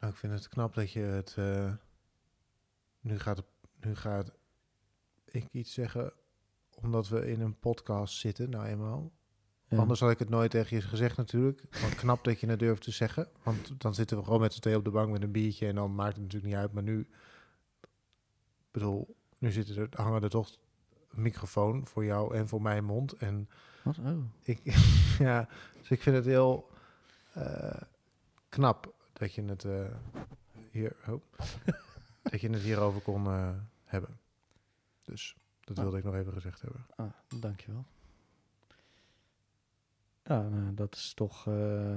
[0.00, 1.34] nou, ik vind het knap dat je het.
[1.38, 1.72] eh,
[3.00, 3.46] nu gaat het.
[3.80, 4.32] Nu gaat
[5.34, 6.12] ik iets zeggen
[6.80, 9.12] omdat we in een podcast zitten, nou eenmaal.
[9.68, 9.78] Ja.
[9.78, 11.62] Anders had ik het nooit tegen je gezegd natuurlijk.
[11.80, 13.28] Maar knap dat je het durft te zeggen.
[13.42, 15.66] Want dan zitten we gewoon met z'n tweeën op de bank met een biertje...
[15.66, 16.72] en dan maakt het natuurlijk niet uit.
[16.72, 17.08] Maar nu,
[18.70, 20.56] bedoel, nu zitten er, hangen er toch
[21.10, 23.12] een microfoon voor jou en voor mijn mond.
[23.12, 23.48] En
[23.82, 23.98] Wat?
[23.98, 24.24] Oh.
[24.42, 24.60] ik,
[25.18, 26.70] ja, dus ik vind het heel
[27.32, 27.80] eh,
[28.48, 29.84] knap dat je het eh,
[30.70, 31.22] hier, oh,
[32.30, 33.48] dat je het hierover kon eh,
[33.84, 34.18] hebben.
[35.04, 35.82] Dus dat Ah.
[35.82, 36.86] wilde ik nog even gezegd hebben.
[36.96, 37.84] Ah, dankjewel.
[40.22, 41.46] Ja, nou, dat is toch...
[41.46, 41.96] eh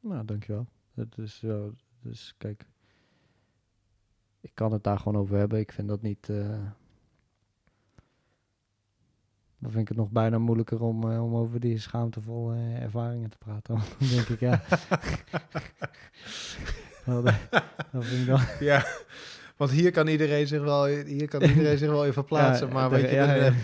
[0.00, 0.66] nou, dankjewel.
[0.94, 1.74] Het is zo...
[2.00, 2.66] Dus kijk...
[4.40, 5.58] Ik kan het daar gewoon over hebben.
[5.58, 6.28] Ik vind dat niet...
[6.28, 6.70] eh
[9.58, 13.38] dan vind ik het nog bijna moeilijker om, eh, om over die schaamtevolle ervaringen te
[13.38, 13.74] praten.
[13.78, 14.62] Want dan denk ik, ja...
[17.06, 17.34] Nou, dat,
[17.92, 18.40] dat vind ik dan...
[18.60, 18.86] Ja,
[19.56, 22.66] want hier kan iedereen zich wel, hier kan iedereen zich wel even plaatsen.
[22.68, 23.16] Ja, maar de- weet je,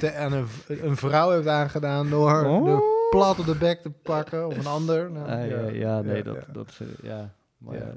[0.07, 2.65] ja, aan een, een vrouw heeft aangedaan door Oh.
[2.65, 5.11] de plat op de bek te pakken of een ander.
[5.11, 6.35] Nou, Ah, ja, ja, nee, dat...
[6.47, 6.53] ja.
[6.53, 7.75] dat eh, ja, maar...
[7.77, 7.81] Ja.
[7.81, 7.95] eh,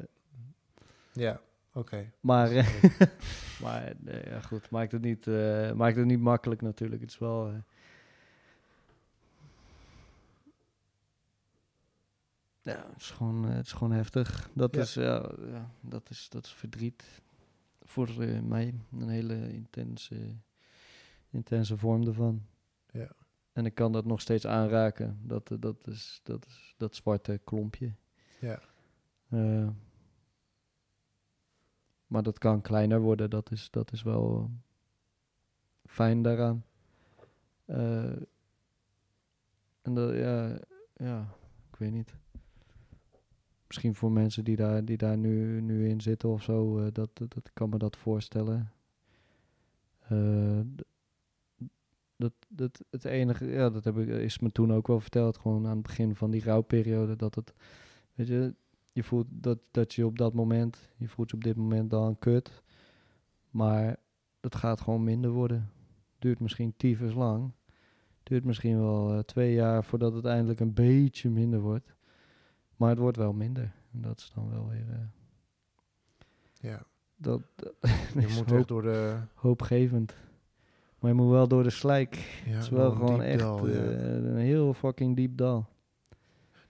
[1.11, 1.39] Ja,
[1.73, 2.11] oké.
[2.19, 2.67] Maar, eh,
[3.63, 7.01] maar nee, ja, goed, maakt het, niet, eh, maakt het niet makkelijk natuurlijk.
[7.01, 7.47] Het is wel...
[7.47, 7.53] eh,
[12.61, 14.49] ja, het is gewoon, het is gewoon heftig.
[14.53, 14.81] Dat, Ja.
[14.81, 17.03] is, ja, ja, dat, is, dat is verdriet
[17.95, 18.73] voor eh, mij.
[18.91, 20.35] Een hele intense,
[21.29, 22.45] intense vorm ervan.
[22.91, 23.11] Ja.
[23.51, 25.19] En ik kan dat nog steeds aanraken.
[25.23, 27.93] Dat, eh, dat, is, dat, is, dat zwarte klompje.
[28.39, 28.59] Ja.
[29.29, 29.69] Eh,
[32.07, 34.51] maar dat kan kleiner worden, dat is, dat is wel
[35.85, 36.65] fijn daaraan.
[39.81, 40.59] En dat, ja,
[40.95, 41.35] ja,
[41.71, 42.15] ik weet niet.
[43.75, 47.09] Misschien voor mensen die daar, die daar nu, nu in zitten of zo, eh, dat,
[47.13, 48.71] dat, kan me dat voorstellen.
[49.99, 50.59] Eh,
[52.15, 55.65] dat, dat, het enige, ja, dat heb ik, is me toen ook wel verteld, gewoon
[55.65, 57.53] aan het begin van die rouwperiode, dat het,
[58.13, 58.55] weet je,
[58.91, 62.19] je voelt dat, dat je op dat moment, je voelt je op dit moment dan
[62.19, 62.63] kut.
[63.49, 63.97] Maar
[64.41, 65.69] het gaat gewoon minder worden.
[66.19, 67.51] Duurt misschien tyfus lang.
[68.23, 71.94] Duurt misschien wel eh, twee jaar voordat het eindelijk een beetje minder wordt.
[72.75, 73.71] Maar het wordt wel minder.
[73.93, 74.85] En dat is dan wel weer.
[74.89, 74.97] eh,
[76.71, 76.83] Ja,
[77.17, 77.81] dat, dat
[78.13, 79.15] je moet hoop- echt door de...
[79.33, 80.13] hoopgevend.
[80.99, 82.15] Maar je moet wel door de slijk.
[82.45, 83.73] Ja, het is wel gewoon echt dal, ja.
[83.73, 85.67] eh, een heel fucking diep dal.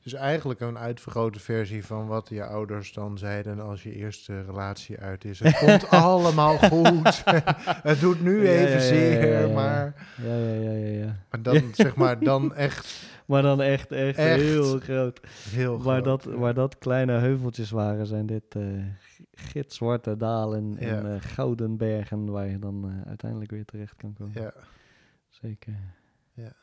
[0.04, 5.00] Dus eigenlijk een uitvergrote versie van wat je ouders dan zeiden als je eerste relatie
[5.00, 5.40] uit is.
[5.40, 7.24] Het komt allemaal goed.
[7.90, 11.16] het doet nu even zeer, maar, ja, ja, ja, ja.
[11.30, 14.42] maar dan zeg maar dan echt Maar dan echt, echt, Echt.
[14.42, 15.20] heel groot.
[15.28, 16.40] heel waar, groot, dat, ja.
[16.40, 18.86] waar dat kleine heuveltjes waren, zijn dit eh
[19.32, 21.14] gitzwarte dalen en Ja.
[21.16, 24.42] eh, gouden bergen waar je dan eh, uiteindelijk weer terecht kan komen.
[24.42, 24.54] Ja,
[25.30, 25.76] Zeker.
[26.34, 26.54] Ja.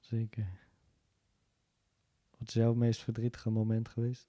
[0.00, 0.46] Zeker.
[2.38, 4.28] Wat is jouw meest verdrietige moment geweest?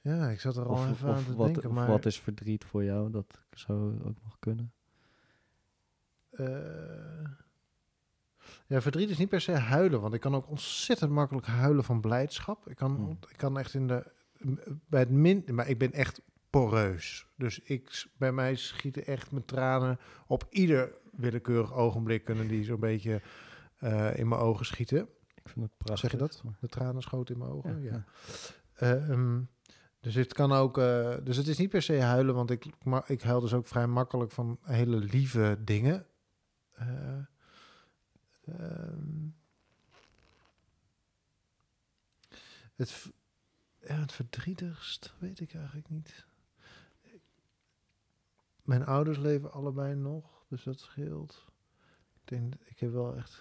[0.00, 2.20] ja, ik zat er al Of, even aan te wat, denken, of maar wat is
[2.20, 3.10] verdriet voor jou?
[3.10, 4.72] Dat zou ook nog kunnen.
[6.30, 7.30] eh,
[8.66, 12.00] ja, verdriet is niet per se huilen, want ik kan ook ontzettend makkelijk huilen van
[12.00, 12.68] blijdschap.
[12.68, 13.18] Ik kan, Hmm.
[13.30, 14.14] ik kan echt in de
[14.88, 17.26] bij het min, maar ik ben echt poreus.
[17.36, 22.80] Dus ik, bij mij schieten echt mijn tranen op ieder willekeurig ogenblik kunnen die zo'n
[22.80, 23.20] beetje
[23.78, 25.08] eh, in mijn ogen schieten.
[25.34, 25.98] Ik vind het prachtig.
[25.98, 26.42] Zeg je dat?
[26.60, 27.82] De tranen schoten in mijn ogen.
[27.82, 28.04] Ja, Ja.
[28.76, 28.96] ja.
[28.96, 29.40] Ehm,
[30.00, 30.78] dus het kan ook.
[30.78, 33.66] eh, dus het is niet per se huilen, want ik, maar ik huil dus ook
[33.66, 36.06] vrij makkelijk van hele lieve dingen.
[38.46, 39.28] Eh, ehm,
[42.74, 43.12] het,
[43.80, 46.26] ja, het verdrietigst weet ik eigenlijk niet.
[48.62, 51.44] Mijn ouders leven allebei nog, dus dat scheelt.
[52.14, 53.40] Ik denk, ik heb wel echt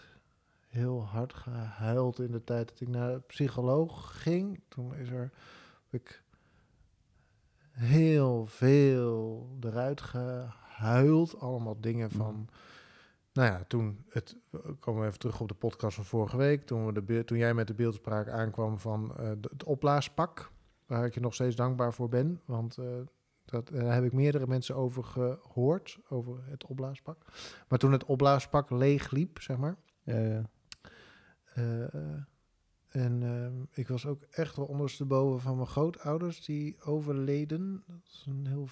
[0.68, 4.62] heel hard gehuild in de tijd dat ik naar de psycholoog ging.
[4.68, 5.32] Toen is er,
[5.90, 6.24] heb ik
[7.72, 11.40] heel veel eruit gehuild.
[11.40, 12.50] Allemaal dingen van...
[13.36, 14.38] Nou ja, toen het...
[14.50, 16.66] we komen even terug op de podcast van vorige week.
[16.66, 20.52] Toen, we de, toen jij met de beeldspraak aankwam van eh, het opblaaspak.
[20.86, 22.42] Waar ik je nog steeds dankbaar voor ben.
[22.46, 22.86] Want eh,
[23.46, 26.00] dat, daar heb ik meerdere mensen over gehoord.
[26.10, 27.26] Over het opblaaspak.
[27.68, 29.78] Maar toen het opblaaspak leeg liep, zeg maar.
[30.04, 30.50] Ja, ja.
[31.54, 31.96] Eh,
[32.88, 37.84] en ik was ook echt wel ondersteboven van mijn grootouders die overleden.
[37.88, 38.68] Dat is een heel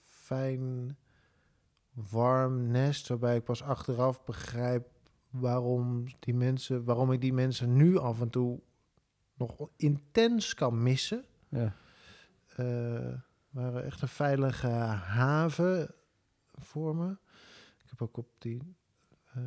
[0.00, 0.96] fijn,
[2.10, 4.88] warm nest, waarbij ik pas achteraf begrijp
[5.30, 8.60] waarom die mensen, waarom ik die mensen nu af en toe
[9.34, 11.24] nog intens kan missen.
[11.48, 11.74] ja.
[12.56, 13.14] Eh,
[13.50, 15.94] waren echt een veilige haven.
[16.54, 17.10] voor me.
[17.82, 18.76] Ik heb ook op die...
[19.32, 19.42] eh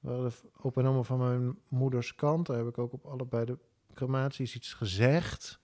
[0.00, 2.46] waren opa en oma van mijn moeders kant.
[2.46, 3.58] Daar heb ik ook op allebei de
[3.94, 5.60] crematies iets gezegd.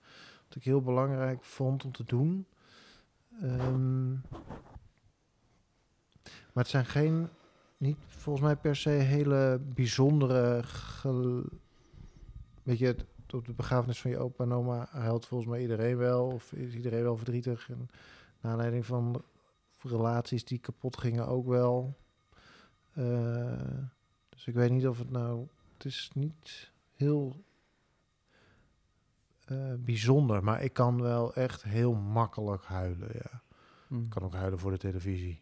[0.47, 2.47] Wat ik heel belangrijk vond om te doen.
[3.41, 4.15] Ehm,
[6.57, 7.29] maar het zijn geen,
[7.77, 10.63] niet volgens mij per se hele bijzondere.
[10.63, 11.43] gel-
[12.63, 15.97] Weet je, het- op de begrafenis van je opa en oma huilt volgens mij iedereen
[15.97, 16.25] wel.
[16.27, 17.69] Of is iedereen wel verdrietig.
[17.69, 17.89] En
[18.41, 19.21] naar aanleiding van
[19.81, 21.97] relaties die kapot gingen ook wel.
[22.93, 23.61] Eh,
[24.29, 25.47] dus ik weet niet of het nou.
[25.73, 27.43] Het is niet heel
[29.45, 33.09] eh, bijzonder, maar ik kan wel echt heel makkelijk huilen.
[33.13, 33.41] Ja.
[33.87, 33.97] Hm.
[34.03, 35.41] Ik kan ook huilen voor de televisie.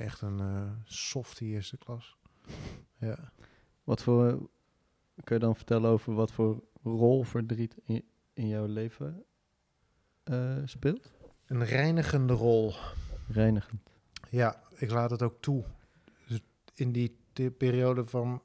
[0.00, 2.16] Echt een eh softie eerste klas.
[2.98, 3.32] Ja.
[3.84, 4.50] Wat voor,
[5.24, 9.24] kun je dan vertellen over wat voor rol verdriet in, in jouw leven
[10.22, 11.10] eh, speelt?
[11.46, 12.74] Een reinigende rol.
[13.28, 13.80] Reinigend.
[14.30, 15.64] Ja, ik laat het ook toe.
[16.26, 16.40] Dus
[16.74, 17.16] in die
[17.58, 18.42] periode van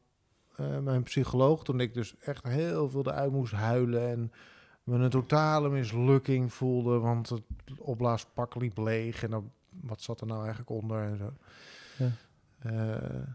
[0.55, 4.31] eh, mijn psycholoog, toen ik dus echt heel veel eruit moest huilen en
[4.83, 7.43] me een totale mislukking voelde, want het
[7.77, 9.51] opblaaspak liep leeg en dan,
[9.81, 11.33] wat zat er nou eigenlijk onder en zo.
[11.97, 12.11] Ja.
[12.59, 13.27] Eh,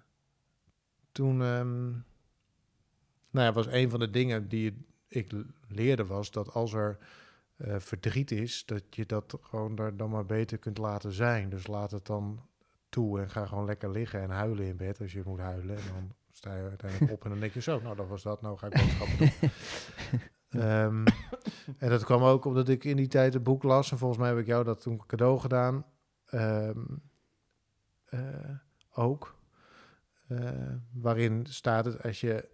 [1.13, 1.91] toen, ehm,
[3.31, 5.33] nou ja, was een van de dingen die ik
[5.69, 6.99] leerde was dat als er
[7.57, 11.49] eh, verdriet is, dat je dat gewoon daar dan maar beter kunt laten zijn.
[11.49, 12.41] Dus laat het dan
[12.89, 15.77] toe en ga gewoon lekker liggen en huilen in bed als je moet huilen.
[15.77, 18.43] En dan sta je uiteindelijk op en dan denk je zo, nou dat was dat,
[18.43, 19.51] nou ga ik boodschappen doen.
[20.53, 21.05] Ehm,
[21.79, 24.29] en dat kwam ook omdat ik in die tijd het boek las en volgens mij
[24.29, 25.85] heb ik jou dat toen cadeau gedaan.
[26.33, 26.85] Ehm,
[28.05, 28.57] eh,
[28.93, 29.39] ook.
[30.29, 32.49] Eh, waarin staat het als je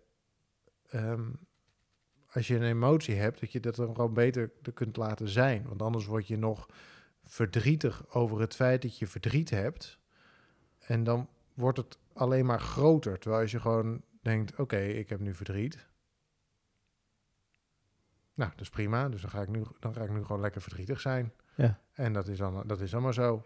[0.88, 1.30] ehm,
[2.32, 5.68] als je een emotie hebt, dat je dat dan gewoon beter er kunt laten zijn.
[5.68, 6.68] Want anders word je nog
[7.24, 9.98] verdrietig over het feit dat je verdriet hebt.
[10.78, 13.18] En dan wordt het alleen maar groter.
[13.18, 15.86] Terwijl als je gewoon denkt, oké, ik heb nu verdriet.
[18.34, 19.08] Nou, dat is prima.
[19.08, 21.32] Dus dan ga ik nu, dan ga ik nu gewoon lekker verdrietig zijn.
[21.58, 21.78] Ja.
[21.94, 23.44] En dat is dan, dat is maar zo.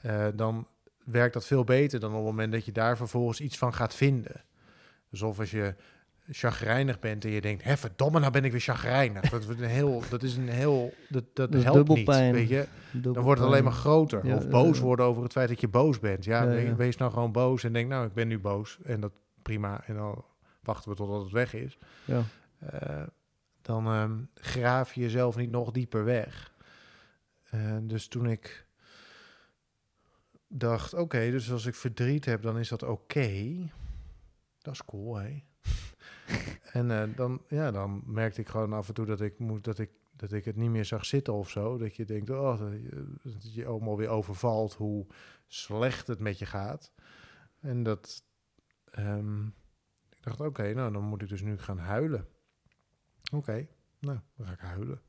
[0.00, 0.66] Eh, dan
[1.04, 3.94] werkt dat veel beter dan op het moment dat je daar vervolgens iets van gaat
[3.94, 4.42] vinden.
[5.10, 5.74] Dus of als je
[6.30, 9.30] chagrijnig bent en je denkt, hè, verdomme, nou ben ik weer chagrijnig.
[9.30, 12.66] Dat, wordt een heel, dat is een heel, dat, dat, helpt niet, weet je.
[12.92, 14.26] Dubbel Dan wordt het alleen maar groter.
[14.26, 16.24] Ja, of boos eh, worden over het feit dat je boos bent.
[16.24, 16.74] Ja, Ja, we- ja.
[16.76, 18.78] wees nou gewoon boos en denk, nou, ik ben nu boos.
[18.84, 19.12] En dat
[19.42, 19.82] prima.
[19.86, 20.24] En dan
[20.62, 21.78] wachten we totdat het weg is.
[22.04, 22.22] Ja.
[22.58, 23.02] Eh,
[23.62, 26.52] dan ehm, graaf je jezelf niet nog dieper weg.
[27.50, 28.66] Eh, dus toen ik
[30.48, 33.56] dacht, oké, dus als ik verdriet heb, dan is dat oké.
[34.58, 35.42] Dat is cool, hè?
[36.78, 39.78] en eh, dan, ja, dan merkte ik gewoon af en toe dat ik, moet, dat,
[39.78, 41.78] ik, dat ik het niet meer zag zitten of zo.
[41.78, 45.06] Dat je denkt, oh, dat je, dat je allemaal weer overvalt hoe
[45.46, 46.92] slecht het met je gaat.
[47.60, 48.24] En dat,
[48.90, 49.46] ehm,
[50.08, 52.28] ik dacht, oké, nou, dan moet ik dus nu gaan huilen.
[53.32, 53.68] Oké,
[53.98, 55.00] nou, dan ga ik huilen.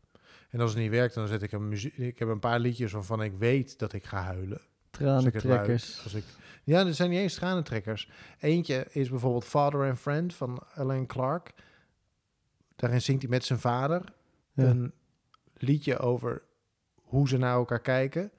[0.49, 1.97] En als het niet werkt, dan zet ik een muziek.
[1.97, 4.61] Ik heb een paar liedjes waarvan ik weet dat ik ga huilen.
[4.89, 6.03] Tranentrekkers.
[6.03, 6.23] Als ik,
[6.63, 8.09] ja, er zijn niet eens tranentrekkers.
[8.39, 11.53] Eentje is bijvoorbeeld Father and Friend van Alan Clark.
[12.75, 14.03] Daarin zingt hij met zijn vader
[14.53, 14.63] Ja.
[14.63, 14.91] een
[15.53, 16.41] liedje over
[16.95, 18.31] hoe ze naar elkaar kijken.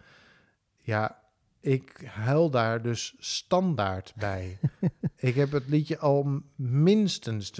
[0.76, 1.22] Ja,
[1.60, 4.58] ik huil daar dus standaard bij.
[5.16, 7.56] ik heb het liedje al minstens 32.365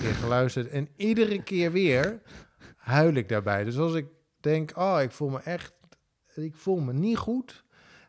[0.00, 0.68] keer geluisterd.
[0.68, 2.22] En iedere keer weer
[2.84, 3.64] huil ik daarbij.
[3.64, 4.06] Dus als ik
[4.40, 5.72] denk, oh, ik voel me echt,
[6.34, 7.64] ik voel me niet goed.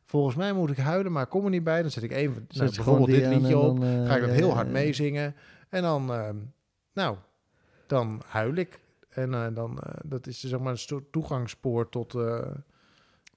[0.05, 1.81] Volgens mij moet ik huilen, maar ik kom er niet bij.
[1.81, 3.79] Dan zet ik even Zet nou, bijvoorbeeld dit liedje op.
[3.79, 5.35] dan, eh, Ga ik dat ja, heel hard meezingen.
[5.69, 6.35] En dan, ehm,
[6.93, 7.17] nou,
[7.87, 8.79] dan huil ik.
[9.09, 12.21] En eh, dan, eh, dat is zeg maar een soort toegangspoor tot, eh,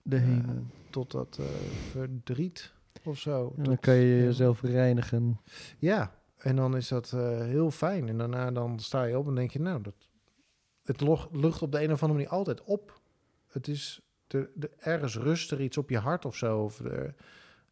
[0.02, 0.64] De eh, hemel.
[0.90, 1.46] tot dat eh,
[1.90, 2.72] verdriet
[3.04, 3.52] of zo.
[3.56, 5.40] En dan Tot- kan je jezelf reinigen.
[5.78, 8.08] Ja, en dan is dat eh, heel fijn.
[8.08, 9.94] En daarna dan sta je op en denk je, nou, dat,
[10.88, 11.00] het
[11.32, 13.00] lucht op de een of andere manier altijd op.
[13.46, 16.62] Het is, de, de, ergens rust er iets op je hart of zo.
[16.62, 17.14] Of de,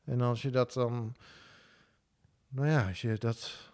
[0.04, 1.14] en als je dat dan,
[2.48, 3.70] nou ja, als je dat,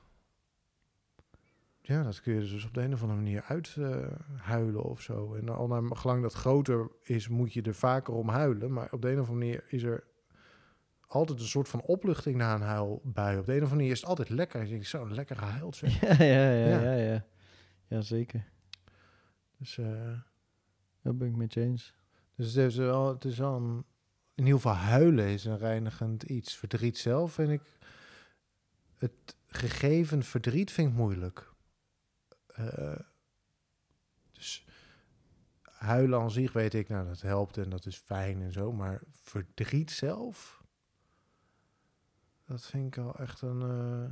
[1.81, 5.35] ja, dat kun je dus op de een of andere manier uithuilen of zo.
[5.35, 8.73] En al naar gelang dat groter is, moet je er vaker om huilen.
[8.73, 10.05] Maar op de een of andere manier is er
[11.07, 13.39] altijd een soort van opluchting na een huilbui.
[13.39, 14.63] Op de een of andere manier is het altijd lekker.
[14.63, 16.01] Je denkt, zo, lekker gehuild zeg.
[16.01, 16.81] Ja, ja, ja, Ja.
[16.81, 16.93] ja.
[16.93, 17.25] ja,
[18.29, 18.52] ja.
[19.63, 20.19] Dus, eh,
[21.03, 21.95] Dat ben ik met je eens.
[22.35, 23.85] dus het is wel, het is wel een,
[24.35, 26.57] in ieder geval huilen is een reinigend iets.
[26.57, 27.79] Verdriet zelf vind ik,
[28.99, 31.53] het gegeven verdriet vind ik moeilijk.
[32.47, 32.99] Eh,
[34.33, 34.67] dus
[35.63, 38.73] huilen aan zich weet ik, nou dat helpt en dat is fijn en zo.
[38.73, 40.63] Maar verdriet zelf,
[42.45, 44.05] dat vind ik al echt een eh,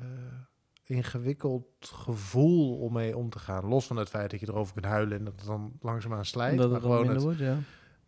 [0.00, 0.40] eh,
[0.88, 3.64] ingewikkeld gevoel om mee om te gaan.
[3.64, 6.58] Los van het feit dat je erover kunt huilen en dat het dan langzaamaan slijt.
[6.58, 7.58] dat maar gewoon het, wordt, ja.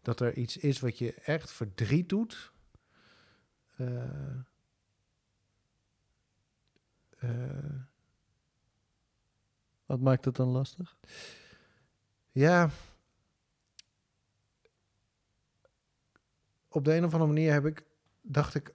[0.03, 2.53] dat er iets is wat je echt verdriet doet.
[3.77, 4.03] Eh,
[7.19, 7.81] eh,
[9.89, 10.97] Wat maakt het dan lastig?
[12.33, 12.71] Ja.
[16.69, 17.85] Op de een of andere manier heb ik,
[18.21, 18.75] dacht ik,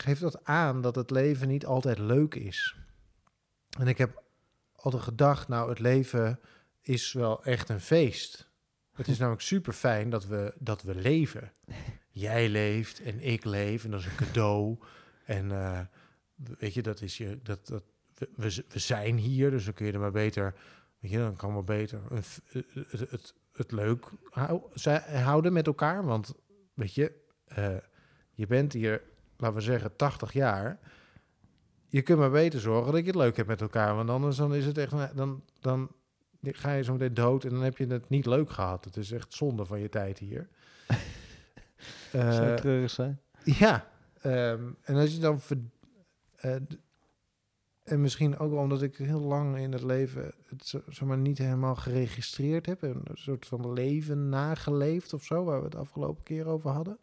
[0.00, 2.76] geeft dat aan dat het leven niet altijd leuk is.
[3.78, 4.22] En ik heb
[4.72, 6.40] altijd gedacht, nou, het leven
[6.80, 8.50] is wel echt een feest.
[8.92, 11.52] Het is namelijk super fijn dat we, dat we leven.
[12.10, 14.78] Jij leeft en ik leef en dat is een cadeau.
[15.24, 15.80] En eh,
[16.58, 17.84] weet je, dat is je, dat, dat,
[18.14, 20.54] we, we, zijn hier, dus dan kun je er maar beter
[20.98, 24.06] Weet je, dan kan maar beter een f- eh, het, het, het leuk
[25.12, 26.04] houden met elkaar.
[26.04, 26.34] Want
[26.74, 27.12] weet je,
[27.44, 27.76] eh,
[28.30, 29.02] je bent hier,
[29.38, 30.78] laten we zeggen, 80 jaar.
[31.88, 33.94] Je kunt maar beter zorgen dat je het leuk hebt met elkaar.
[33.94, 35.90] Want anders dan is het echt, dan, dan
[36.42, 38.84] ga je zo meteen dood en dan heb je het niet leuk gehad.
[38.84, 40.48] Het is echt zonde van je tijd hier.
[42.12, 43.20] Eh, Zou treurig zijn?
[43.44, 43.88] ja,
[44.20, 45.40] ehm, en als je dan...
[45.40, 45.56] ver-
[46.36, 46.54] eh,
[47.84, 51.76] en misschien ook wel omdat ik heel lang in het leven het zo, niet helemaal
[51.76, 52.82] geregistreerd heb.
[52.82, 56.98] En een soort van leven nageleefd of zo, waar we het afgelopen keer over hadden.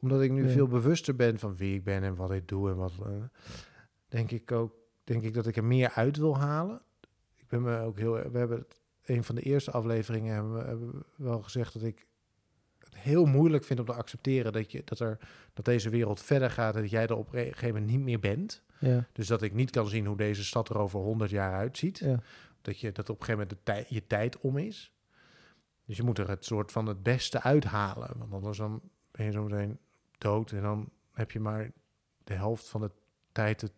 [0.00, 0.52] Omdat ik nu Ja.
[0.52, 2.92] veel bewuster ben van wie ik ben en wat ik doe en wat...
[3.04, 3.12] eh,
[4.08, 4.72] denk ik ook,
[5.04, 6.82] denk ik dat ik er meer uit wil halen.
[7.36, 8.12] Ik ben me ook heel...
[8.12, 11.82] We hebben het, een van de eerste afleveringen hebben we, hebben we wel gezegd dat
[11.82, 12.06] ik
[12.78, 15.18] het heel moeilijk vind om te accepteren dat, je, dat, er,
[15.54, 18.20] dat deze wereld verder gaat en dat jij er op een gegeven moment niet meer
[18.20, 18.62] bent.
[18.80, 19.06] Ja.
[19.12, 21.98] Dus dat ik niet kan zien hoe deze stad er over 100 jaar uitziet.
[21.98, 22.20] ja.
[22.62, 24.92] Dat, je, dat op een gegeven moment de tij- je tijd om is.
[25.84, 28.18] Dus je moet er het soort van het beste uithalen.
[28.18, 28.80] Want anders dan
[29.16, 29.78] ben je zo meteen
[30.18, 31.72] dood en dan heb je maar
[32.24, 32.90] de helft van de
[33.32, 33.72] tijd het,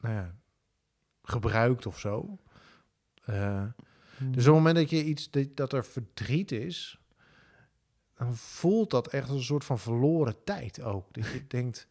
[0.00, 0.34] nou ja,
[1.22, 2.38] gebruikt of zo.
[3.24, 3.66] Eh,
[4.16, 4.30] Hm.
[4.30, 7.00] dus op het moment dat je iets dat, dat er verdriet is,
[8.14, 11.14] dan voelt dat echt als een soort van verloren tijd ook.
[11.14, 11.86] Dat je denkt,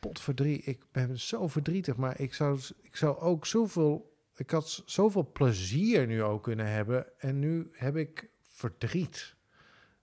[0.00, 5.30] potverdriet, ik ben zo verdrietig, maar ik zou, ik zou ook zoveel, ik had zoveel
[5.32, 9.34] plezier nu ook kunnen hebben en nu heb ik verdriet.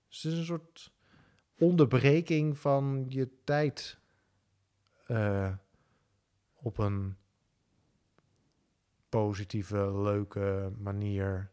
[0.07, 0.91] Dus het is een soort
[1.57, 3.99] onderbreking van je tijd
[5.05, 5.53] eh,
[6.55, 7.17] op een
[9.09, 11.51] positieve, leuke manier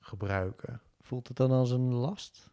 [0.00, 0.82] gebruiken.
[1.00, 2.50] Voelt het dan als een last?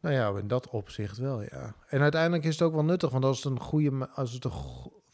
[0.00, 1.76] Nou ja, in dat opzicht wel, ja.
[1.88, 4.50] En uiteindelijk is het ook wel nuttig, want als het een goede, als het een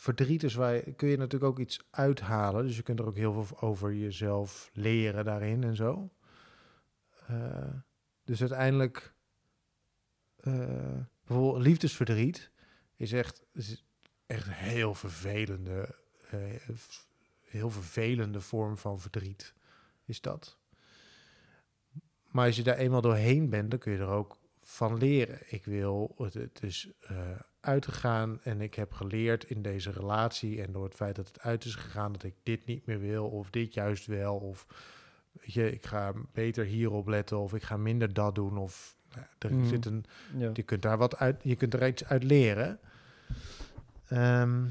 [0.02, 2.66] verdriet is, waar je, kun je natuurlijk ook iets uithalen.
[2.66, 6.12] Dus je kunt er ook heel veel over jezelf leren daarin en zo.
[7.26, 7.74] Eh,
[8.24, 9.14] dus uiteindelijk,
[10.36, 12.50] eh, bijvoorbeeld liefdesverdriet
[12.96, 13.44] is echt,
[14.26, 15.94] echt een heel vervelende,
[16.30, 16.78] eh,
[17.40, 19.54] heel vervelende vorm van verdriet,
[20.04, 20.58] is dat.
[22.28, 25.38] Maar als je daar eenmaal doorheen bent, dan kun je er ook van leren.
[25.46, 26.90] Ik wil, het, het is
[27.62, 31.64] uitgegaan en ik heb geleerd in deze relatie en door het feit dat het uit
[31.64, 34.66] is gegaan dat ik dit niet meer wil of dit juist wel of
[35.32, 39.20] weet je, ik ga beter hierop letten of ik ga minder dat doen of nou,
[39.20, 39.66] ja, er Mhm.
[39.68, 40.05] zit een,
[40.36, 40.51] Ja.
[40.55, 42.80] je kunt daar wat uit, je kunt er iets uit leren.
[44.09, 44.64] Ehm,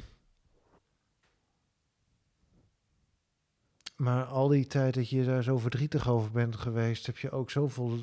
[3.95, 7.49] maar al die tijd dat je daar zo verdrietig over bent geweest, heb je ook
[7.51, 7.99] zoveel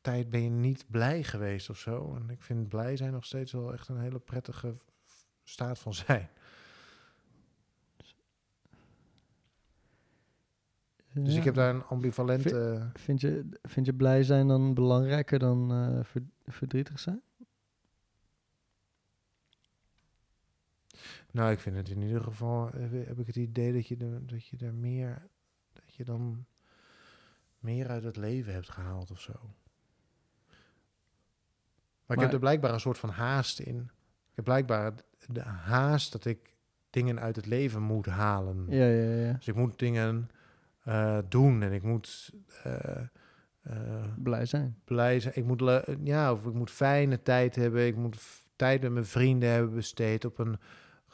[0.00, 2.14] tijd ben je niet blij geweest of zo.
[2.14, 4.74] En ik vind blij zijn nog steeds wel echt een hele prettige
[5.42, 6.28] staat van zijn.
[11.12, 12.90] Dus ik heb daar een ambivalente.
[12.94, 17.22] Vind je, vind je blij zijn dan belangrijker dan eh, ver- verdrietig zijn?
[21.30, 22.70] Nou, ik vind het in ieder geval.
[22.72, 25.28] Heb, ik het idee dat je, dat je er meer.
[25.72, 26.46] Dat je dan
[27.58, 29.32] meer uit het leven hebt gehaald of zo.
[32.10, 33.76] Maar, ik heb er blijkbaar een soort van haast in.
[34.30, 34.92] Ik heb blijkbaar
[35.26, 36.56] de haast dat ik
[36.90, 38.66] dingen uit het leven moet halen.
[38.68, 39.32] Ja, ja, ja.
[39.32, 40.30] Dus ik moet dingen
[40.82, 42.32] eh, doen en ik moet
[42.62, 43.00] eh,
[43.62, 44.76] eh, Blij zijn.
[44.84, 45.36] blij zijn.
[45.36, 47.86] Ik moet, ja, of ik moet fijne tijd hebben.
[47.86, 48.18] Ik moet
[48.56, 50.58] tijd met mijn vrienden hebben besteed op een,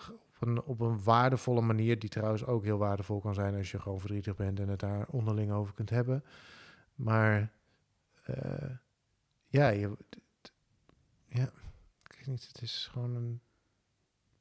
[0.09, 1.99] op een, op een waardevolle manier.
[1.99, 5.07] Die trouwens ook heel waardevol kan zijn als je gewoon verdrietig bent en het daar
[5.11, 6.25] onderling over kunt hebben.
[6.95, 7.53] Maar
[9.49, 9.97] ja, je,
[11.37, 11.51] ja,
[12.05, 12.47] ik weet niet.
[12.49, 13.41] Het is gewoon een.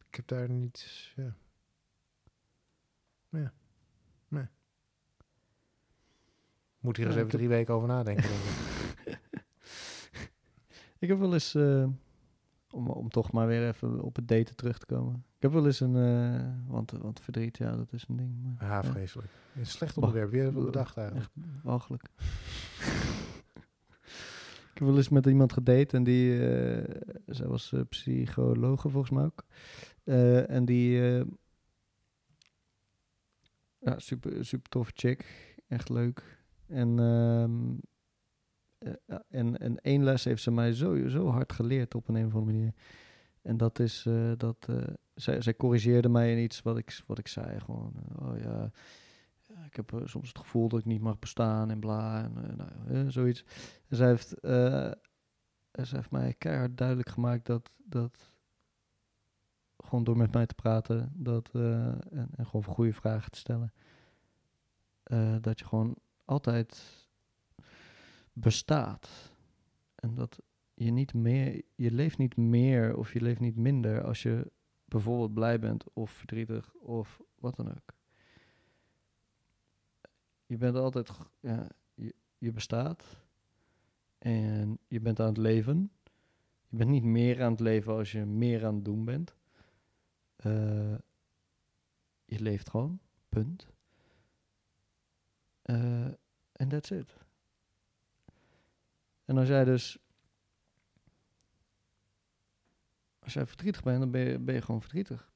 [0.10, 1.12] Ik heb daar niet.
[1.16, 1.36] Ja.
[3.30, 3.54] Ja.
[4.28, 4.48] Nee.
[6.80, 8.24] Moet hier eens even heb- drie weken over nadenken.
[8.24, 8.54] denk ik.
[11.00, 11.88] Ik heb wel eens, eh,
[12.72, 15.26] om, om toch maar weer even op het daten terug te komen.
[15.36, 18.44] Ik heb wel eens een, eh, want, want verdriet, ja, dat is een ding.
[18.44, 19.30] Maar, ja, ja, vreselijk.
[19.56, 20.32] Een slecht onderwerp.
[20.32, 21.28] Weer bedacht eigenlijk.
[21.36, 22.04] echt walgelijk.
[24.76, 29.12] ik heb wel eens met iemand gedate en die, eh zij was eh, psychologe volgens
[29.12, 29.46] mij ook.
[30.04, 30.92] Eh, en die,
[33.80, 35.26] ja, super, super toffe chick.
[35.68, 36.40] Echt leuk.
[36.68, 37.74] En, ehm,
[38.78, 42.26] eh, en, en één les heeft ze mij zo, zo hard geleerd op een, een
[42.26, 42.74] of andere manier.
[43.42, 44.08] En dat is
[44.38, 44.70] dat
[45.14, 47.60] zij, zij corrigeerde mij in iets wat ik, wat ik zei.
[47.60, 48.72] Gewoon, oh ja,
[49.64, 52.24] ik heb eh, soms het gevoel dat ik niet mag bestaan en bla.
[52.24, 53.46] En, eh, nou, zoiets.
[53.88, 54.92] En zij heeft, eh,
[55.72, 58.32] heeft mij keihard duidelijk gemaakt dat, dat
[59.78, 63.74] gewoon door met mij te praten dat, en, en gewoon goede vragen te stellen,
[65.42, 65.96] dat je gewoon
[66.26, 67.06] altijd
[68.34, 69.34] bestaat.
[69.96, 70.40] En dat
[70.74, 74.52] je niet meer, je leeft niet meer of je leeft niet minder als je
[74.86, 77.95] bijvoorbeeld blij bent of verdrietig of wat dan ook.
[80.46, 83.04] Je bent altijd, ja, je, je bestaat
[84.18, 85.92] en je bent aan het leven.
[86.68, 89.36] Je bent niet meer aan het leven als je meer aan het doen bent.
[90.36, 90.96] Eh,
[92.26, 93.00] je leeft gewoon,
[93.30, 93.68] punt.
[95.62, 96.08] Eh,
[96.52, 97.18] En that's it.
[99.26, 99.98] En als jij dus...
[103.20, 105.32] Als jij verdrietig bent, dan ben je, ben je gewoon verdrietig.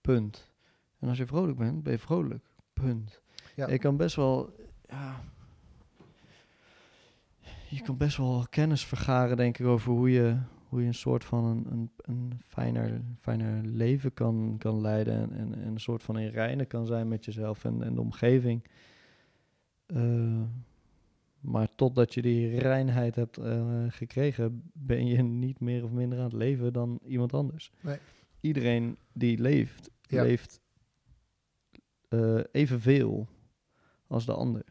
[0.00, 0.50] Punt.
[0.98, 2.44] En als je vrolijk bent, ben je vrolijk.
[2.72, 3.21] Punt.
[3.56, 3.70] Ja.
[3.70, 4.54] Je kan best wel...
[4.88, 5.20] Ja,
[7.68, 10.36] je kan best wel kennis vergaren, denk ik, over hoe je,
[10.68, 15.14] hoe je een soort van een, een, een fijner, fijner leven kan, kan leiden.
[15.14, 18.00] En, en, en een soort van in reinen kan zijn met jezelf en, en de
[18.00, 18.64] omgeving.
[19.86, 20.42] Eh,
[21.40, 26.24] maar totdat je die reinheid hebt eh, gekregen, ben je niet meer of minder aan
[26.24, 27.72] het leven dan iemand anders.
[27.80, 27.98] Nee.
[28.40, 30.22] Iedereen die leeft, Ja.
[30.22, 30.60] leeft
[32.08, 33.28] eh, evenveel
[34.12, 34.64] als de ander.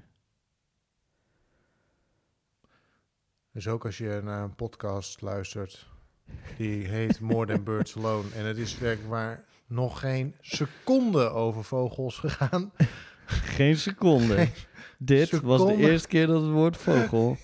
[3.51, 5.87] Dus ook als je naar een podcast luistert,
[6.57, 8.29] die heet More Than Birds Alone.
[8.35, 12.71] En het is werkelijk waar nog geen seconde over vogels gegaan.
[13.25, 14.35] Geen seconde.
[14.35, 14.49] Geen
[14.97, 17.37] Dit was de eerste keer dat het woord vogel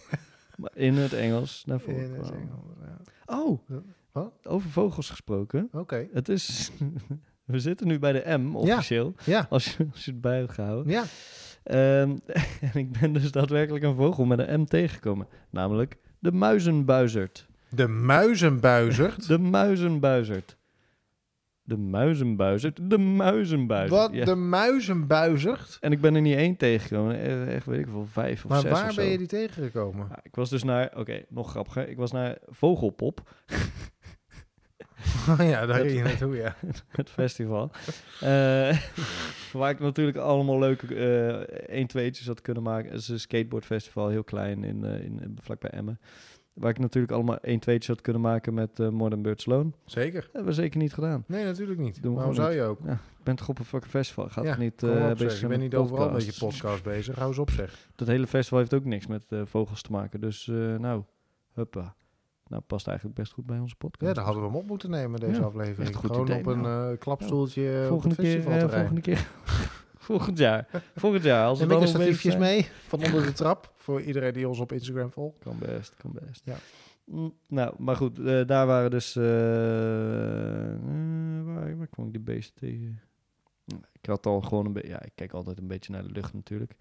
[0.73, 2.33] in het Engels naar voren kwam.
[2.33, 3.35] Engels, ja.
[3.35, 3.59] Oh,
[4.11, 4.33] Wat?
[4.47, 5.69] over vogels gesproken.
[5.71, 6.71] Oké, Het is...
[7.45, 9.13] We zitten nu bij de M, officieel.
[9.23, 10.91] ja, Als, je, als je het bij hebt gehouden.
[10.91, 11.03] ja.
[11.67, 12.17] Ehm,
[12.73, 15.27] en ik ben dus daadwerkelijk een vogel met een M tegengekomen.
[15.49, 17.47] Namelijk de muizenbuizerd.
[17.69, 19.27] De muizenbuizerd.
[19.27, 20.57] De muizenbuizerd.
[21.63, 22.89] De muizenbuizerd.
[22.89, 24.01] De muizenbuizerd.
[24.01, 24.13] Wat?
[24.13, 24.25] Ja.
[24.25, 25.77] De muizenbuizerd?
[25.81, 27.47] En ik ben er niet één tegengekomen.
[27.47, 30.07] Echt, weet ik wel, vijf of Maar zes waar of ben je die tegengekomen?
[30.23, 30.91] Ik was dus naar...
[30.95, 31.89] Oké, nog grappiger.
[31.89, 33.21] Ik was naar Vogelpop.
[35.39, 36.55] Oh ja, daar ging je naartoe, ja.
[36.87, 37.71] het festival.
[38.19, 38.77] Eh,
[39.59, 42.91] waar ik natuurlijk allemaal leuke eh 1 2'tjes had kunnen maken.
[42.91, 45.99] Het is een skateboardfestival, heel klein, in, eh, in, in, vlakbij Emmen.
[46.53, 49.73] Waar ik natuurlijk allemaal 1 2'tjes had kunnen maken met eh Modern Birds Loan.
[49.85, 50.21] Zeker.
[50.21, 51.23] Dat hebben we zeker niet gedaan.
[51.27, 52.01] Nee, natuurlijk niet.
[52.01, 52.79] Doen Waarom zou je ook?
[52.79, 54.29] Ik ben toch op een fucking festival.
[54.29, 57.15] Gaat ja, niet op, bezig zijn bent met niet overal met je podcast bezig.
[57.15, 57.89] Hou eens op, zeg.
[57.95, 60.21] Dat hele festival heeft ook niks met vogels te maken.
[60.21, 60.45] Dus
[60.77, 61.03] nou,
[61.53, 61.95] huppa.
[62.49, 64.05] Nou, past eigenlijk best goed bij onze podcast.
[64.07, 65.95] Ja, daar hadden we hem op moeten nemen, deze Ja, aflevering.
[65.95, 66.39] goed Gewoon idee.
[66.39, 69.27] op een Nou, eh, klapstoeltje op volgende het keer, eh, volgende keer.
[70.07, 70.67] volgend jaar.
[70.95, 71.45] Volgend jaar.
[71.47, 72.43] Als we Neem ik nog bezig statiefjes zijn.
[72.55, 73.71] mee van onder de trap.
[73.75, 75.39] Voor iedereen die ons op Instagram volgt.
[75.39, 76.41] Kan best, kan best.
[76.45, 76.55] Ja.
[77.05, 79.15] Mm, Nou, maar goed, eh, daar waren dus...
[79.15, 79.23] eh,
[80.73, 80.79] eh,
[81.45, 82.99] waar, waar kwam ik die beesten tegen?
[83.65, 84.89] Nou, Ik had al gewoon een beetje...
[84.89, 86.75] Ja, ik kijk altijd een beetje naar de lucht natuurlijk.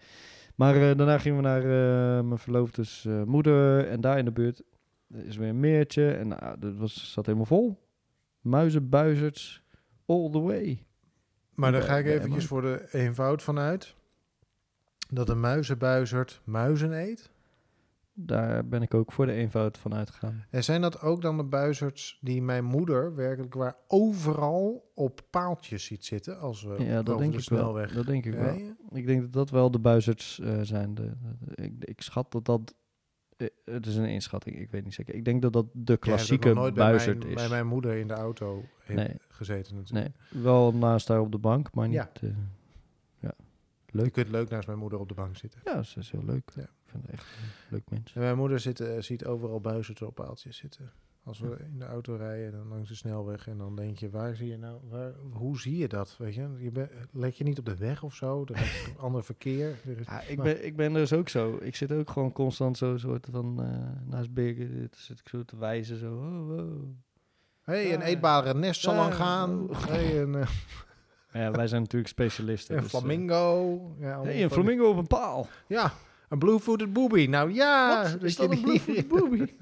[0.55, 3.88] Maar eh, daarna gingen we naar eh, mijn verloofdes eh, moeder.
[3.88, 4.62] En daar in de buurt
[5.12, 6.10] is weer een meertje.
[6.12, 7.88] En nou, dat was, zat helemaal vol.
[8.40, 9.62] Muizen, buizerds,
[10.06, 10.84] all the way.
[11.54, 13.94] Maar dan Bij- ga ik eventjes voor de eenvoud vanuit.
[15.10, 17.30] Dat een muizenbuizerd muizen eet.
[18.18, 20.44] Daar ben ik ook voor de eenvoud van uitgegaan.
[20.50, 25.84] En zijn dat ook dan de buizerds die mijn moeder werkelijk waar overal op paaltjes
[25.84, 27.72] ziet zitten als we Ja, dat denk de ik wel.
[27.94, 28.56] Dat denk ik wel.
[28.92, 30.94] Ik denk dat dat wel de buizerds eh, zijn.
[30.94, 32.74] De, de- de- ik, ik schat dat dat...
[33.36, 35.14] eh, het is een inschatting, ik weet niet zeker.
[35.14, 37.34] Ik denk dat dat de klassieke nooit bij buizerd mijn, is.
[37.34, 39.16] bij mijn moeder in de auto heeft Nee.
[39.28, 40.14] gezeten natuurlijk.
[40.32, 41.96] Nee, wel naast haar op de bank, maar niet...
[41.96, 42.10] Ja.
[42.20, 42.28] eh,
[43.18, 43.34] ja,
[43.86, 44.12] Je leuk.
[44.12, 45.60] kunt leuk naast mijn moeder op de bank zitten.
[45.64, 46.50] Ja, ze is heel leuk.
[46.54, 46.62] Ja.
[46.62, 48.14] Ik vind het echt een leuk mens.
[48.14, 50.90] En mijn moeder zit, eh, ziet overal buizerds op paaltjes zitten.
[51.27, 53.48] Als we in de auto rijden, dan langs de snelweg.
[53.48, 56.16] En dan denk je, waar zie je nou, waar, hoe zie je dat?
[56.19, 58.44] Weet je, je bent- let je niet op de weg of zo?
[58.53, 59.69] Er is ander verkeer.
[59.86, 61.59] Er is, Ja, ik, ben, ik ben dus ook zo.
[61.61, 64.59] Ik zit ook gewoon constant zo soort van eh, naast Big.
[64.59, 65.98] eh, zit ik zo te wijzen.
[65.98, 66.15] Zo.
[66.15, 66.82] Oh, oh.
[67.62, 68.05] hey, een Ja.
[68.05, 69.70] eetbare nest zal Ja, lang gaan.
[69.70, 69.85] oh.
[69.89, 70.48] Hey, een, eh,
[71.32, 72.77] Ja, wij zijn natuurlijk specialisten.
[72.77, 73.81] een dus, flamingo.
[73.98, 75.47] Ja, hey, een flamingo op een paal.
[75.69, 75.93] Ja,
[76.28, 77.27] een blue-footed booby.
[77.27, 78.23] Nou ja, Wat?
[78.23, 79.55] Is dat een die blue booby?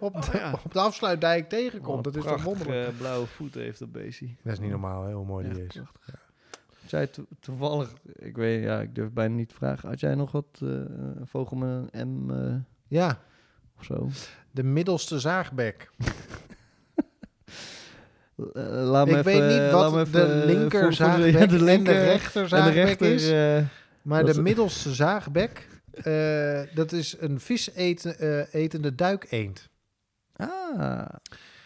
[0.00, 0.52] Op, de, Oh, ja.
[0.64, 2.04] op de afsluitdijk tegenkomt.
[2.04, 2.88] dat is toch wonderlijk.
[2.88, 4.26] eh, blauwe voeten heeft dat beestje.
[4.42, 7.00] Dat is niet normaal, hoe mooi die Ja, is.
[7.00, 9.88] Ik to- toevallig, ik weet, ja, ik durf bijna niet te vragen.
[9.88, 12.54] Had jij nog wat, eh, een vogel met een M eh,
[12.88, 13.18] Ja,
[13.78, 14.08] of zo?
[14.50, 15.90] de middelste zaagbek.
[18.54, 21.46] Eh, laat me Ik even, weet niet eh, wat me de eh, linker zaagbek ja,
[21.46, 23.30] de en linker de rechter en de zaagbek rechter, is.
[23.30, 23.58] eh,
[24.02, 29.68] Maar de is- middelste zaagbek, eh, dat is een vis eten, eh, etende duikeend.
[30.36, 31.04] ah,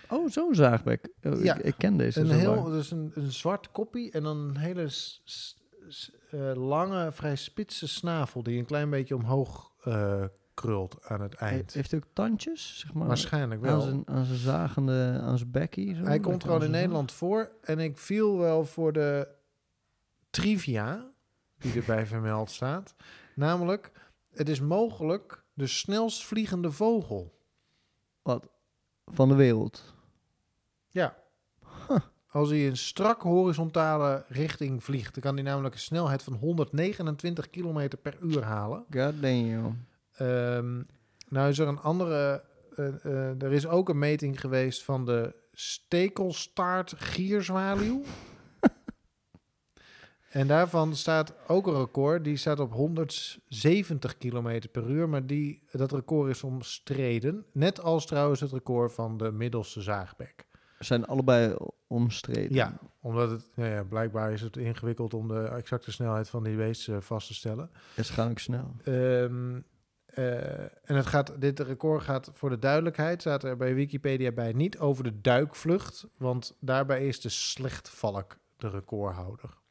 [0.08, 1.08] oh, zo'n zaagbek.
[1.22, 2.20] Oh, Ja, ik, ik ken deze.
[2.20, 5.56] Een heel, dus een, een zwart koppie en dan een hele s- s-
[5.88, 9.74] s- eh, lange, vrij spitse snavel die een klein beetje omhoog
[10.54, 11.72] krult aan het He- eind.
[11.74, 13.06] Heeft hij ook tandjes, zeg maar?
[13.06, 13.80] Waarschijnlijk aan wel.
[13.80, 15.94] zijn, aan zijn zagende, aan zijn bekkie.
[15.94, 16.70] Zo, Hij komt gewoon in.
[16.70, 17.50] Nederland voor.
[17.62, 19.28] En ik viel wel voor de
[20.30, 21.10] trivia
[21.58, 22.94] die erbij vermeld staat.
[23.34, 23.90] Namelijk,
[24.36, 27.38] het is mogelijk de snelst vliegende vogel.
[28.22, 28.48] Wat?
[29.06, 29.94] Van de wereld.
[30.88, 31.16] Ja.
[32.30, 37.50] Als hij in strak horizontale richting vliegt, dan kan hij namelijk een snelheid van 129
[37.50, 38.84] km per uur halen.
[38.90, 39.86] God damn.
[40.12, 40.82] Ehm,
[41.28, 42.44] nou is er een andere.
[42.76, 48.02] eh, eh, er is ook een meting geweest van de stekelstaart gierzwaluw.
[50.36, 52.24] En daarvan staat ook een record.
[52.24, 55.08] Die staat op 170 km per uur.
[55.08, 57.46] Maar die, dat record is omstreden.
[57.52, 60.46] Net als trouwens het record van de middelste zaagbek.
[60.78, 61.56] Zijn allebei
[61.86, 62.54] omstreden.
[62.54, 66.56] Ja, omdat het nou ja, blijkbaar is het ingewikkeld om de exacte snelheid van die
[66.56, 67.70] beest eh, vast te stellen.
[67.96, 68.76] Gaan ook snel.
[68.84, 69.60] Ehm,
[70.06, 74.52] eh, en het gaat, dit record gaat voor de duidelijkheid, staat er bij Wikipedia bij,
[74.52, 79.64] niet over de duikvlucht, want daarbij is de slechtvalk de recordhouder.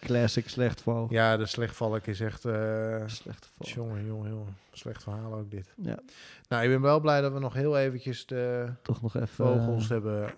[0.00, 1.06] Classic slecht val.
[1.10, 3.66] Ja, de slechtvalk is echt, eh Slechte val.
[3.68, 5.74] jongen, jongen, jongen, slecht verhaal ook dit.
[5.82, 5.98] Ja,
[6.48, 9.82] Nou, ik ben wel blij dat we nog heel eventjes de toch nog even vogels
[9.84, 10.34] eh, hebben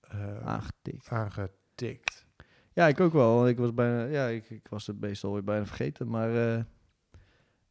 [0.00, 1.08] eh, aangetikt.
[1.08, 2.24] aangetikt.
[2.72, 3.48] Ja, ik ook wel.
[3.48, 6.28] Ik was bijna, ja, ik, ik was het beest alweer bijna vergeten, maar.
[6.56, 6.62] eh,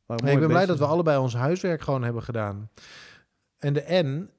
[0.05, 2.69] Nee, ik ben blij dat we allebei ons huiswerk gewoon hebben gedaan.
[3.57, 4.29] En de N,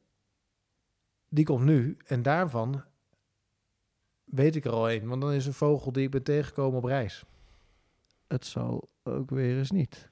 [1.29, 1.97] die komt nu.
[2.07, 2.85] En daarvan
[4.27, 5.07] weet ik er al één.
[5.09, 7.25] Want dan is een vogel die ik ben tegengekomen op reis.
[8.29, 10.11] Het zal ook weer eens niet.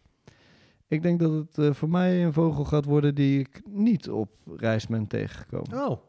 [0.88, 4.30] Ik denk dat het eh, voor mij een vogel gaat worden die ik niet op
[4.56, 5.88] reis ben tegengekomen.
[5.88, 6.00] Oh.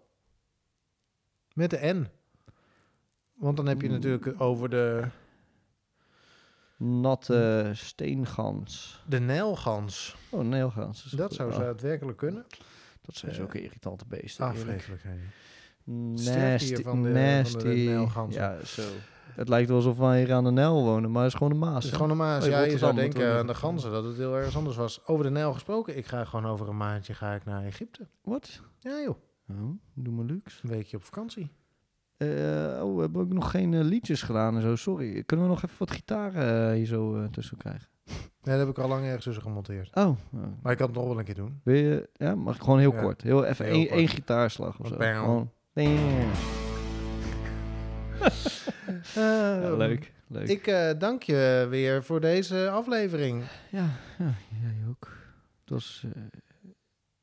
[1.54, 2.08] Met de N.
[3.34, 3.96] Want dan heb je Oeh.
[3.96, 5.08] natuurlijk over de,
[6.78, 9.04] Natte steengans.
[9.08, 10.16] de Nijlgans.
[10.30, 11.06] Oh, neelgans.
[11.06, 12.46] is Dat zou Oh, daadwerkelijk kunnen.
[13.02, 14.46] Dat zijn zulke irritante beesten.
[14.46, 14.90] Ah, eerlijk.
[15.86, 17.68] Nasty, hier van de- van de nasty.
[17.68, 18.42] Nijlganzen.
[18.42, 18.82] Ja, zo.
[19.36, 21.60] Het lijkt wel alsof wij hier aan de Nijl wonen, maar het is gewoon de
[21.60, 21.74] Maas.
[21.74, 22.44] Het is gewoon een maas.
[22.44, 25.02] Oh, ja, je zou denken aan de ganzen dat het heel ergens anders was.
[25.06, 25.98] Over de Nijl gesproken.
[25.98, 28.08] Ik ga gewoon over een maandje ga ik naar Egypte.
[28.24, 28.62] Wat?
[28.80, 29.16] Ja joh,
[29.50, 30.60] Oh, doe maar luxe.
[30.64, 31.52] een weekje op vakantie.
[32.18, 32.28] Eh,
[32.84, 34.76] oh, we hebben ook nog geen eh, liedjes gedaan en zo.
[34.76, 35.24] Sorry.
[35.24, 37.88] Kunnen we nog even wat gitaren eh, hier zo tussen krijgen?
[38.06, 39.96] Nee, dat heb ik al lang ergens tussen gemonteerd.
[39.96, 40.18] Oh.
[40.62, 41.60] Maar ik kan het nog wel een keer doen.
[41.64, 42.10] wil je...
[42.14, 43.02] Ja, mag ik gewoon heel Ja.
[43.02, 43.22] kort.
[43.22, 44.96] Heel even één, gitaarslag of zo.
[45.00, 45.52] Gewoon...
[45.76, 46.32] Ja,
[49.78, 50.48] leuk, leuk.
[50.48, 53.44] Ik eh, dank je weer voor deze aflevering.
[53.70, 55.08] Ja, ja, jij ook.
[55.62, 56.06] Het was...
[56.16, 56.22] eh,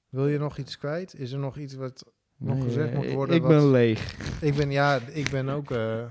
[0.09, 1.15] Wil je nog iets kwijt?
[1.19, 2.05] Is er nog iets wat...
[2.37, 4.15] Nog nee, gezegd eh, moet worden Ik wat- ben leeg.
[4.41, 6.05] Ik ben, ja, ik ben ook eh,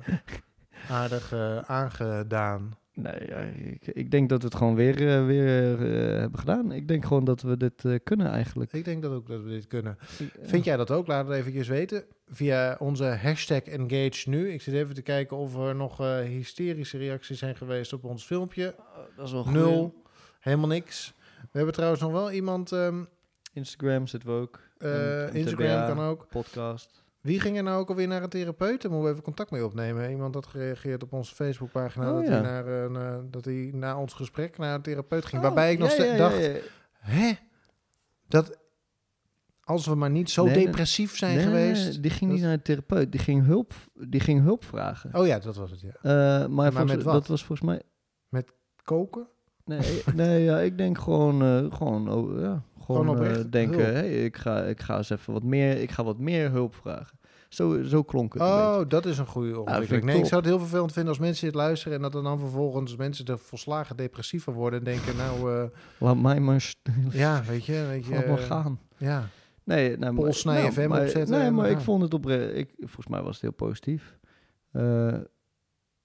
[0.90, 2.78] aardig eh, aangedaan.
[3.02, 3.38] Nee, ja,
[3.72, 6.72] ik, ik denk dat we het gewoon weer, eh, weer eh, hebben gedaan.
[6.72, 8.74] Ik denk gewoon dat we dit eh, kunnen eigenlijk.
[8.74, 9.98] Ik denk dat ook dat we dit kunnen.
[10.42, 11.08] Vind jij dat ook?
[11.08, 12.04] Laat het eventjes weten.
[12.28, 14.52] Via onze hashtag Engage nu.
[14.52, 18.76] Ik zit even te kijken of er nog hysterische reacties zijn geweest op ons filmpje.
[18.80, 19.54] Oh, dat is wel goed.
[19.54, 20.04] Nul.
[20.40, 21.14] Helemaal niks.
[21.42, 22.72] We hebben trouwens nog wel iemand...
[22.72, 23.04] ehm,
[23.54, 24.60] Instagram zitten we ook.
[24.78, 26.28] En- en Instagram TBA, kan ook.
[26.30, 27.01] Podcast.
[27.22, 28.82] Wie ging er nou ook alweer naar een therapeut?
[28.82, 30.10] Daar moeten we even contact mee opnemen.
[30.10, 32.32] Iemand had gereageerd op onze Facebookpagina Oh, dat, ja.
[32.32, 35.42] hij naar, een, eh, dat hij na ons gesprek naar een therapeut ging.
[35.42, 36.50] Oh, waarbij ik nog ja, dacht,
[37.00, 37.32] hè?
[38.28, 38.60] Dat
[39.64, 42.02] als we maar niet zo Nee, depressief zijn Nee, geweest.
[42.02, 43.12] die ging niet naar de therapeut.
[43.12, 45.16] Die ging hulp, die ging hulp vragen.
[45.16, 45.94] Oh ja, dat was het, ja.
[46.02, 47.14] Eh, maar volgens- met wat?
[47.14, 47.82] dat was volgens mij...
[48.84, 49.28] Koken?
[49.66, 54.38] Nee, nee ja, ik denk gewoon, eh, gewoon, oh, ja, Gewoon oprecht denken, hey, ik,
[54.38, 57.20] ga, ik ga eens even wat meer, ik ga wat meer hulp vragen.
[57.50, 58.42] Zo, zo klonk het.
[58.42, 60.04] Oh, dat is een goede ontwikkeling.
[60.04, 62.24] ik nee, ik zou het heel vervelend vinden als mensen dit luisteren en dat er
[62.24, 65.64] dan vervolgens mensen er volslagen depressiever worden en denken, nou, eh,
[65.98, 66.74] Laat mij maar,
[67.12, 68.80] ja, weet je, weet je, laat maar gaan.
[68.98, 69.28] ja.
[69.64, 73.08] Nee, nou, Polsnij nou, FM maar- opzetten Nee, maar ik vond het oprecht, ik, volgens
[73.08, 74.18] mij was het heel positief.
[74.72, 75.14] Eh,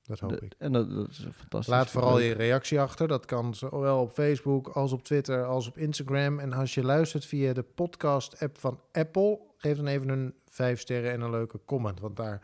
[0.07, 0.55] Dat hoop de- ik.
[0.59, 1.75] En dat, dat is fantastisch.
[1.75, 3.09] Laat vooral je reactie achter.
[3.09, 6.39] Dat kan zowel op Facebook als op Twitter als op Instagram.
[6.39, 11.13] En als je luistert via de podcast-app van Apple, geef dan even een vijf sterren
[11.13, 12.01] en een leuke comment.
[12.01, 12.41] Want daar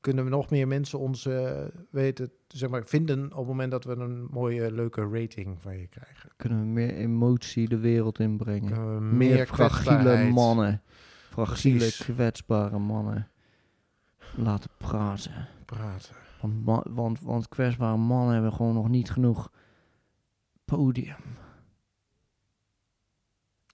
[0.00, 1.50] kunnen we nog meer mensen ons eh,
[1.90, 5.86] weten, zeg maar, vinden op het moment dat we een mooie, leuke rating van je
[5.86, 6.30] krijgen.
[6.36, 8.94] Kunnen we meer emotie de wereld inbrengen.
[8.94, 10.82] We meer, meer fragiele mannen.
[11.30, 12.04] Fragiele, Precies.
[12.04, 13.28] kwetsbare mannen.
[14.36, 15.48] Laten praten.
[15.64, 16.14] praten.
[16.42, 19.52] Want, want, want kwetsbare mannen hebben gewoon nog niet genoeg
[20.64, 21.16] podium.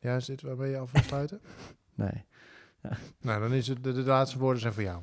[0.00, 1.40] Ja, is dit waarmee je af wil sluiten?
[1.94, 2.24] Nee.
[3.20, 5.02] nou, dan is het, de, de laatste woorden zijn voor jou.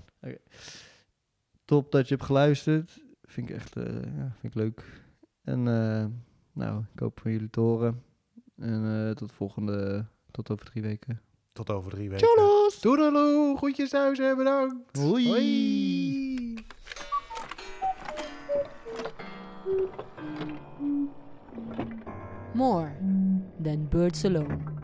[1.65, 3.03] Top dat je hebt geluisterd.
[3.23, 4.83] Vind ik echt eh, ja, vind ik leuk.
[5.43, 6.05] En eh,
[6.53, 8.03] nou, ik hoop van jullie te horen.
[8.57, 11.21] En eh, tot volgende, tot over drie weken.
[11.51, 12.27] Tot over drie weken.
[12.27, 12.79] Tjallos!
[12.79, 14.97] Doedeloe, groetjes thuis en bedankt.
[14.97, 15.27] Hoi.
[15.27, 16.34] Hoi.
[22.55, 22.95] More
[23.59, 24.74] than birds alone.